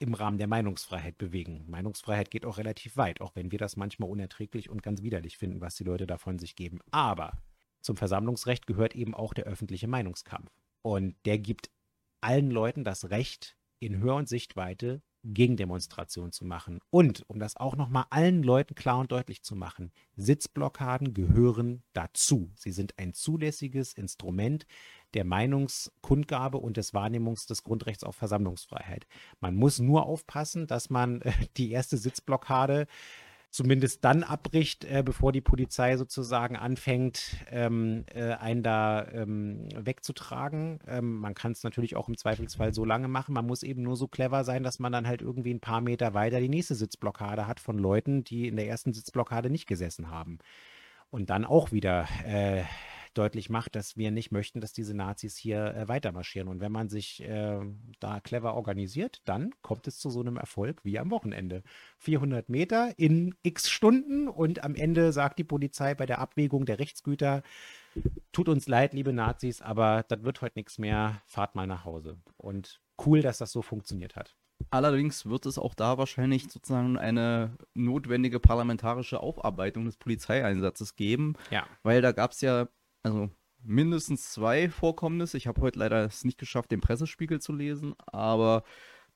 im 0.00 0.14
Rahmen 0.14 0.38
der 0.38 0.46
Meinungsfreiheit 0.46 1.18
bewegen. 1.18 1.64
Meinungsfreiheit 1.68 2.30
geht 2.30 2.46
auch 2.46 2.58
relativ 2.58 2.96
weit, 2.96 3.20
auch 3.20 3.36
wenn 3.36 3.52
wir 3.52 3.58
das 3.58 3.76
manchmal 3.76 4.08
unerträglich 4.08 4.70
und 4.70 4.82
ganz 4.82 5.02
widerlich 5.02 5.36
finden, 5.36 5.60
was 5.60 5.76
die 5.76 5.84
Leute 5.84 6.06
davon 6.06 6.38
sich 6.38 6.56
geben. 6.56 6.80
Aber 6.90 7.38
zum 7.82 7.96
Versammlungsrecht 7.96 8.66
gehört 8.66 8.96
eben 8.96 9.14
auch 9.14 9.34
der 9.34 9.44
öffentliche 9.44 9.88
Meinungskampf. 9.88 10.50
Und 10.82 11.14
der 11.26 11.38
gibt 11.38 11.70
allen 12.22 12.50
Leuten 12.50 12.82
das 12.82 13.10
Recht, 13.10 13.56
in 13.78 13.98
Hör- 13.98 14.16
und 14.16 14.28
Sichtweite 14.28 15.02
Gegendemonstrationen 15.24 16.32
zu 16.32 16.44
machen. 16.44 16.80
Und 16.90 17.24
um 17.28 17.38
das 17.38 17.56
auch 17.56 17.76
nochmal 17.76 18.04
allen 18.10 18.42
Leuten 18.42 18.74
klar 18.74 18.98
und 18.98 19.12
deutlich 19.12 19.42
zu 19.42 19.54
machen, 19.54 19.92
Sitzblockaden 20.16 21.14
gehören 21.14 21.82
dazu. 21.92 22.50
Sie 22.54 22.72
sind 22.72 22.98
ein 22.98 23.12
zulässiges 23.12 23.92
Instrument 23.92 24.66
der 25.14 25.24
Meinungskundgabe 25.24 26.58
und 26.58 26.76
des 26.76 26.94
Wahrnehmungs 26.94 27.46
des 27.46 27.62
Grundrechts 27.62 28.04
auf 28.04 28.16
Versammlungsfreiheit. 28.16 29.06
Man 29.40 29.56
muss 29.56 29.78
nur 29.78 30.06
aufpassen, 30.06 30.66
dass 30.66 30.90
man 30.90 31.22
äh, 31.22 31.32
die 31.56 31.70
erste 31.70 31.96
Sitzblockade 31.96 32.86
zumindest 33.50 34.04
dann 34.04 34.22
abbricht, 34.22 34.84
äh, 34.84 35.02
bevor 35.04 35.32
die 35.32 35.40
Polizei 35.40 35.96
sozusagen 35.96 36.56
anfängt, 36.56 37.36
ähm, 37.50 38.04
äh, 38.14 38.32
einen 38.34 38.62
da 38.62 39.06
ähm, 39.12 39.68
wegzutragen. 39.76 40.78
Ähm, 40.86 41.16
man 41.18 41.34
kann 41.34 41.52
es 41.52 41.64
natürlich 41.64 41.96
auch 41.96 42.08
im 42.08 42.16
Zweifelsfall 42.16 42.72
so 42.72 42.84
lange 42.84 43.08
machen. 43.08 43.34
Man 43.34 43.46
muss 43.46 43.62
eben 43.62 43.82
nur 43.82 43.96
so 43.96 44.06
clever 44.08 44.44
sein, 44.44 44.62
dass 44.62 44.78
man 44.78 44.92
dann 44.92 45.06
halt 45.06 45.20
irgendwie 45.20 45.52
ein 45.52 45.60
paar 45.60 45.80
Meter 45.80 46.14
weiter 46.14 46.40
die 46.40 46.48
nächste 46.48 46.74
Sitzblockade 46.74 47.46
hat 47.46 47.60
von 47.60 47.78
Leuten, 47.78 48.22
die 48.24 48.46
in 48.46 48.56
der 48.56 48.68
ersten 48.68 48.92
Sitzblockade 48.92 49.50
nicht 49.50 49.66
gesessen 49.66 50.10
haben. 50.10 50.38
Und 51.10 51.28
dann 51.30 51.44
auch 51.44 51.72
wieder 51.72 52.06
äh, 52.24 52.62
deutlich 53.14 53.50
macht, 53.50 53.76
dass 53.76 53.96
wir 53.96 54.10
nicht 54.10 54.30
möchten, 54.30 54.60
dass 54.60 54.72
diese 54.72 54.94
Nazis 54.94 55.36
hier 55.36 55.74
äh, 55.74 55.88
weitermarschieren. 55.88 56.48
Und 56.48 56.60
wenn 56.60 56.72
man 56.72 56.88
sich 56.88 57.22
äh, 57.22 57.60
da 57.98 58.20
clever 58.20 58.54
organisiert, 58.54 59.22
dann 59.24 59.54
kommt 59.62 59.86
es 59.86 59.98
zu 59.98 60.10
so 60.10 60.20
einem 60.20 60.36
Erfolg 60.36 60.84
wie 60.84 60.98
am 60.98 61.10
Wochenende. 61.10 61.62
400 61.98 62.48
Meter 62.48 62.92
in 62.96 63.34
x 63.42 63.70
Stunden 63.70 64.28
und 64.28 64.64
am 64.64 64.74
Ende 64.74 65.12
sagt 65.12 65.38
die 65.38 65.44
Polizei 65.44 65.94
bei 65.94 66.06
der 66.06 66.18
Abwägung 66.18 66.64
der 66.64 66.78
Rechtsgüter, 66.78 67.42
tut 68.32 68.48
uns 68.48 68.68
leid, 68.68 68.94
liebe 68.94 69.12
Nazis, 69.12 69.62
aber 69.62 70.04
das 70.08 70.22
wird 70.22 70.40
heute 70.42 70.58
nichts 70.58 70.78
mehr, 70.78 71.22
fahrt 71.26 71.54
mal 71.54 71.66
nach 71.66 71.84
Hause. 71.84 72.18
Und 72.36 72.80
cool, 73.04 73.22
dass 73.22 73.38
das 73.38 73.52
so 73.52 73.62
funktioniert 73.62 74.16
hat. 74.16 74.36
Allerdings 74.70 75.26
wird 75.26 75.46
es 75.46 75.58
auch 75.58 75.74
da 75.74 75.96
wahrscheinlich 75.96 76.50
sozusagen 76.50 76.98
eine 76.98 77.56
notwendige 77.74 78.40
parlamentarische 78.40 79.20
Aufarbeitung 79.20 79.86
des 79.86 79.96
Polizeieinsatzes 79.96 80.96
geben. 80.96 81.34
Ja. 81.50 81.66
Weil 81.82 82.02
da 82.02 82.12
gab 82.12 82.32
es 82.32 82.42
ja 82.42 82.68
also 83.02 83.30
mindestens 83.62 84.32
zwei 84.32 84.68
Vorkommnisse. 84.68 85.36
Ich 85.36 85.46
habe 85.46 85.60
heute 85.60 85.78
leider 85.78 86.04
es 86.04 86.24
nicht 86.24 86.38
geschafft, 86.38 86.70
den 86.70 86.80
Pressespiegel 86.80 87.40
zu 87.40 87.52
lesen, 87.52 87.94
aber 88.06 88.64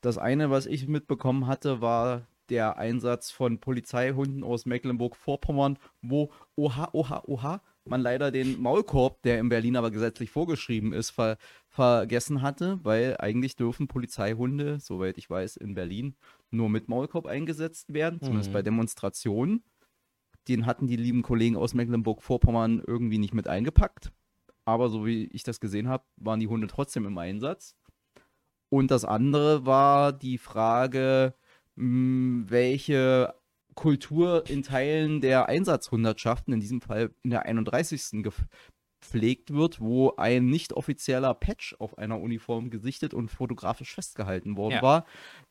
das 0.00 0.18
eine, 0.18 0.50
was 0.50 0.66
ich 0.66 0.86
mitbekommen 0.86 1.46
hatte, 1.46 1.80
war 1.80 2.26
der 2.50 2.76
Einsatz 2.76 3.30
von 3.30 3.58
Polizeihunden 3.58 4.44
aus 4.44 4.66
Mecklenburg-Vorpommern, 4.66 5.78
wo, 6.02 6.30
oha, 6.56 6.90
oha, 6.92 7.22
oha, 7.26 7.62
man 7.86 8.00
leider 8.00 8.30
den 8.30 8.60
Maulkorb, 8.60 9.22
der 9.22 9.38
in 9.38 9.48
Berlin 9.48 9.76
aber 9.76 9.90
gesetzlich 9.90 10.30
vorgeschrieben 10.30 10.92
ist, 10.92 11.10
ver 11.10 11.36
vergessen 11.68 12.40
hatte, 12.40 12.78
weil 12.82 13.16
eigentlich 13.18 13.56
dürfen 13.56 13.88
Polizeihunde, 13.88 14.78
soweit 14.80 15.18
ich 15.18 15.28
weiß, 15.28 15.56
in 15.56 15.74
Berlin 15.74 16.14
nur 16.50 16.68
mit 16.68 16.88
Maulkorb 16.88 17.26
eingesetzt 17.26 17.92
werden, 17.92 18.20
zumindest 18.20 18.50
mhm. 18.50 18.54
bei 18.54 18.62
Demonstrationen. 18.62 19.64
Den 20.48 20.66
hatten 20.66 20.86
die 20.86 20.96
lieben 20.96 21.22
Kollegen 21.22 21.56
aus 21.56 21.74
Mecklenburg-Vorpommern 21.74 22.82
irgendwie 22.86 23.18
nicht 23.18 23.34
mit 23.34 23.48
eingepackt. 23.48 24.12
Aber 24.64 24.88
so 24.88 25.04
wie 25.06 25.24
ich 25.26 25.42
das 25.42 25.60
gesehen 25.60 25.88
habe, 25.88 26.04
waren 26.16 26.40
die 26.40 26.48
Hunde 26.48 26.66
trotzdem 26.66 27.06
im 27.06 27.18
Einsatz. 27.18 27.76
Und 28.70 28.90
das 28.90 29.04
andere 29.04 29.66
war 29.66 30.12
die 30.12 30.38
Frage, 30.38 31.34
hm, 31.76 32.46
welche 32.48 33.34
Kultur 33.74 34.44
in 34.48 34.62
Teilen 34.62 35.20
der 35.20 35.48
Einsatzhundertschaften, 35.48 36.54
in 36.54 36.60
diesem 36.60 36.80
Fall 36.80 37.10
in 37.22 37.30
der 37.30 37.44
31. 37.44 38.22
gepflegt 38.22 39.52
wird, 39.52 39.80
wo 39.80 40.14
ein 40.16 40.46
nicht 40.46 40.72
offizieller 40.72 41.34
Patch 41.34 41.76
auf 41.78 41.98
einer 41.98 42.20
Uniform 42.20 42.70
gesichtet 42.70 43.14
und 43.14 43.30
fotografisch 43.30 43.94
festgehalten 43.94 44.56
worden 44.56 44.74
ja. 44.74 44.82
war, 44.82 45.06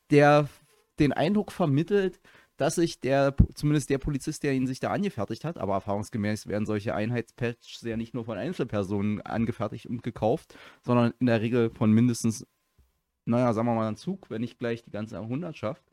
der 0.09 0.49
den 0.99 1.11
Eindruck 1.11 1.51
vermittelt, 1.51 2.19
dass 2.57 2.75
sich 2.75 2.99
der, 2.99 3.35
zumindest 3.55 3.89
der 3.89 3.97
Polizist, 3.97 4.43
der 4.43 4.53
ihn 4.53 4.67
sich 4.67 4.79
da 4.79 4.91
angefertigt 4.91 5.43
hat, 5.43 5.57
aber 5.57 5.73
erfahrungsgemäß 5.73 6.47
werden 6.47 6.65
solche 6.65 6.93
Einheitspatches 6.93 7.81
ja 7.81 7.97
nicht 7.97 8.13
nur 8.13 8.25
von 8.25 8.37
Einzelpersonen 8.37 9.21
angefertigt 9.21 9.87
und 9.87 10.03
gekauft, 10.03 10.55
sondern 10.83 11.13
in 11.19 11.25
der 11.25 11.41
Regel 11.41 11.71
von 11.71 11.91
mindestens, 11.91 12.45
naja, 13.25 13.53
sagen 13.53 13.67
wir 13.67 13.75
mal, 13.75 13.87
einem 13.87 13.97
Zug, 13.97 14.29
wenn 14.29 14.41
nicht 14.41 14.59
gleich 14.59 14.83
die 14.83 14.91
ganze 14.91 15.19
Hundertschaft, 15.19 15.83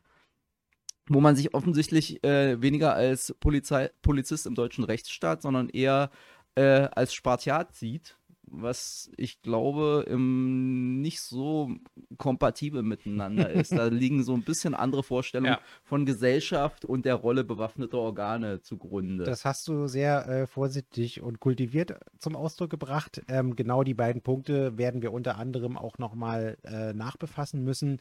wo 1.08 1.20
man 1.20 1.34
sich 1.34 1.54
offensichtlich 1.54 2.22
äh, 2.24 2.60
weniger 2.60 2.94
als 2.94 3.34
Polizei, 3.40 3.90
Polizist 4.02 4.46
im 4.46 4.54
deutschen 4.54 4.84
Rechtsstaat, 4.84 5.42
sondern 5.42 5.70
eher 5.70 6.10
äh, 6.56 6.88
als 6.92 7.14
Spartiat 7.14 7.74
sieht 7.74 8.19
was 8.50 9.10
ich 9.16 9.42
glaube 9.42 10.04
im, 10.08 11.00
nicht 11.00 11.20
so 11.20 11.70
kompatibel 12.18 12.82
miteinander 12.82 13.50
ist. 13.50 13.72
Da 13.72 13.86
liegen 13.86 14.22
so 14.22 14.34
ein 14.34 14.42
bisschen 14.42 14.74
andere 14.74 15.02
Vorstellungen 15.02 15.52
ja. 15.52 15.60
von 15.84 16.04
Gesellschaft 16.04 16.84
und 16.84 17.04
der 17.04 17.14
Rolle 17.14 17.44
bewaffneter 17.44 17.98
Organe 17.98 18.60
zugrunde. 18.60 19.24
Das 19.24 19.44
hast 19.44 19.68
du 19.68 19.86
sehr 19.86 20.28
äh, 20.28 20.46
vorsichtig 20.46 21.22
und 21.22 21.40
kultiviert 21.40 21.94
zum 22.18 22.36
Ausdruck 22.36 22.70
gebracht. 22.70 23.22
Ähm, 23.28 23.56
genau 23.56 23.84
die 23.84 23.94
beiden 23.94 24.22
Punkte 24.22 24.76
werden 24.76 25.02
wir 25.02 25.12
unter 25.12 25.38
anderem 25.38 25.78
auch 25.78 25.98
nochmal 25.98 26.58
äh, 26.64 26.92
nachbefassen 26.92 27.62
müssen. 27.62 28.00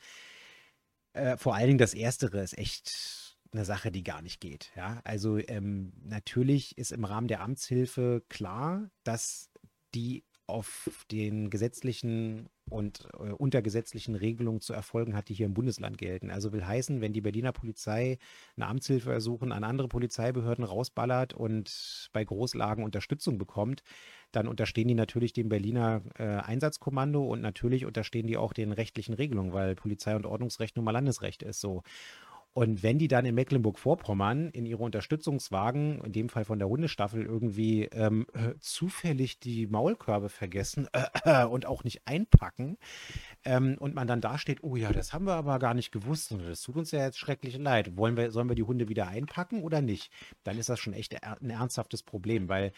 Äh, 1.14 1.38
vor 1.38 1.56
allen 1.56 1.68
Dingen 1.68 1.78
das 1.80 1.94
Erstere 1.94 2.42
ist 2.42 2.58
echt 2.58 3.38
eine 3.52 3.66
Sache, 3.66 3.92
die 3.92 4.04
gar 4.04 4.22
nicht 4.22 4.42
geht. 4.42 4.72
Ja, 4.76 5.02
also 5.04 5.38
ähm, 5.38 5.94
natürlich 6.04 6.78
ist 6.78 6.92
im 6.92 7.04
Rahmen 7.04 7.28
der 7.28 7.42
Amtshilfe 7.42 8.24
klar, 8.30 8.90
dass 9.04 9.50
die 9.96 10.24
auf 10.50 11.06
den 11.12 11.50
gesetzlichen 11.50 12.50
und 12.70 13.08
äh, 13.14 13.32
untergesetzlichen 13.32 14.16
Regelungen 14.16 14.62
zu 14.62 14.74
erfolgen 14.74 15.16
hat, 15.16 15.30
die 15.30 15.34
hier 15.34 15.46
im 15.46 15.54
Bundesland 15.54 15.98
gelten. 15.98 16.30
Also 16.30 16.52
will 16.54 16.66
heißen, 16.66 17.02
wenn 17.02 17.14
die 17.14 17.22
Berliner 17.22 17.52
Polizei 17.52 18.18
eine 18.56 18.68
Amtshilfe 18.68 19.12
ersuchen, 19.12 19.52
an 19.52 19.64
andere 19.64 19.88
Polizeibehörden 19.88 20.64
rausballert 20.64 21.34
und 21.34 22.10
bei 22.14 22.24
Großlagen 22.24 22.84
Unterstützung 22.84 23.38
bekommt, 23.38 23.84
dann 24.32 24.48
unterstehen 24.48 24.88
die 24.88 24.96
natürlich 24.96 25.34
dem 25.34 25.50
Berliner 25.50 26.02
äh, 26.18 26.24
Einsatzkommando 26.24 27.26
und 27.26 27.42
natürlich 27.42 27.86
unterstehen 27.86 28.28
die 28.28 28.38
auch 28.38 28.54
den 28.54 28.72
rechtlichen 28.72 29.14
Regelungen, 29.16 29.54
weil 29.54 29.76
Polizei 29.76 30.16
und 30.16 30.26
Ordnungsrecht 30.26 30.76
nun 30.76 30.86
mal 30.86 30.92
Landesrecht 30.92 31.44
ist 31.44 31.62
so. 31.62 31.84
Und 32.54 32.82
wenn 32.82 32.98
die 32.98 33.08
dann 33.08 33.26
in 33.26 33.36
Mecklenburg-Vorpommern 33.36 34.50
in 34.50 34.66
ihre 34.66 34.84
Unterstützungswagen, 34.84 36.02
in 36.04 36.12
dem 36.12 36.30
Fall 36.30 36.46
von 36.46 36.58
der 36.58 36.68
Hundestaffel, 36.68 37.24
irgendwie 37.24 37.86
ähm, 37.86 38.26
äh, 38.34 38.56
zufällig 38.60 39.40
die 39.40 39.68
Maulkörbe 39.68 40.30
vergessen 40.30 40.88
äh, 41.24 41.46
und 41.46 41.68
auch 41.68 41.84
nicht 41.84 42.08
einpacken 42.08 42.78
ähm, 43.46 43.78
und 43.80 43.94
man 43.94 44.08
dann 44.08 44.20
da 44.20 44.38
steht, 44.38 44.64
oh 44.64 44.76
ja, 44.76 44.92
das 44.92 45.14
haben 45.14 45.26
wir 45.26 45.36
aber 45.36 45.60
gar 45.60 45.76
nicht 45.76 45.92
gewusst 45.92 46.32
und 46.32 46.44
das 46.44 46.62
tut 46.62 46.76
uns 46.76 46.92
ja 46.92 47.06
jetzt 47.06 47.20
schrecklich 47.20 47.58
leid. 47.58 47.96
Wollen 47.98 48.18
wir, 48.18 48.32
sollen 48.32 48.50
wir 48.50 48.56
die 48.56 48.64
Hunde 48.64 48.90
wieder 48.90 49.08
einpacken 49.08 49.62
oder 49.62 49.82
nicht? 49.82 50.12
Dann 50.44 50.58
ist 50.58 50.70
das 50.70 50.80
schon 50.80 50.94
echt 50.94 51.16
ein 51.24 51.50
ernsthaftes 51.52 52.02
Problem, 52.02 52.50
weil 52.50 52.72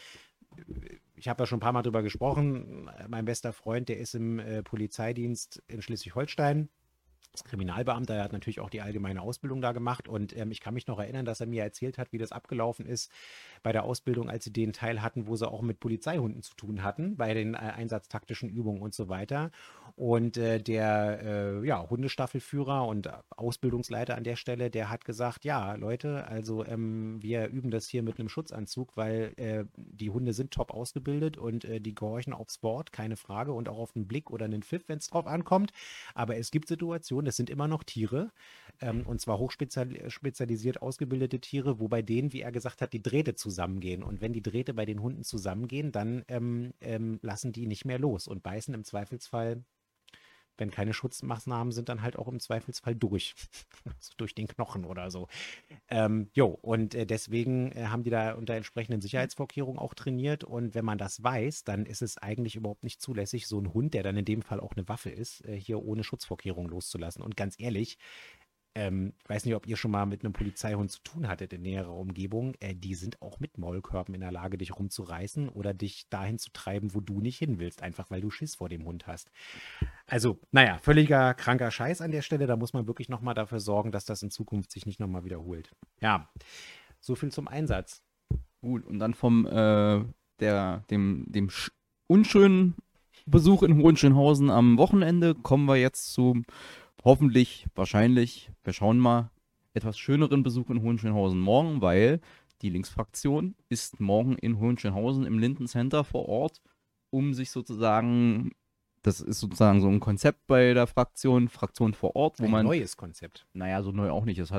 äh, 0.58 0.98
ich 1.16 1.30
habe 1.30 1.44
ja 1.44 1.48
schon 1.48 1.58
ein 1.58 1.62
paar 1.62 1.72
Mal 1.72 1.84
drüber 1.84 2.04
gesprochen. 2.04 2.90
Mein 3.08 3.26
bester 3.26 3.54
Freund, 3.54 3.88
der 3.88 4.00
ist 4.00 4.16
im 4.16 4.40
äh, 4.40 4.64
Polizeidienst 4.64 5.64
in 5.68 5.82
Schleswig-Holstein 5.82 6.70
Kriminalbeamter, 7.44 8.16
er 8.16 8.24
hat 8.24 8.34
natürlich 8.34 8.60
auch 8.60 8.70
die 8.70 8.82
allgemeine 8.82 9.22
Ausbildung 9.22 9.62
da 9.62 9.72
gemacht 9.72 10.08
und 10.08 10.36
ähm, 10.36 10.52
ich 10.52 10.60
kann 10.60 10.74
mich 10.74 10.88
noch 10.88 11.00
erinnern, 11.00 11.26
dass 11.26 11.40
er 11.40 11.48
mir 11.48 11.64
erzählt 11.64 11.98
hat, 11.98 12.12
wie 12.12 12.18
das 12.18 12.32
abgelaufen 12.32 12.86
ist 12.86 13.12
bei 13.64 13.72
der 13.72 13.84
Ausbildung, 13.84 14.30
als 14.30 14.44
sie 14.44 14.54
den 14.54 14.74
Teil 14.74 15.02
hatten, 15.02 15.28
wo 15.28 15.36
sie 15.36 15.48
auch 15.48 15.62
mit 15.62 15.80
Polizeihunden 15.80 16.42
zu 16.42 16.56
tun 16.56 16.84
hatten, 16.84 17.16
bei 17.16 17.34
den 17.34 17.54
äh, 17.54 17.58
einsatztaktischen 17.58 18.50
Übungen 18.50 18.82
und 18.82 18.94
so 18.94 19.08
weiter. 19.08 19.52
Und 19.96 20.38
äh, 20.38 20.60
der 20.60 21.20
äh, 21.22 21.68
ja, 21.68 21.90
Hundestaffelführer 21.90 22.88
und 22.88 23.10
Ausbildungsleiter 23.30 24.16
an 24.16 24.24
der 24.24 24.36
Stelle, 24.36 24.70
der 24.70 24.90
hat 24.90 25.06
gesagt, 25.06 25.46
ja, 25.46 25.76
Leute, 25.76 26.28
also 26.28 26.66
ähm, 26.66 27.22
wir 27.22 27.48
üben 27.50 27.72
das 27.72 27.88
hier 27.88 28.02
mit 28.02 28.20
einem 28.20 28.30
Schutzanzug, 28.30 28.96
weil 28.98 29.34
äh, 29.38 29.66
die 29.76 30.10
Hunde 30.10 30.34
sind 30.34 30.52
top 30.52 30.72
ausgebildet 30.72 31.38
und 31.38 31.66
äh, 31.66 31.80
die 31.80 31.94
gehorchen 31.94 32.34
aufs 32.34 32.64
Wort, 32.64 32.92
keine 32.92 33.18
Frage, 33.18 33.54
und 33.54 33.70
auch 33.70 33.78
auf 33.78 33.94
den 33.94 34.08
Blick 34.08 34.32
oder 34.32 34.46
einen 34.46 34.64
Pfiff, 34.64 34.88
wenn 34.88 34.98
es 34.98 35.08
drauf 35.08 35.28
ankommt. 35.28 35.72
Aber 36.16 36.38
es 36.38 36.52
gibt 36.52 36.68
Situationen, 36.68 37.21
das 37.26 37.36
sind 37.36 37.50
immer 37.50 37.68
noch 37.68 37.84
Tiere, 37.84 38.32
ähm, 38.80 39.06
und 39.06 39.22
zwar 39.22 39.38
hochspezialisiert 39.40 40.82
ausgebildete 40.82 41.40
Tiere, 41.40 41.80
wo 41.80 41.88
bei 41.88 42.02
denen, 42.02 42.34
wie 42.34 42.42
er 42.42 42.52
gesagt 42.52 42.82
hat, 42.82 42.94
die 42.94 43.02
Drähte 43.02 43.36
zusammengehen. 43.36 44.04
Und 44.04 44.22
wenn 44.22 44.34
die 44.34 44.42
Drähte 44.42 44.74
bei 44.74 44.86
den 44.86 45.02
Hunden 45.02 45.24
zusammengehen, 45.24 45.92
dann 45.92 46.24
ähm, 46.28 46.74
ähm, 46.82 47.20
lassen 47.22 47.52
die 47.52 47.68
nicht 47.68 47.86
mehr 47.86 48.00
los 48.00 48.28
und 48.28 48.44
beißen 48.44 48.74
im 48.74 48.84
Zweifelsfall 48.84 49.64
wenn 50.62 50.72
keine 50.72 50.94
Schutzmaßnahmen 50.94 51.74
sind, 51.74 51.90
dann 51.90 52.04
halt 52.04 52.18
auch 52.18 52.28
im 52.28 52.40
Zweifelsfall 52.40 52.96
durch. 52.96 53.34
durch 54.18 54.36
den 54.36 54.48
Knochen 54.48 54.86
oder 54.86 55.10
so. 55.10 55.28
Ähm, 55.90 56.30
jo, 56.34 56.46
und 56.46 56.94
äh, 56.94 57.08
deswegen 57.08 57.72
äh, 57.72 57.86
haben 57.86 58.04
die 58.04 58.12
da 58.12 58.34
unter 58.34 58.54
entsprechenden 58.54 59.02
Sicherheitsvorkehrungen 59.02 59.80
auch 59.80 59.96
trainiert. 59.96 60.44
Und 60.44 60.76
wenn 60.76 60.86
man 60.86 61.00
das 61.00 61.24
weiß, 61.24 61.64
dann 61.64 61.88
ist 61.88 62.04
es 62.04 62.20
eigentlich 62.20 62.56
überhaupt 62.56 62.84
nicht 62.84 63.02
zulässig, 63.02 63.48
so 63.48 63.58
einen 63.58 63.74
Hund, 63.74 63.96
der 63.96 64.04
dann 64.04 64.18
in 64.18 64.26
dem 64.26 64.44
Fall 64.44 64.60
auch 64.60 64.74
eine 64.74 64.88
Waffe 64.88 65.10
ist, 65.10 65.44
äh, 65.46 65.60
hier 65.60 65.84
ohne 65.84 66.04
Schutzvorkehrungen 66.04 66.70
loszulassen. 66.70 67.24
Und 67.24 67.36
ganz 67.36 67.60
ehrlich, 67.60 67.98
ähm, 68.74 69.14
ich 69.22 69.30
weiß 69.30 69.46
nicht, 69.46 69.56
ob 69.56 69.68
ihr 69.68 69.76
schon 69.76 69.92
mal 69.92 70.06
mit 70.06 70.24
einem 70.24 70.34
Polizeihund 70.34 70.92
zu 70.92 71.02
tun 71.04 71.28
hattet 71.28 71.52
in 71.54 71.62
näherer 71.62 71.94
Umgebung. 71.94 72.56
Äh, 72.60 72.74
die 72.74 72.96
sind 72.96 73.22
auch 73.22 73.40
mit 73.40 73.58
Maulkörben 73.58 74.16
in 74.16 74.22
der 74.22 74.32
Lage, 74.32 74.58
dich 74.58 74.78
rumzureißen 74.78 75.50
oder 75.50 75.74
dich 75.74 76.08
dahin 76.10 76.40
zu 76.40 76.52
treiben, 76.52 76.94
wo 76.94 77.02
du 77.02 77.20
nicht 77.20 77.38
hin 77.38 77.60
willst, 77.60 77.82
einfach 77.82 78.10
weil 78.10 78.22
du 78.22 78.30
Schiss 78.30 78.56
vor 78.56 78.70
dem 78.70 78.86
Hund 78.86 79.08
hast. 79.08 79.30
Also, 80.08 80.40
naja, 80.52 80.78
völliger 80.80 81.34
kranker 81.34 81.72
Scheiß 81.72 82.02
an 82.02 82.12
der 82.12 82.22
Stelle. 82.22 82.48
Da 82.48 82.56
muss 82.56 82.74
man 82.74 82.88
wirklich 82.88 83.10
nochmal 83.10 83.34
dafür 83.34 83.60
sorgen, 83.60 83.92
dass 83.92 84.06
das 84.06 84.24
in 84.24 84.32
Zukunft 84.32 84.72
sich 84.72 84.86
nicht 84.86 85.00
nochmal 85.00 85.26
wiederholt. 85.26 85.72
Ja, 86.00 86.30
so 87.02 87.16
viel 87.16 87.32
zum 87.32 87.48
Einsatz. 87.48 88.04
Gut, 88.62 88.86
und 88.86 89.00
dann 89.00 89.14
vom 89.14 89.46
äh, 89.48 90.06
der, 90.40 90.84
dem, 90.90 91.26
dem 91.28 91.50
unschönen 92.08 92.76
Besuch 93.26 93.64
in 93.64 93.78
Hohenschönhausen 93.78 94.50
am 94.50 94.78
Wochenende 94.78 95.36
kommen 95.36 95.66
wir 95.66 95.76
jetzt 95.76 96.14
zum 96.14 96.46
hoffentlich, 97.04 97.68
wahrscheinlich, 97.76 98.52
wir 98.64 98.74
schauen 98.74 99.00
mal, 99.00 99.32
etwas 99.74 99.98
schöneren 99.98 100.44
Besuch 100.44 100.70
in 100.70 100.82
Hohenschönhausen 100.82 101.40
morgen, 101.40 101.82
weil 101.82 102.20
die 102.62 102.70
Linksfraktion 102.70 103.56
ist 103.70 104.00
morgen 104.00 104.38
in 104.38 104.60
Hohenschönhausen 104.60 105.26
im 105.26 105.40
Linden 105.40 105.68
Center 105.68 106.04
vor 106.04 106.28
Ort, 106.28 106.62
um 107.10 107.34
sich 107.34 107.52
sozusagen, 107.52 108.52
das 109.02 109.20
ist 109.20 109.40
sozusagen 109.40 109.82
so 109.82 109.88
ein 109.88 110.00
Konzept 110.00 110.46
bei 110.48 110.74
der 110.74 110.88
Fraktion, 110.88 111.50
Fraktion 111.50 111.94
vor 111.94 112.16
Ort, 112.16 112.40
wo 112.40 112.46
ein 112.46 112.52
man. 112.52 112.66
neues 112.66 112.98
Konzept. 112.98 113.48
Naja, 113.54 113.82
so 113.82 113.92
neu 113.92 114.12
auch 114.12 114.26
nicht. 114.26 114.40
Das 114.40 114.52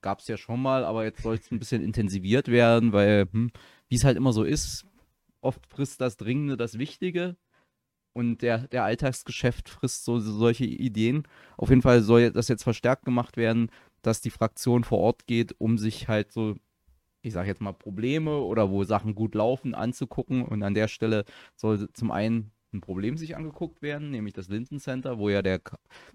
gab 0.00 0.20
es 0.20 0.28
ja 0.28 0.36
schon 0.36 0.62
mal, 0.62 0.84
aber 0.84 1.04
jetzt 1.04 1.22
soll 1.22 1.34
es 1.34 1.50
ein 1.50 1.58
bisschen 1.58 1.82
intensiviert 1.82 2.48
werden, 2.48 2.92
weil, 2.92 3.28
hm, 3.30 3.50
wie 3.88 3.96
es 3.96 4.04
halt 4.04 4.16
immer 4.16 4.32
so 4.32 4.44
ist, 4.44 4.86
oft 5.42 5.66
frisst 5.66 6.00
das 6.00 6.16
Dringende 6.16 6.56
das 6.56 6.78
Wichtige 6.78 7.36
und 8.12 8.42
der, 8.42 8.68
der 8.68 8.84
Alltagsgeschäft 8.84 9.68
frisst 9.68 10.04
so, 10.04 10.18
so 10.18 10.32
solche 10.32 10.64
Ideen. 10.64 11.22
Auf 11.56 11.70
jeden 11.70 11.82
Fall 11.82 12.02
soll 12.02 12.30
das 12.32 12.48
jetzt 12.48 12.64
verstärkt 12.64 13.04
gemacht 13.04 13.36
werden, 13.36 13.70
dass 14.02 14.20
die 14.20 14.30
Fraktion 14.30 14.84
vor 14.84 14.98
Ort 14.98 15.26
geht, 15.26 15.54
um 15.58 15.78
sich 15.78 16.08
halt 16.08 16.32
so, 16.32 16.56
ich 17.22 17.32
sage 17.32 17.48
jetzt 17.48 17.60
mal, 17.60 17.72
Probleme 17.72 18.38
oder 18.38 18.70
wo 18.70 18.84
Sachen 18.84 19.14
gut 19.14 19.34
laufen, 19.34 19.74
anzugucken. 19.74 20.44
Und 20.44 20.62
an 20.62 20.74
der 20.74 20.88
Stelle 20.88 21.24
soll 21.54 21.88
zum 21.92 22.10
einen 22.10 22.52
ein 22.72 22.80
Problem 22.80 23.16
sich 23.16 23.36
angeguckt 23.36 23.82
werden, 23.82 24.10
nämlich 24.10 24.34
das 24.34 24.48
Linden 24.48 24.78
Center, 24.78 25.18
wo 25.18 25.28
ja 25.28 25.42
der, 25.42 25.60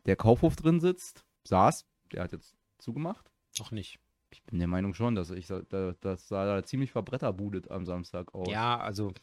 der 0.06 0.16
Kaufhof 0.16 0.56
drin 0.56 0.80
sitzt, 0.80 1.26
saß. 1.44 1.86
Der 2.12 2.24
hat 2.24 2.32
jetzt 2.32 2.56
zugemacht. 2.78 3.30
Noch 3.60 3.72
nicht. 3.72 4.00
Ich 4.32 4.44
bin 4.44 4.60
der 4.60 4.68
Meinung 4.68 4.94
schon, 4.94 5.16
dass 5.16 5.30
ich 5.30 5.48
da, 5.48 5.94
das 6.02 6.28
sah 6.28 6.46
da 6.46 6.64
ziemlich 6.64 6.92
verbretterbudet 6.92 7.72
am 7.72 7.86
Samstag 7.86 8.34
aus. 8.34 8.50
Ja, 8.50 8.78
also 8.78 9.14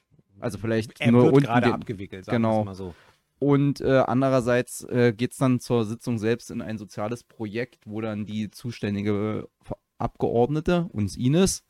also 0.40 0.58
vielleicht 0.58 1.00
er 1.00 1.12
nur 1.12 1.32
wird 1.32 1.44
gerade 1.44 1.72
abgewickelt, 1.72 2.24
sagen 2.24 2.42
genau. 2.42 2.64
mal 2.64 2.74
so. 2.74 2.94
Und 3.38 3.80
äh, 3.80 3.98
andererseits 4.06 4.84
äh, 4.84 5.12
geht 5.12 5.32
es 5.32 5.38
dann 5.38 5.58
zur 5.58 5.84
Sitzung 5.84 6.18
selbst 6.18 6.50
in 6.50 6.62
ein 6.62 6.78
soziales 6.78 7.24
Projekt, 7.24 7.86
wo 7.86 8.00
dann 8.00 8.24
die 8.24 8.50
zuständige 8.50 9.48
Ver- 9.62 9.78
Abgeordnete, 9.98 10.88
uns 10.92 11.16
Ines, 11.16 11.64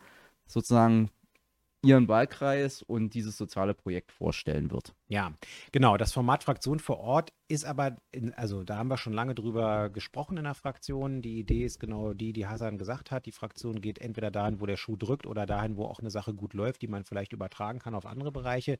sozusagen 0.46 1.10
ihren 1.84 2.08
Wahlkreis 2.08 2.82
und 2.82 3.14
dieses 3.14 3.36
soziale 3.36 3.74
Projekt 3.74 4.12
vorstellen 4.12 4.70
wird. 4.70 4.94
Ja, 5.12 5.34
genau. 5.72 5.98
Das 5.98 6.14
Format 6.14 6.42
Fraktion 6.42 6.78
vor 6.78 6.98
Ort 6.98 7.34
ist 7.46 7.66
aber, 7.66 7.98
in, 8.12 8.32
also 8.32 8.64
da 8.64 8.78
haben 8.78 8.88
wir 8.88 8.96
schon 8.96 9.12
lange 9.12 9.34
drüber 9.34 9.90
gesprochen 9.90 10.38
in 10.38 10.44
der 10.44 10.54
Fraktion. 10.54 11.20
Die 11.20 11.38
Idee 11.38 11.66
ist 11.66 11.78
genau 11.78 12.14
die, 12.14 12.32
die 12.32 12.46
Hassan 12.46 12.78
gesagt 12.78 13.10
hat. 13.10 13.26
Die 13.26 13.32
Fraktion 13.32 13.82
geht 13.82 13.98
entweder 13.98 14.30
dahin, 14.30 14.58
wo 14.58 14.64
der 14.64 14.78
Schuh 14.78 14.96
drückt 14.96 15.26
oder 15.26 15.44
dahin, 15.44 15.76
wo 15.76 15.84
auch 15.84 16.00
eine 16.00 16.10
Sache 16.10 16.32
gut 16.32 16.54
läuft, 16.54 16.80
die 16.80 16.88
man 16.88 17.04
vielleicht 17.04 17.34
übertragen 17.34 17.78
kann 17.78 17.94
auf 17.94 18.06
andere 18.06 18.32
Bereiche. 18.32 18.78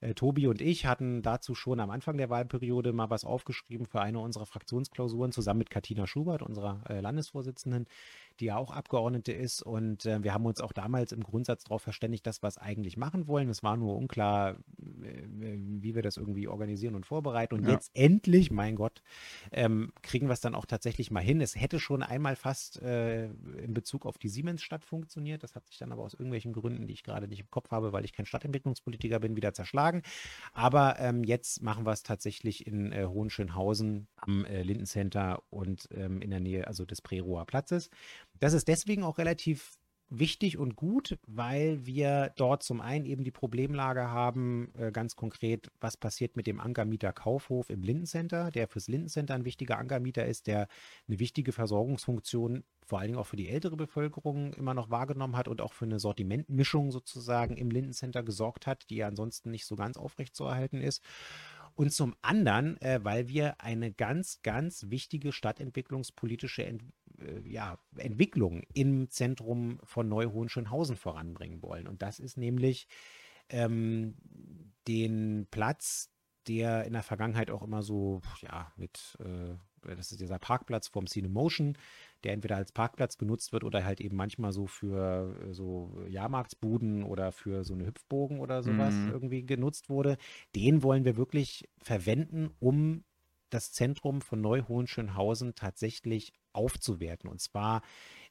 Äh, 0.00 0.14
Tobi 0.14 0.48
und 0.48 0.60
ich 0.60 0.84
hatten 0.84 1.22
dazu 1.22 1.54
schon 1.54 1.78
am 1.78 1.90
Anfang 1.90 2.16
der 2.16 2.28
Wahlperiode 2.28 2.92
mal 2.92 3.08
was 3.10 3.24
aufgeschrieben 3.24 3.86
für 3.86 4.00
eine 4.00 4.18
unserer 4.18 4.46
Fraktionsklausuren, 4.46 5.30
zusammen 5.30 5.58
mit 5.58 5.70
Katina 5.70 6.08
Schubert, 6.08 6.42
unserer 6.42 6.82
äh, 6.88 7.00
Landesvorsitzenden, 7.00 7.86
die 8.40 8.46
ja 8.46 8.56
auch 8.56 8.72
Abgeordnete 8.72 9.32
ist. 9.32 9.62
Und 9.62 10.06
äh, 10.06 10.24
wir 10.24 10.34
haben 10.34 10.46
uns 10.46 10.60
auch 10.60 10.72
damals 10.72 11.12
im 11.12 11.22
Grundsatz 11.22 11.62
darauf 11.62 11.82
verständigt, 11.82 12.26
dass 12.26 12.42
wir 12.42 12.48
es 12.48 12.58
eigentlich 12.58 12.96
machen 12.96 13.28
wollen. 13.28 13.48
Es 13.48 13.62
war 13.62 13.76
nur 13.76 13.96
unklar, 13.96 14.56
äh, 15.02 15.56
wie 15.82 15.94
wir 15.94 16.02
das 16.02 16.16
irgendwie 16.16 16.48
organisieren 16.48 16.94
und 16.94 17.06
vorbereiten. 17.06 17.54
Und 17.54 17.64
Ja. 17.64 17.72
jetzt 17.72 17.90
endlich, 17.94 18.50
mein 18.50 18.76
Gott, 18.76 19.02
ähm, 19.52 19.92
kriegen 20.02 20.26
wir 20.28 20.32
es 20.32 20.40
dann 20.40 20.54
auch 20.54 20.66
tatsächlich 20.66 21.10
mal 21.10 21.20
hin. 21.20 21.40
Es 21.40 21.54
hätte 21.54 21.78
schon 21.80 22.02
einmal 22.02 22.36
fast 22.36 22.80
äh, 22.82 23.26
in 23.26 23.74
Bezug 23.74 24.06
auf 24.06 24.18
die 24.18 24.28
Siemensstadt 24.28 24.84
funktioniert. 24.84 25.42
Das 25.42 25.54
hat 25.54 25.66
sich 25.66 25.78
dann 25.78 25.92
aber 25.92 26.02
aus 26.02 26.14
irgendwelchen 26.14 26.52
Gründen, 26.52 26.86
die 26.86 26.94
ich 26.94 27.02
gerade 27.02 27.28
nicht 27.28 27.40
im 27.40 27.50
Kopf 27.50 27.70
habe, 27.70 27.92
weil 27.92 28.04
ich 28.04 28.12
kein 28.12 28.26
Stadtentwicklungspolitiker 28.26 29.20
bin, 29.20 29.36
wieder 29.36 29.52
zerschlagen. 29.54 30.02
Aber 30.52 30.98
ähm, 30.98 31.24
jetzt 31.24 31.62
machen 31.62 31.86
wir 31.86 31.92
es 31.92 32.02
tatsächlich 32.02 32.66
in 32.66 32.92
äh, 32.92 33.06
Hohenschönhausen 33.06 34.08
am 34.16 34.44
äh, 34.44 34.62
Lindencenter 34.62 35.42
und 35.50 35.88
ähm, 35.92 36.20
in 36.20 36.30
der 36.30 36.40
Nähe 36.40 36.66
also 36.66 36.84
des 36.84 37.02
Preroer 37.02 37.46
Platzes. 37.46 37.90
Das 38.40 38.52
ist 38.52 38.68
deswegen 38.68 39.02
auch 39.02 39.18
relativ 39.18 39.77
wichtig 40.10 40.58
und 40.58 40.76
gut, 40.76 41.18
weil 41.26 41.84
wir 41.86 42.32
dort 42.36 42.62
zum 42.62 42.80
einen 42.80 43.04
eben 43.04 43.24
die 43.24 43.30
Problemlage 43.30 44.08
haben, 44.10 44.72
äh, 44.78 44.90
ganz 44.90 45.16
konkret, 45.16 45.70
was 45.80 45.96
passiert 45.96 46.36
mit 46.36 46.46
dem 46.46 46.60
Ankermieter 46.60 47.12
Kaufhof 47.12 47.70
im 47.70 47.82
Lindencenter, 47.82 48.50
der 48.50 48.68
fürs 48.68 48.88
Lindencenter 48.88 49.34
ein 49.34 49.44
wichtiger 49.44 49.78
Ankermieter 49.78 50.26
ist, 50.26 50.46
der 50.46 50.68
eine 51.06 51.18
wichtige 51.18 51.52
Versorgungsfunktion 51.52 52.64
vor 52.88 52.98
allen 52.98 53.08
Dingen 53.08 53.18
auch 53.18 53.26
für 53.26 53.36
die 53.36 53.50
ältere 53.50 53.76
Bevölkerung 53.76 54.54
immer 54.54 54.72
noch 54.72 54.88
wahrgenommen 54.88 55.36
hat 55.36 55.46
und 55.46 55.60
auch 55.60 55.74
für 55.74 55.84
eine 55.84 55.98
Sortimentmischung 55.98 56.90
sozusagen 56.90 57.58
im 57.58 57.70
Lindencenter 57.70 58.22
gesorgt 58.22 58.66
hat, 58.66 58.88
die 58.88 58.96
ja 58.96 59.08
ansonsten 59.08 59.50
nicht 59.50 59.66
so 59.66 59.76
ganz 59.76 59.98
aufrechtzuerhalten 59.98 60.80
ist. 60.80 61.02
Und 61.74 61.92
zum 61.92 62.16
anderen, 62.22 62.80
äh, 62.80 62.98
weil 63.04 63.28
wir 63.28 63.60
eine 63.60 63.92
ganz, 63.92 64.40
ganz 64.42 64.86
wichtige 64.88 65.32
stadtentwicklungspolitische 65.32 66.64
Ent 66.64 66.82
ja, 67.44 67.78
Entwicklung 67.96 68.62
im 68.74 69.10
Zentrum 69.10 69.80
von 69.84 70.08
Neu-Hohenschönhausen 70.08 70.96
voranbringen 70.96 71.62
wollen. 71.62 71.86
Und 71.88 72.02
das 72.02 72.20
ist 72.20 72.36
nämlich 72.36 72.86
ähm, 73.48 74.16
den 74.86 75.46
Platz, 75.50 76.10
der 76.46 76.84
in 76.84 76.94
der 76.94 77.02
Vergangenheit 77.02 77.50
auch 77.50 77.62
immer 77.62 77.82
so, 77.82 78.22
ja, 78.40 78.72
mit, 78.76 79.18
äh, 79.20 79.54
das 79.96 80.12
ist 80.12 80.20
dieser 80.20 80.38
Parkplatz 80.38 80.88
vom 80.88 81.06
Cinemotion, 81.06 81.76
der 82.24 82.32
entweder 82.32 82.56
als 82.56 82.72
Parkplatz 82.72 83.16
benutzt 83.16 83.52
wird 83.52 83.64
oder 83.64 83.84
halt 83.84 84.00
eben 84.00 84.16
manchmal 84.16 84.52
so 84.52 84.66
für 84.66 85.36
äh, 85.42 85.52
so 85.52 86.02
Jahrmarktsbuden 86.08 87.04
oder 87.04 87.32
für 87.32 87.64
so 87.64 87.74
eine 87.74 87.86
Hüpfbogen 87.86 88.40
oder 88.40 88.62
sowas 88.62 88.94
Mhm. 88.94 89.10
irgendwie 89.10 89.44
genutzt 89.44 89.90
wurde. 89.90 90.16
Den 90.56 90.82
wollen 90.82 91.04
wir 91.04 91.16
wirklich 91.16 91.68
verwenden, 91.82 92.50
um 92.60 93.04
das 93.50 93.72
Zentrum 93.72 94.20
von 94.20 94.40
Neu-Hohenschönhausen 94.40 95.54
tatsächlich 95.54 96.32
aufzuwerten. 96.58 97.30
Und 97.30 97.40
zwar 97.40 97.82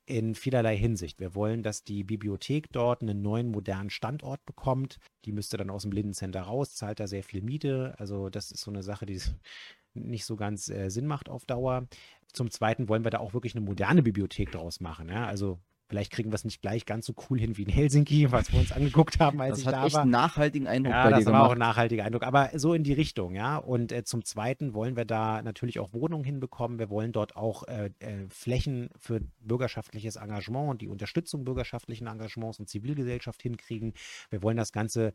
in 0.06 0.36
vielerlei 0.36 0.78
Hinsicht. 0.78 1.20
Wir 1.20 1.36
wollen, 1.36 1.64
dass 1.64 1.84
die 1.84 2.04
Bibliothek 2.04 2.72
dort 2.72 3.02
einen 3.02 3.22
neuen 3.22 3.52
modernen 3.52 3.90
Standort 3.90 4.46
bekommt. 4.46 5.00
Die 5.26 5.34
müsste 5.34 5.58
dann 5.58 5.70
aus 5.70 5.82
dem 5.82 5.92
Lindencenter 5.92 6.42
raus, 6.42 6.76
zahlt 6.76 7.00
da 7.00 7.08
sehr 7.08 7.24
viel 7.24 7.42
Miete. 7.42 7.94
Also 7.98 8.30
das 8.30 8.52
ist 8.52 8.62
so 8.62 8.72
eine 8.72 8.84
Sache, 8.84 9.06
die 9.06 9.20
nicht 9.94 10.26
so 10.26 10.38
ganz 10.38 10.70
äh, 10.70 10.90
Sinn 10.90 11.08
macht 11.08 11.28
auf 11.28 11.46
Dauer. 11.46 11.88
Zum 12.32 12.52
Zweiten 12.52 12.88
wollen 12.88 13.04
wir 13.04 13.12
da 13.12 13.20
auch 13.20 13.34
wirklich 13.34 13.56
eine 13.56 13.66
moderne 13.66 14.02
Bibliothek 14.02 14.52
draus 14.52 14.80
machen. 14.80 15.10
Ja? 15.10 15.28
Also 15.28 15.60
Vielleicht 15.90 16.12
kriegen 16.12 16.32
wir 16.32 16.36
es 16.36 16.44
nicht 16.46 16.62
gleich 16.62 16.86
ganz 16.86 17.06
so 17.06 17.14
cool 17.30 17.40
hin 17.40 17.56
wie 17.58 17.64
in 17.64 17.70
Helsinki, 17.70 18.32
was 18.32 18.52
wir 18.52 18.60
uns 18.60 18.72
angeguckt 18.72 19.20
haben, 19.20 19.40
als 19.42 19.52
Das 19.52 19.60
ich 19.62 19.68
hat 19.68 19.74
da 19.76 19.86
echt 19.86 19.96
war. 19.96 20.02
einen 20.04 20.12
nachhaltigen 20.12 20.68
Eindruck 20.68 20.94
Ja, 20.94 21.04
bei 21.06 21.10
das 21.12 21.20
dir 21.26 21.32
war 21.32 21.42
auch 21.42 21.44
gemacht. 21.50 21.56
ein 21.56 21.60
nachhaltiger 21.60 22.04
Eindruck. 22.06 22.24
Aber 22.24 22.50
so 22.56 22.74
in 22.74 22.84
die 22.84 22.94
Richtung, 22.94 23.36
ja. 23.36 23.58
Und 23.58 23.92
äh, 23.92 24.04
zum 24.04 24.26
Zweiten 24.26 24.74
wollen 24.74 24.96
wir 24.98 25.06
da 25.06 25.42
natürlich 25.42 25.80
auch 25.80 25.94
Wohnungen 25.94 26.24
hinbekommen. 26.26 26.80
Wir 26.80 26.90
wollen 26.90 27.12
dort 27.12 27.36
auch 27.36 27.64
äh, 27.68 27.92
äh, 28.00 28.28
Flächen 28.30 28.90
für 29.00 29.22
bürgerschaftliches 29.42 30.18
Engagement 30.18 30.70
und 30.70 30.82
die 30.82 30.88
Unterstützung 30.90 31.46
bürgerschaftlichen 31.46 32.08
Engagements 32.08 32.60
und 32.60 32.68
Zivilgesellschaft 32.70 33.42
hinkriegen. 33.42 33.94
Wir 34.30 34.44
wollen 34.44 34.58
das 34.58 34.72
Ganze 34.72 35.14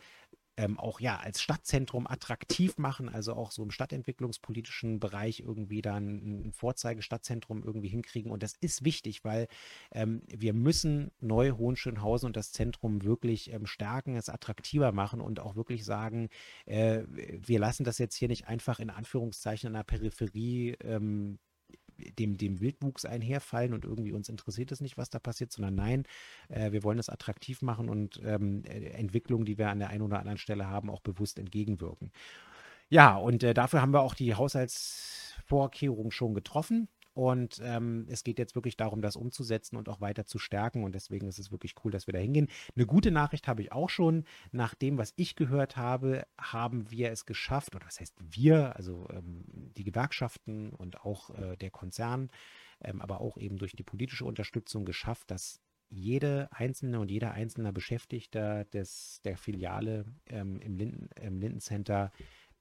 ähm, 0.57 0.79
auch 0.79 1.01
ja 1.01 1.19
als 1.19 1.41
Stadtzentrum 1.41 2.07
attraktiv 2.07 2.79
machen, 2.79 3.09
also 3.09 3.35
auch 3.35 3.51
so 3.51 3.63
im 3.63 3.71
stadtentwicklungspolitischen 3.71 5.01
Bereich 5.01 5.41
irgendwie 5.41 5.83
dann 5.83 6.47
ein 6.47 6.53
Vorzeigestadtzentrum 6.53 7.63
irgendwie 7.65 7.89
hinkriegen. 7.89 8.31
Und 8.31 8.43
das 8.43 8.55
ist 8.61 8.85
wichtig, 8.85 9.25
weil 9.25 9.49
ähm, 9.93 10.23
wir 10.29 10.53
müssen 10.53 11.11
Neu-Hohenschönhausen 11.21 12.27
und 12.27 12.37
das 12.37 12.53
Zentrum 12.53 13.03
wirklich 13.03 13.53
ähm, 13.53 13.67
stärken, 13.67 14.17
es 14.17 14.29
attraktiver 14.29 14.93
machen 14.93 15.21
und 15.21 15.41
auch 15.41 15.57
wirklich 15.57 15.85
sagen, 15.85 16.29
äh, 16.67 17.03
wir 17.09 17.59
lassen 17.59 17.85
das 17.85 17.99
jetzt 17.99 18.15
hier 18.17 18.29
nicht 18.29 18.49
einfach 18.49 18.79
in 18.79 18.91
Anführungszeichen 18.91 19.69
in 19.69 19.75
der 19.75 19.85
Peripherie 19.85 20.77
ähm, 20.83 21.39
dem, 22.19 22.37
dem 22.37 22.61
Wildwuchs 22.61 23.05
einherfallen 23.05 23.73
und 23.75 23.85
irgendwie 23.85 24.13
uns 24.13 24.29
interessiert 24.29 24.73
es 24.73 24.81
nicht, 24.81 24.99
was 24.99 25.11
da 25.11 25.19
passiert, 25.19 25.53
sondern 25.53 25.75
nein, 25.75 26.05
äh, 26.49 26.73
wir 26.73 26.83
wollen 26.83 26.99
es 26.99 27.09
attraktiv 27.09 27.63
machen 27.63 27.89
und 27.89 28.21
ähm, 28.25 28.65
äh, 28.65 28.91
Entwicklungen, 28.91 29.45
die 29.45 29.59
wir 29.59 29.71
an 29.71 29.79
der 29.79 29.91
einen 29.91 30.03
oder 30.03 30.19
anderen 30.19 30.39
Stelle 30.39 30.69
haben, 30.69 30.91
auch 30.91 31.01
bewusst 31.01 31.39
entgegenwirken. 31.39 32.11
Ja, 32.89 33.17
und 33.17 33.43
äh, 33.43 33.55
dafür 33.55 33.81
haben 33.81 33.95
wir 33.95 34.03
auch 34.03 34.15
die 34.15 34.35
Haushaltsvorkehrungen 34.35 36.13
schon 36.13 36.35
getroffen. 36.35 36.89
Und 37.15 37.61
ähm, 37.63 38.07
es 38.09 38.25
geht 38.25 38.39
jetzt 38.39 38.55
wirklich 38.55 38.77
darum, 38.77 39.03
das 39.03 39.17
umzusetzen 39.17 39.77
und 39.77 39.89
auch 39.89 40.01
weiter 40.01 40.25
zu 40.25 40.39
stärken. 40.39 40.85
Und 40.85 40.95
deswegen 40.95 41.29
ist 41.29 41.39
es 41.39 41.51
wirklich 41.51 41.75
cool, 41.85 41.93
dass 41.93 42.07
wir 42.07 42.13
da 42.13 42.19
hingehen. 42.19 42.49
Eine 42.75 42.87
gute 42.87 43.11
Nachricht 43.11 43.49
habe 43.49 43.63
ich 43.63 43.73
auch 43.73 43.91
schon. 43.91 44.25
Nach 44.51 44.75
dem, 44.75 44.99
was 44.99 45.13
ich 45.17 45.37
gehört 45.37 45.77
habe, 45.77 46.25
haben 46.39 46.91
wir 46.91 47.11
es 47.11 47.27
geschafft, 47.27 47.75
oder 47.75 47.87
was 47.87 48.01
heißt 48.01 48.17
wir, 48.21 48.77
also 48.77 49.09
ähm, 49.11 49.45
die 49.77 49.85
Gewerkschaften 49.85 50.71
und 50.71 51.03
auch 51.03 51.31
äh, 51.31 51.57
der 51.57 51.71
Konzern, 51.71 52.31
ähm, 52.83 53.03
aber 53.03 53.21
auch 53.21 53.37
eben 53.37 53.59
durch 53.59 53.73
die 53.73 53.83
politische 53.83 54.25
Unterstützung 54.25 54.85
geschafft, 54.85 55.31
dass 55.31 55.61
jede 55.93 56.49
einzelne 56.53 56.99
und 57.01 57.11
jeder 57.11 57.33
einzelne 57.33 57.73
Beschäftigter 57.73 58.65
des, 58.65 59.21
der 59.25 59.37
Filiale 59.37 60.07
ähm, 60.27 60.59
im, 60.61 60.77
Linden, 60.77 61.11
im 61.21 61.39
Lindencenter 61.39 62.13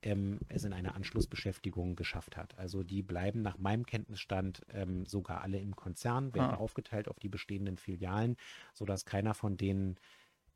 ähm, 0.02 0.39
es 0.47 0.64
in 0.64 0.74
eine 0.74 0.95
Anschlussbeschäftigung 0.95 1.95
geschafft 1.95 2.38
hat. 2.38 2.58
Also 2.58 2.84
die 2.84 3.04
bleiben 3.04 3.41
nach 3.41 3.58
meinem 3.58 3.86
Kenntnisstand 3.86 4.62
ähm, 4.70 5.06
sogar 5.06 5.41
alle 5.41 5.60
im 5.60 5.76
Konzern, 5.76 6.34
werden 6.34 6.56
Ah. 6.56 6.58
aufgeteilt 6.58 7.08
auf 7.08 7.20
die 7.20 7.30
bestehenden 7.30 7.78
Filialen, 7.78 8.36
sodass 8.74 9.06
keiner 9.06 9.34
von 9.34 9.58
denen 9.58 9.97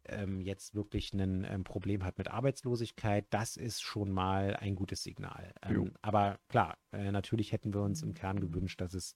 ähm, 0.07 0.41
jetzt 0.41 0.75
wirklich 0.75 1.13
ein 1.13 1.43
ähm, 1.45 1.63
Problem 1.63 2.03
hat 2.03 2.17
mit 2.17 2.27
Arbeitslosigkeit. 2.27 3.25
Das 3.31 3.57
ist 3.57 3.81
schon 3.81 4.11
mal 4.11 4.55
ein 4.55 4.75
gutes 4.75 5.03
Signal. 5.03 5.53
Ähm, 5.63 5.93
aber 6.01 6.39
klar, 6.47 6.77
äh, 6.91 7.11
natürlich 7.11 7.51
hätten 7.51 7.73
wir 7.73 7.81
uns 7.81 8.03
im 8.03 8.13
Kern 8.13 8.39
gewünscht, 8.39 8.81
dass 8.81 8.93
es 8.93 9.15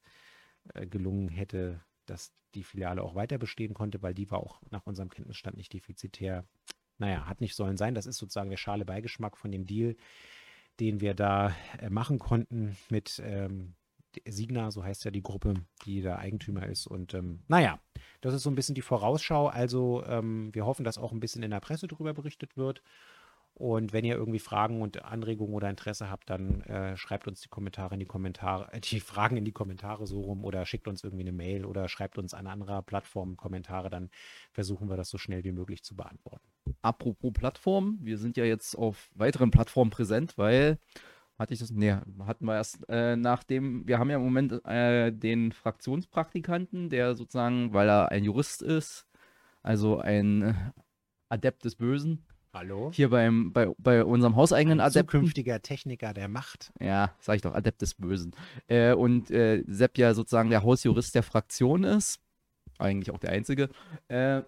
äh, 0.74 0.88
gelungen 0.88 1.30
hätte, 1.30 1.82
dass 2.06 2.32
die 2.56 2.64
Filiale 2.64 3.04
auch 3.04 3.14
weiter 3.14 3.38
bestehen 3.38 3.76
konnte, 3.76 4.02
weil 4.02 4.16
die 4.16 4.32
war 4.32 4.40
auch 4.40 4.62
nach 4.72 4.86
unserem 4.88 5.10
Kenntnisstand 5.10 5.58
nicht 5.58 5.74
defizitär. 5.74 6.46
Naja, 7.00 7.26
hat 7.26 7.42
nicht 7.42 7.56
sollen 7.56 7.78
sein. 7.78 7.96
Das 7.96 8.06
ist 8.06 8.18
sozusagen 8.18 8.50
der 8.50 8.58
schale 8.58 8.86
Beigeschmack 8.86 9.38
von 9.38 9.52
dem 9.52 9.66
Deal, 9.66 9.96
den 10.80 11.02
wir 11.02 11.14
da 11.14 11.56
äh, 11.80 11.90
machen 11.90 12.20
konnten 12.20 12.78
mit 12.90 13.22
ähm, 13.26 13.74
Signa, 14.28 14.72
so 14.72 14.84
heißt 14.84 15.06
ja 15.06 15.12
die 15.12 15.22
Gruppe, 15.22 15.54
die 15.86 16.02
da 16.02 16.18
Eigentümer 16.18 16.66
ist. 16.66 16.88
Und 16.88 17.14
ähm, 17.14 17.40
naja, 17.48 17.80
das 18.22 18.34
ist 18.34 18.44
so 18.44 18.50
ein 18.50 18.56
bisschen 18.56 18.76
die 18.76 18.82
Vorausschau. 18.82 19.48
Also 19.48 20.04
ähm, 20.06 20.54
wir 20.54 20.66
hoffen, 20.66 20.84
dass 20.84 20.98
auch 20.98 21.12
ein 21.12 21.20
bisschen 21.20 21.44
in 21.44 21.52
der 21.52 21.60
Presse 21.60 21.88
darüber 21.88 22.14
berichtet 22.14 22.58
wird. 22.58 22.82
Und 23.60 23.92
wenn 23.92 24.06
ihr 24.06 24.16
irgendwie 24.16 24.40
Fragen 24.40 24.82
und 24.82 25.04
Anregungen 25.04 25.54
oder 25.54 25.70
Interesse 25.70 26.10
habt, 26.10 26.30
dann 26.30 26.62
äh, 26.62 26.96
schreibt 26.96 27.28
uns 27.28 27.42
die 27.42 27.50
Kommentare 27.50 27.96
in 27.96 28.00
die 28.00 28.06
Kommentare, 28.06 28.72
äh, 28.72 28.80
die 28.80 29.02
Fragen 29.02 29.36
in 29.36 29.44
die 29.44 29.52
Kommentare 29.52 30.08
so 30.08 30.22
rum 30.22 30.46
oder 30.46 30.66
schickt 30.66 30.88
uns 30.88 31.04
irgendwie 31.04 31.24
eine 31.24 31.34
Mail 31.34 31.66
oder 31.66 31.90
schreibt 31.90 32.18
uns 32.18 32.34
an 32.34 32.48
anderer 32.48 32.82
Plattform 32.82 33.36
Kommentare, 33.36 33.90
dann 33.90 34.12
versuchen 34.54 34.90
wir 34.90 34.96
das 34.96 35.10
so 35.10 35.18
schnell 35.18 35.44
wie 35.44 35.52
möglich 35.52 35.84
zu 35.84 35.94
beantworten. 35.98 36.48
Apropos 36.82 37.34
Plattform, 37.34 38.00
wir 38.02 38.18
sind 38.18 38.38
ja 38.38 38.46
jetzt 38.46 38.78
auf 38.78 39.12
weiteren 39.14 39.52
Plattformen 39.52 39.92
präsent, 39.92 40.38
weil 40.38 40.80
hatte 41.38 41.54
ich 41.54 41.60
das, 41.60 41.70
nee, 41.70 41.92
hatten 41.92 42.46
wir 42.46 42.56
erst 42.56 42.88
äh, 42.88 43.18
nachdem, 43.18 43.86
wir 43.86 44.00
haben 44.00 44.10
ja 44.10 44.16
im 44.16 44.24
Moment 44.24 44.66
äh, 44.66 45.12
den 45.12 45.52
Fraktionspraktikanten, 45.52 46.90
der 46.90 47.14
sozusagen, 47.16 47.74
weil 47.74 47.90
er 47.90 48.10
ein 48.10 48.24
Jurist 48.24 48.62
ist, 48.62 49.06
also 49.64 50.00
ein 50.00 50.72
Adept 51.28 51.66
des 51.66 51.76
Bösen, 51.76 52.26
Hallo? 52.52 52.92
hier 52.94 53.10
beim, 53.10 53.54
bei, 53.54 53.72
bei 53.78 54.04
unserem 54.04 54.36
hauseigenen 54.36 54.80
Ein 54.80 54.88
Adepten. 54.88 55.20
zukünftiger 55.20 55.62
Techniker 55.62 56.14
der 56.14 56.28
Macht. 56.28 56.72
Ja, 56.80 57.14
sag 57.20 57.36
ich 57.36 57.42
doch, 57.44 57.54
Adept 57.54 57.82
des 57.82 57.94
Bösen. 57.94 58.36
Äh, 58.68 58.94
und 58.94 59.30
äh, 59.30 59.64
Sepp 59.68 59.98
ja 59.98 60.14
sozusagen 60.14 60.50
der 60.50 60.64
Hausjurist 60.64 61.14
der 61.14 61.24
Fraktion 61.24 61.84
ist, 61.84 62.20
eigentlich 62.80 63.12
auch 63.12 63.20
der 63.20 63.32
einzige, 63.32 63.70
äh, 64.08 64.42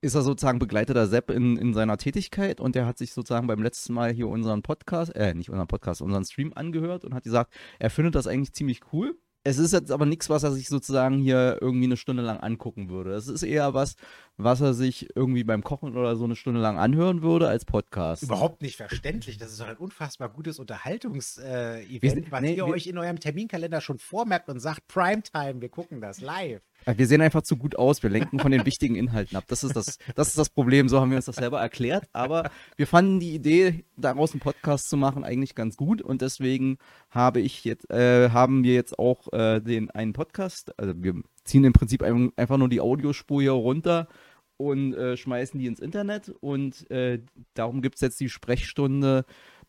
ist 0.00 0.14
er 0.14 0.22
sozusagen 0.22 0.58
begleiteter 0.58 1.08
Sepp 1.08 1.30
in, 1.30 1.56
in 1.56 1.74
seiner 1.74 1.98
Tätigkeit 1.98 2.60
und 2.60 2.74
der 2.74 2.86
hat 2.86 2.98
sich 2.98 3.12
sozusagen 3.12 3.48
beim 3.48 3.62
letzten 3.62 3.92
Mal 3.92 4.12
hier 4.12 4.28
unseren 4.28 4.62
Podcast, 4.62 5.14
äh, 5.16 5.34
nicht 5.34 5.50
unseren 5.50 5.68
Podcast, 5.68 6.00
unseren 6.00 6.24
Stream 6.24 6.52
angehört 6.54 7.04
und 7.04 7.14
hat 7.14 7.24
gesagt, 7.24 7.52
er 7.78 7.90
findet 7.90 8.14
das 8.14 8.26
eigentlich 8.26 8.52
ziemlich 8.52 8.80
cool. 8.92 9.18
Es 9.48 9.56
ist 9.56 9.72
jetzt 9.72 9.90
aber 9.90 10.04
nichts, 10.04 10.28
was 10.28 10.42
er 10.42 10.52
sich 10.52 10.68
sozusagen 10.68 11.16
hier 11.20 11.56
irgendwie 11.62 11.86
eine 11.86 11.96
Stunde 11.96 12.22
lang 12.22 12.38
angucken 12.38 12.90
würde. 12.90 13.14
Es 13.14 13.28
ist 13.28 13.42
eher 13.42 13.72
was, 13.72 13.96
was 14.36 14.60
er 14.60 14.74
sich 14.74 15.08
irgendwie 15.16 15.42
beim 15.42 15.64
Kochen 15.64 15.96
oder 15.96 16.16
so 16.16 16.24
eine 16.24 16.36
Stunde 16.36 16.60
lang 16.60 16.78
anhören 16.78 17.22
würde 17.22 17.48
als 17.48 17.64
Podcast. 17.64 18.22
Überhaupt 18.22 18.60
nicht 18.60 18.76
verständlich. 18.76 19.38
Das 19.38 19.50
ist 19.50 19.58
doch 19.58 19.68
ein 19.68 19.78
unfassbar 19.78 20.28
gutes 20.28 20.58
Unterhaltungs-Event, 20.58 22.12
sind- 22.12 22.30
was 22.30 22.40
nee, 22.42 22.56
ihr 22.56 22.66
euch 22.66 22.86
in 22.88 22.98
eurem 22.98 23.20
Terminkalender 23.20 23.80
schon 23.80 23.98
vormerkt 23.98 24.50
und 24.50 24.60
sagt, 24.60 24.86
Primetime, 24.86 25.62
wir 25.62 25.70
gucken 25.70 26.02
das 26.02 26.20
live. 26.20 26.60
Ja, 26.86 26.98
Wir 26.98 27.06
sehen 27.06 27.20
einfach 27.20 27.42
zu 27.42 27.56
gut 27.56 27.76
aus. 27.76 28.02
Wir 28.02 28.10
lenken 28.10 28.38
von 28.38 28.50
den 28.50 28.64
wichtigen 28.64 28.94
Inhalten 28.94 29.36
ab. 29.36 29.44
Das 29.48 29.64
ist 29.64 29.76
das, 29.76 29.98
das 30.14 30.28
ist 30.28 30.38
das 30.38 30.48
Problem. 30.48 30.88
So 30.88 31.00
haben 31.00 31.10
wir 31.10 31.16
uns 31.16 31.26
das 31.26 31.36
selber 31.36 31.60
erklärt. 31.60 32.08
Aber 32.12 32.50
wir 32.76 32.86
fanden 32.86 33.20
die 33.20 33.34
Idee, 33.34 33.84
daraus 33.96 34.32
einen 34.32 34.40
Podcast 34.40 34.88
zu 34.88 34.96
machen, 34.96 35.24
eigentlich 35.24 35.54
ganz 35.54 35.76
gut. 35.76 36.00
Und 36.02 36.22
deswegen 36.22 36.78
habe 37.10 37.40
ich 37.40 37.64
jetzt, 37.64 37.90
äh, 37.90 38.30
haben 38.30 38.64
wir 38.64 38.74
jetzt 38.74 38.98
auch 38.98 39.32
äh, 39.32 39.60
den 39.60 39.90
einen 39.90 40.12
Podcast. 40.12 40.78
Also 40.78 40.94
wir 40.96 41.14
ziehen 41.44 41.64
im 41.64 41.72
Prinzip 41.72 42.02
ein, 42.02 42.32
einfach 42.36 42.58
nur 42.58 42.68
die 42.68 42.80
Audiospur 42.80 43.42
hier 43.42 43.52
runter 43.52 44.08
und 44.56 44.94
äh, 44.94 45.16
schmeißen 45.16 45.58
die 45.58 45.66
ins 45.66 45.80
Internet. 45.80 46.30
Und 46.40 46.90
äh, 46.90 47.20
darum 47.54 47.80
gibt 47.80 47.96
es 47.96 48.00
jetzt 48.02 48.20
die 48.20 48.28
Sprechstunde 48.28 49.24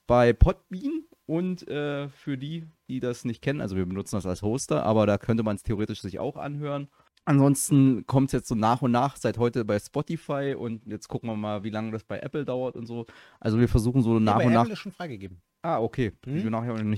bei 0.08 0.34
Podbean. 0.34 1.04
Und 1.30 1.68
äh, 1.68 2.10
für 2.10 2.40
die, 2.40 2.66
die 2.88 3.00
das 3.00 3.24
nicht 3.24 3.44
kennen, 3.44 3.62
also 3.62 3.76
wir 3.76 3.86
benutzen 3.86 4.16
das 4.16 4.26
als 4.26 4.42
Hoster, 4.42 4.82
aber 4.84 5.06
da 5.06 5.20
könnte 5.20 5.44
man 5.44 5.58
es 5.58 5.62
theoretisch 5.62 6.02
sich 6.02 6.18
auch 6.18 6.38
anhören. 6.38 6.88
Ansonsten 7.24 8.08
kommt 8.08 8.30
es 8.30 8.32
jetzt 8.32 8.48
so 8.48 8.56
nach 8.56 8.82
und 8.82 8.90
nach, 8.90 9.16
seit 9.16 9.38
heute 9.38 9.64
bei 9.64 9.78
Spotify 9.78 10.56
und 10.58 10.88
jetzt 10.88 11.08
gucken 11.08 11.30
wir 11.30 11.36
mal, 11.36 11.64
wie 11.64 11.70
lange 11.70 11.92
das 11.92 12.04
bei 12.04 12.18
Apple 12.18 12.46
dauert 12.46 12.76
und 12.76 12.88
so. 12.88 13.06
Also 13.40 13.60
wir 13.60 13.68
versuchen 13.68 14.02
so 14.02 14.18
nach 14.18 14.38
Aber 14.38 14.46
und 14.46 14.54
nach. 14.54 14.62
Apple 14.62 14.74
ist 14.74 14.80
schon 14.80 14.92
freigegeben. 14.92 15.40
Ah, 15.62 15.80
okay. 15.80 16.14
Hm? 16.26 16.52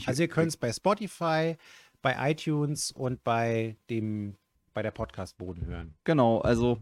Also 0.05 0.23
ihr 0.23 0.29
könnt 0.29 0.47
es 0.47 0.55
bei 0.55 0.71
Spotify, 0.71 1.57
bei 2.01 2.32
iTunes 2.32 2.93
und 2.93 3.21
bei 3.25 3.75
dem 3.89 4.38
bei 4.73 4.82
der 4.82 4.91
Podcast-Boden 4.91 5.65
hören. 5.65 5.95
Genau, 6.05 6.39
also 6.39 6.77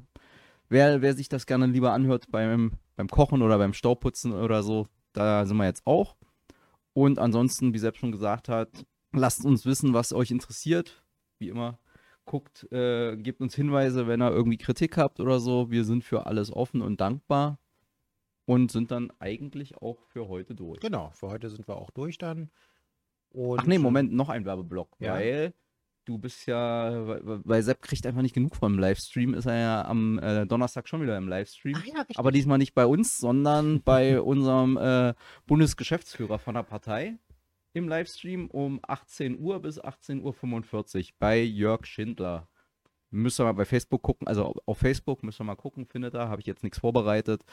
wer, 0.68 1.02
wer 1.02 1.16
sich 1.16 1.30
das 1.30 1.47
gerne 1.47 1.66
lieber 1.66 1.93
anhört 1.93 2.30
beim, 2.30 2.74
beim 2.95 3.08
Kochen 3.08 3.41
oder 3.41 3.58
beim 3.58 3.74
Staubputzen 3.74 4.34
oder 4.34 4.62
so, 4.62 4.86
da 5.14 5.47
sind 5.47 5.58
wir 5.58 5.66
jetzt 5.66 5.88
auch. 5.88 6.16
Und 6.94 7.20
ansonsten, 7.20 7.74
wie 7.74 7.80
selbst 7.80 8.00
schon 8.00 8.12
gesagt 8.12 8.50
hat, 8.50 8.70
lasst 9.12 9.46
uns 9.46 9.66
wissen, 9.66 9.94
was 9.94 10.14
euch 10.14 10.32
interessiert. 10.32 11.04
Wie 11.40 11.50
immer, 11.50 11.80
guckt, 12.26 12.72
äh, 12.72 13.16
gebt 13.18 13.42
uns 13.42 13.56
Hinweise, 13.56 14.08
wenn 14.08 14.22
ihr 14.22 14.32
irgendwie 14.32 14.58
Kritik 14.58 14.98
habt 14.98 15.20
oder 15.20 15.40
so. 15.40 15.72
Wir 15.72 15.84
sind 15.86 16.04
für 16.04 16.26
alles 16.26 16.52
offen 16.52 16.82
und 16.82 17.00
dankbar. 17.02 17.60
Und 18.46 18.72
sind 18.72 18.90
dann 18.90 19.12
eigentlich 19.20 19.78
auch 19.78 20.02
für 20.08 20.28
heute 20.28 20.56
durch. 20.56 20.80
Genau, 20.80 21.12
für 21.12 21.30
heute 21.30 21.50
sind 21.52 21.68
wir 21.68 21.76
auch 21.78 21.92
durch 21.92 22.18
dann. 22.18 22.50
Und 23.30 23.60
Ach 23.60 23.66
nee, 23.68 23.78
Moment, 23.78 24.12
noch 24.12 24.30
ein 24.30 24.44
Werbeblock, 24.44 24.96
Ja. 25.00 25.14
weil 25.14 25.54
du 26.10 26.18
bist 26.18 26.47
ja, 26.47 26.91
weil, 27.45 27.62
Sepp 27.62 27.84
kriegt 27.84 28.05
einfach 28.07 28.24
nicht 28.24 28.34
genug 28.34 28.55
vom 28.55 28.80
Livestream, 28.80 29.36
ist 29.36 29.45
er 29.45 29.60
ja 29.60 29.86
am 29.86 30.18
äh, 30.18 30.47
Donnerstag 30.47 30.89
schon 30.89 31.03
wieder 31.03 31.16
im 31.18 31.28
Livestream. 31.28 31.76
Ach 31.78 31.86
ja. 31.86 32.05
Aber 32.16 32.32
diesmal 32.32 32.57
nicht 32.57 32.74
bei 32.74 32.86
uns, 32.86 33.20
sondern 33.20 33.82
bei 33.86 34.20
unserem 34.20 34.76
äh, 34.78 35.14
Bundesgeschäftsführer 35.45 36.39
von 36.39 36.55
der 36.55 36.64
Partei 36.64 37.18
im 37.74 37.88
Livestream 37.88 38.47
um 38.47 38.80
18 38.82 39.39
Uhr 39.39 39.62
bis 39.62 39.80
18.45 39.80 40.97
Uhr 40.97 41.03
bei 41.20 41.39
Jörg 41.41 41.86
Schindler. 41.86 42.49
Müsst 43.12 43.39
ihr 43.39 43.43
mal 43.43 43.53
bei 43.53 43.66
Facebook 43.66 44.01
gucken. 44.01 44.28
Also 44.28 44.53
auf 44.66 44.78
Facebook 44.78 45.24
müsst 45.24 45.39
ihr 45.41 45.43
mal 45.43 45.55
gucken, 45.55 45.86
findet 45.86 46.16
ihr. 46.16 46.30
Habe 46.30 46.41
ich 46.41 46.47
jetzt 46.47 46.64
nichts 46.64 46.80
vorbereitet. 46.80 47.43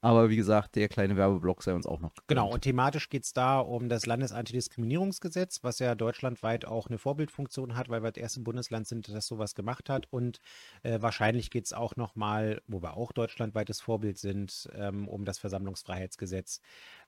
Aber 0.00 0.28
wie 0.28 0.36
gesagt, 0.36 0.76
der 0.76 0.88
kleine 0.88 1.16
Werbeblock 1.16 1.62
sei 1.62 1.74
uns 1.74 1.86
auch 1.86 2.00
noch. 2.00 2.10
Gegönnt. 2.14 2.28
Genau, 2.28 2.52
und 2.52 2.62
thematisch 2.62 3.08
geht 3.08 3.24
es 3.24 3.32
da 3.32 3.58
um 3.60 3.88
das 3.88 4.06
Landesantidiskriminierungsgesetz, 4.06 5.62
was 5.62 5.78
ja 5.78 5.94
deutschlandweit 5.94 6.66
auch 6.66 6.88
eine 6.88 6.98
Vorbildfunktion 6.98 7.76
hat, 7.76 7.88
weil 7.88 8.02
wir 8.02 8.12
das 8.12 8.22
erste 8.22 8.40
Bundesland 8.40 8.86
sind, 8.86 9.08
das 9.08 9.26
sowas 9.26 9.54
gemacht 9.54 9.88
hat. 9.88 10.06
Und 10.10 10.40
äh, 10.82 11.00
wahrscheinlich 11.00 11.50
geht 11.50 11.66
es 11.66 11.72
auch 11.72 11.96
nochmal, 11.96 12.60
wo 12.66 12.82
wir 12.82 12.96
auch 12.96 13.12
deutschlandweites 13.12 13.80
Vorbild 13.80 14.18
sind, 14.18 14.68
ähm, 14.74 15.08
um 15.08 15.24
das 15.24 15.38
Versammlungsfreiheitsgesetz, 15.38 16.60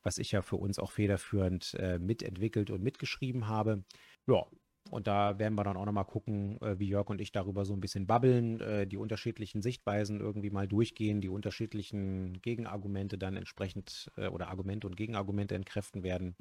was 0.03 0.19
ich 0.19 0.33
ja 0.33 0.43
für 0.43 0.57
uns 0.57 0.79
auch 0.79 0.93
federführend 0.93 1.75
äh, 1.75 1.99
mitentwickelt 1.99 2.71
und 2.71 2.83
mitgeschrieben 2.83 3.49
habe. 3.49 3.85
Ja, 4.27 4.47
und 4.91 5.07
da 5.07 5.39
werden 5.39 5.55
wir 5.55 5.65
dann 5.65 5.77
auch 5.77 5.85
nochmal 5.85 6.05
gucken, 6.05 6.61
äh, 6.61 6.79
wie 6.79 6.89
Jörg 6.89 7.09
und 7.09 7.21
ich 7.21 7.33
darüber 7.33 7.65
so 7.65 7.75
ein 7.75 7.81
bisschen 7.81 8.07
babbeln, 8.07 8.61
äh, 8.61 8.87
die 8.87 8.97
unterschiedlichen 8.97 9.63
Sichtweisen 9.63 10.21
irgendwie 10.21 10.51
mal 10.51 10.69
durchgehen, 10.69 11.21
die 11.21 11.29
unterschiedlichen 11.29 12.41
Gegenargumente 12.43 13.19
dann 13.19 13.37
entsprechend 13.37 14.11
äh, 14.17 14.29
oder 14.29 14.49
Argumente 14.49 14.87
und 14.87 14.97
Gegenargumente 14.97 15.55
entkräften 15.55 16.03
werden. 16.03 16.37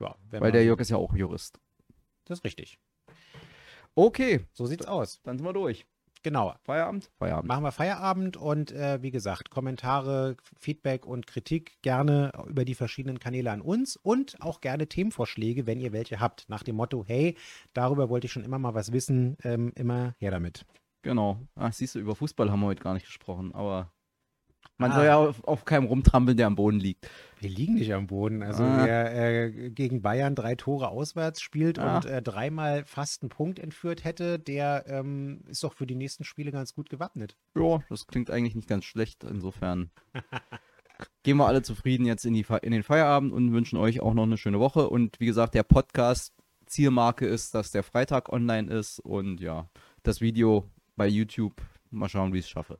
Ja, 0.00 0.16
Weil 0.30 0.52
der 0.52 0.64
Jörg 0.64 0.80
ist 0.80 0.90
ja 0.90 0.96
auch 0.96 1.14
Jurist. 1.14 1.60
Das 2.24 2.38
ist 2.38 2.44
richtig. 2.44 2.78
Okay. 3.94 4.46
So 4.52 4.66
sieht's 4.66 4.86
aus. 4.86 5.20
Dann 5.22 5.36
sind 5.36 5.46
wir 5.46 5.52
durch. 5.52 5.86
Genau. 6.22 6.54
Feierabend? 6.62 7.10
Feierabend. 7.18 7.48
Machen 7.48 7.64
wir 7.64 7.72
Feierabend 7.72 8.36
und 8.36 8.72
äh, 8.72 9.02
wie 9.02 9.10
gesagt, 9.10 9.50
Kommentare, 9.50 10.36
Feedback 10.58 11.06
und 11.06 11.26
Kritik 11.26 11.80
gerne 11.82 12.32
über 12.46 12.64
die 12.64 12.74
verschiedenen 12.74 13.18
Kanäle 13.18 13.50
an 13.50 13.62
uns 13.62 13.96
und 13.96 14.36
auch 14.40 14.60
gerne 14.60 14.86
Themenvorschläge, 14.86 15.66
wenn 15.66 15.80
ihr 15.80 15.92
welche 15.92 16.20
habt. 16.20 16.48
Nach 16.48 16.62
dem 16.62 16.76
Motto, 16.76 17.04
hey, 17.06 17.36
darüber 17.72 18.10
wollte 18.10 18.26
ich 18.26 18.32
schon 18.32 18.44
immer 18.44 18.58
mal 18.58 18.74
was 18.74 18.92
wissen, 18.92 19.36
ähm, 19.44 19.72
immer 19.76 20.14
her 20.18 20.30
damit. 20.30 20.66
Genau. 21.02 21.40
Ach, 21.54 21.72
siehst 21.72 21.94
du, 21.94 21.98
über 21.98 22.14
Fußball 22.14 22.50
haben 22.50 22.60
wir 22.60 22.66
heute 22.66 22.82
gar 22.82 22.94
nicht 22.94 23.06
gesprochen, 23.06 23.54
aber 23.54 23.90
man 24.80 24.92
ah. 24.92 24.94
soll 24.94 25.04
ja 25.04 25.16
auf, 25.18 25.44
auf, 25.44 25.64
keinem 25.66 25.86
rumtrampeln, 25.86 26.36
der 26.36 26.46
am 26.46 26.56
Boden 26.56 26.80
liegt. 26.80 27.08
Wir 27.38 27.50
liegen 27.50 27.74
nicht 27.74 27.92
am 27.92 28.06
Boden. 28.06 28.42
Also 28.42 28.64
ah. 28.64 28.84
wer 28.84 29.14
äh, 29.14 29.70
gegen 29.70 30.00
Bayern 30.00 30.34
drei 30.34 30.54
Tore 30.54 30.88
auswärts 30.88 31.42
spielt 31.42 31.78
ah. 31.78 31.96
und 31.96 32.06
äh, 32.06 32.22
dreimal 32.22 32.84
fast 32.84 33.22
einen 33.22 33.28
Punkt 33.28 33.58
entführt 33.58 34.04
hätte, 34.04 34.38
der 34.38 34.84
ähm, 34.88 35.42
ist 35.48 35.62
doch 35.62 35.74
für 35.74 35.86
die 35.86 35.94
nächsten 35.94 36.24
Spiele 36.24 36.50
ganz 36.50 36.74
gut 36.74 36.88
gewappnet. 36.88 37.36
Ja, 37.54 37.80
das 37.90 38.06
klingt 38.06 38.30
eigentlich 38.30 38.54
nicht 38.54 38.68
ganz 38.68 38.86
schlecht. 38.86 39.22
Insofern 39.22 39.90
gehen 41.22 41.36
wir 41.36 41.46
alle 41.46 41.62
zufrieden 41.62 42.06
jetzt 42.06 42.24
in, 42.24 42.32
die, 42.32 42.46
in 42.62 42.72
den 42.72 42.82
Feierabend 42.82 43.32
und 43.32 43.52
wünschen 43.52 43.78
euch 43.78 44.00
auch 44.00 44.14
noch 44.14 44.24
eine 44.24 44.38
schöne 44.38 44.60
Woche. 44.60 44.88
Und 44.88 45.20
wie 45.20 45.26
gesagt, 45.26 45.54
der 45.54 45.62
Podcast 45.62 46.34
Zielmarke 46.64 47.26
ist, 47.26 47.54
dass 47.54 47.70
der 47.70 47.82
Freitag 47.82 48.32
online 48.32 48.72
ist 48.72 49.00
und 49.00 49.40
ja, 49.40 49.68
das 50.02 50.20
Video 50.22 50.70
bei 50.96 51.06
YouTube. 51.06 51.60
Mal 51.90 52.08
schauen, 52.08 52.32
wie 52.32 52.38
ich 52.38 52.44
es 52.44 52.50
schaffe. 52.50 52.78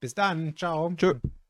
Bis 0.00 0.14
dann. 0.14 0.56
Ciao. 0.56 0.92
Tschö. 0.96 1.14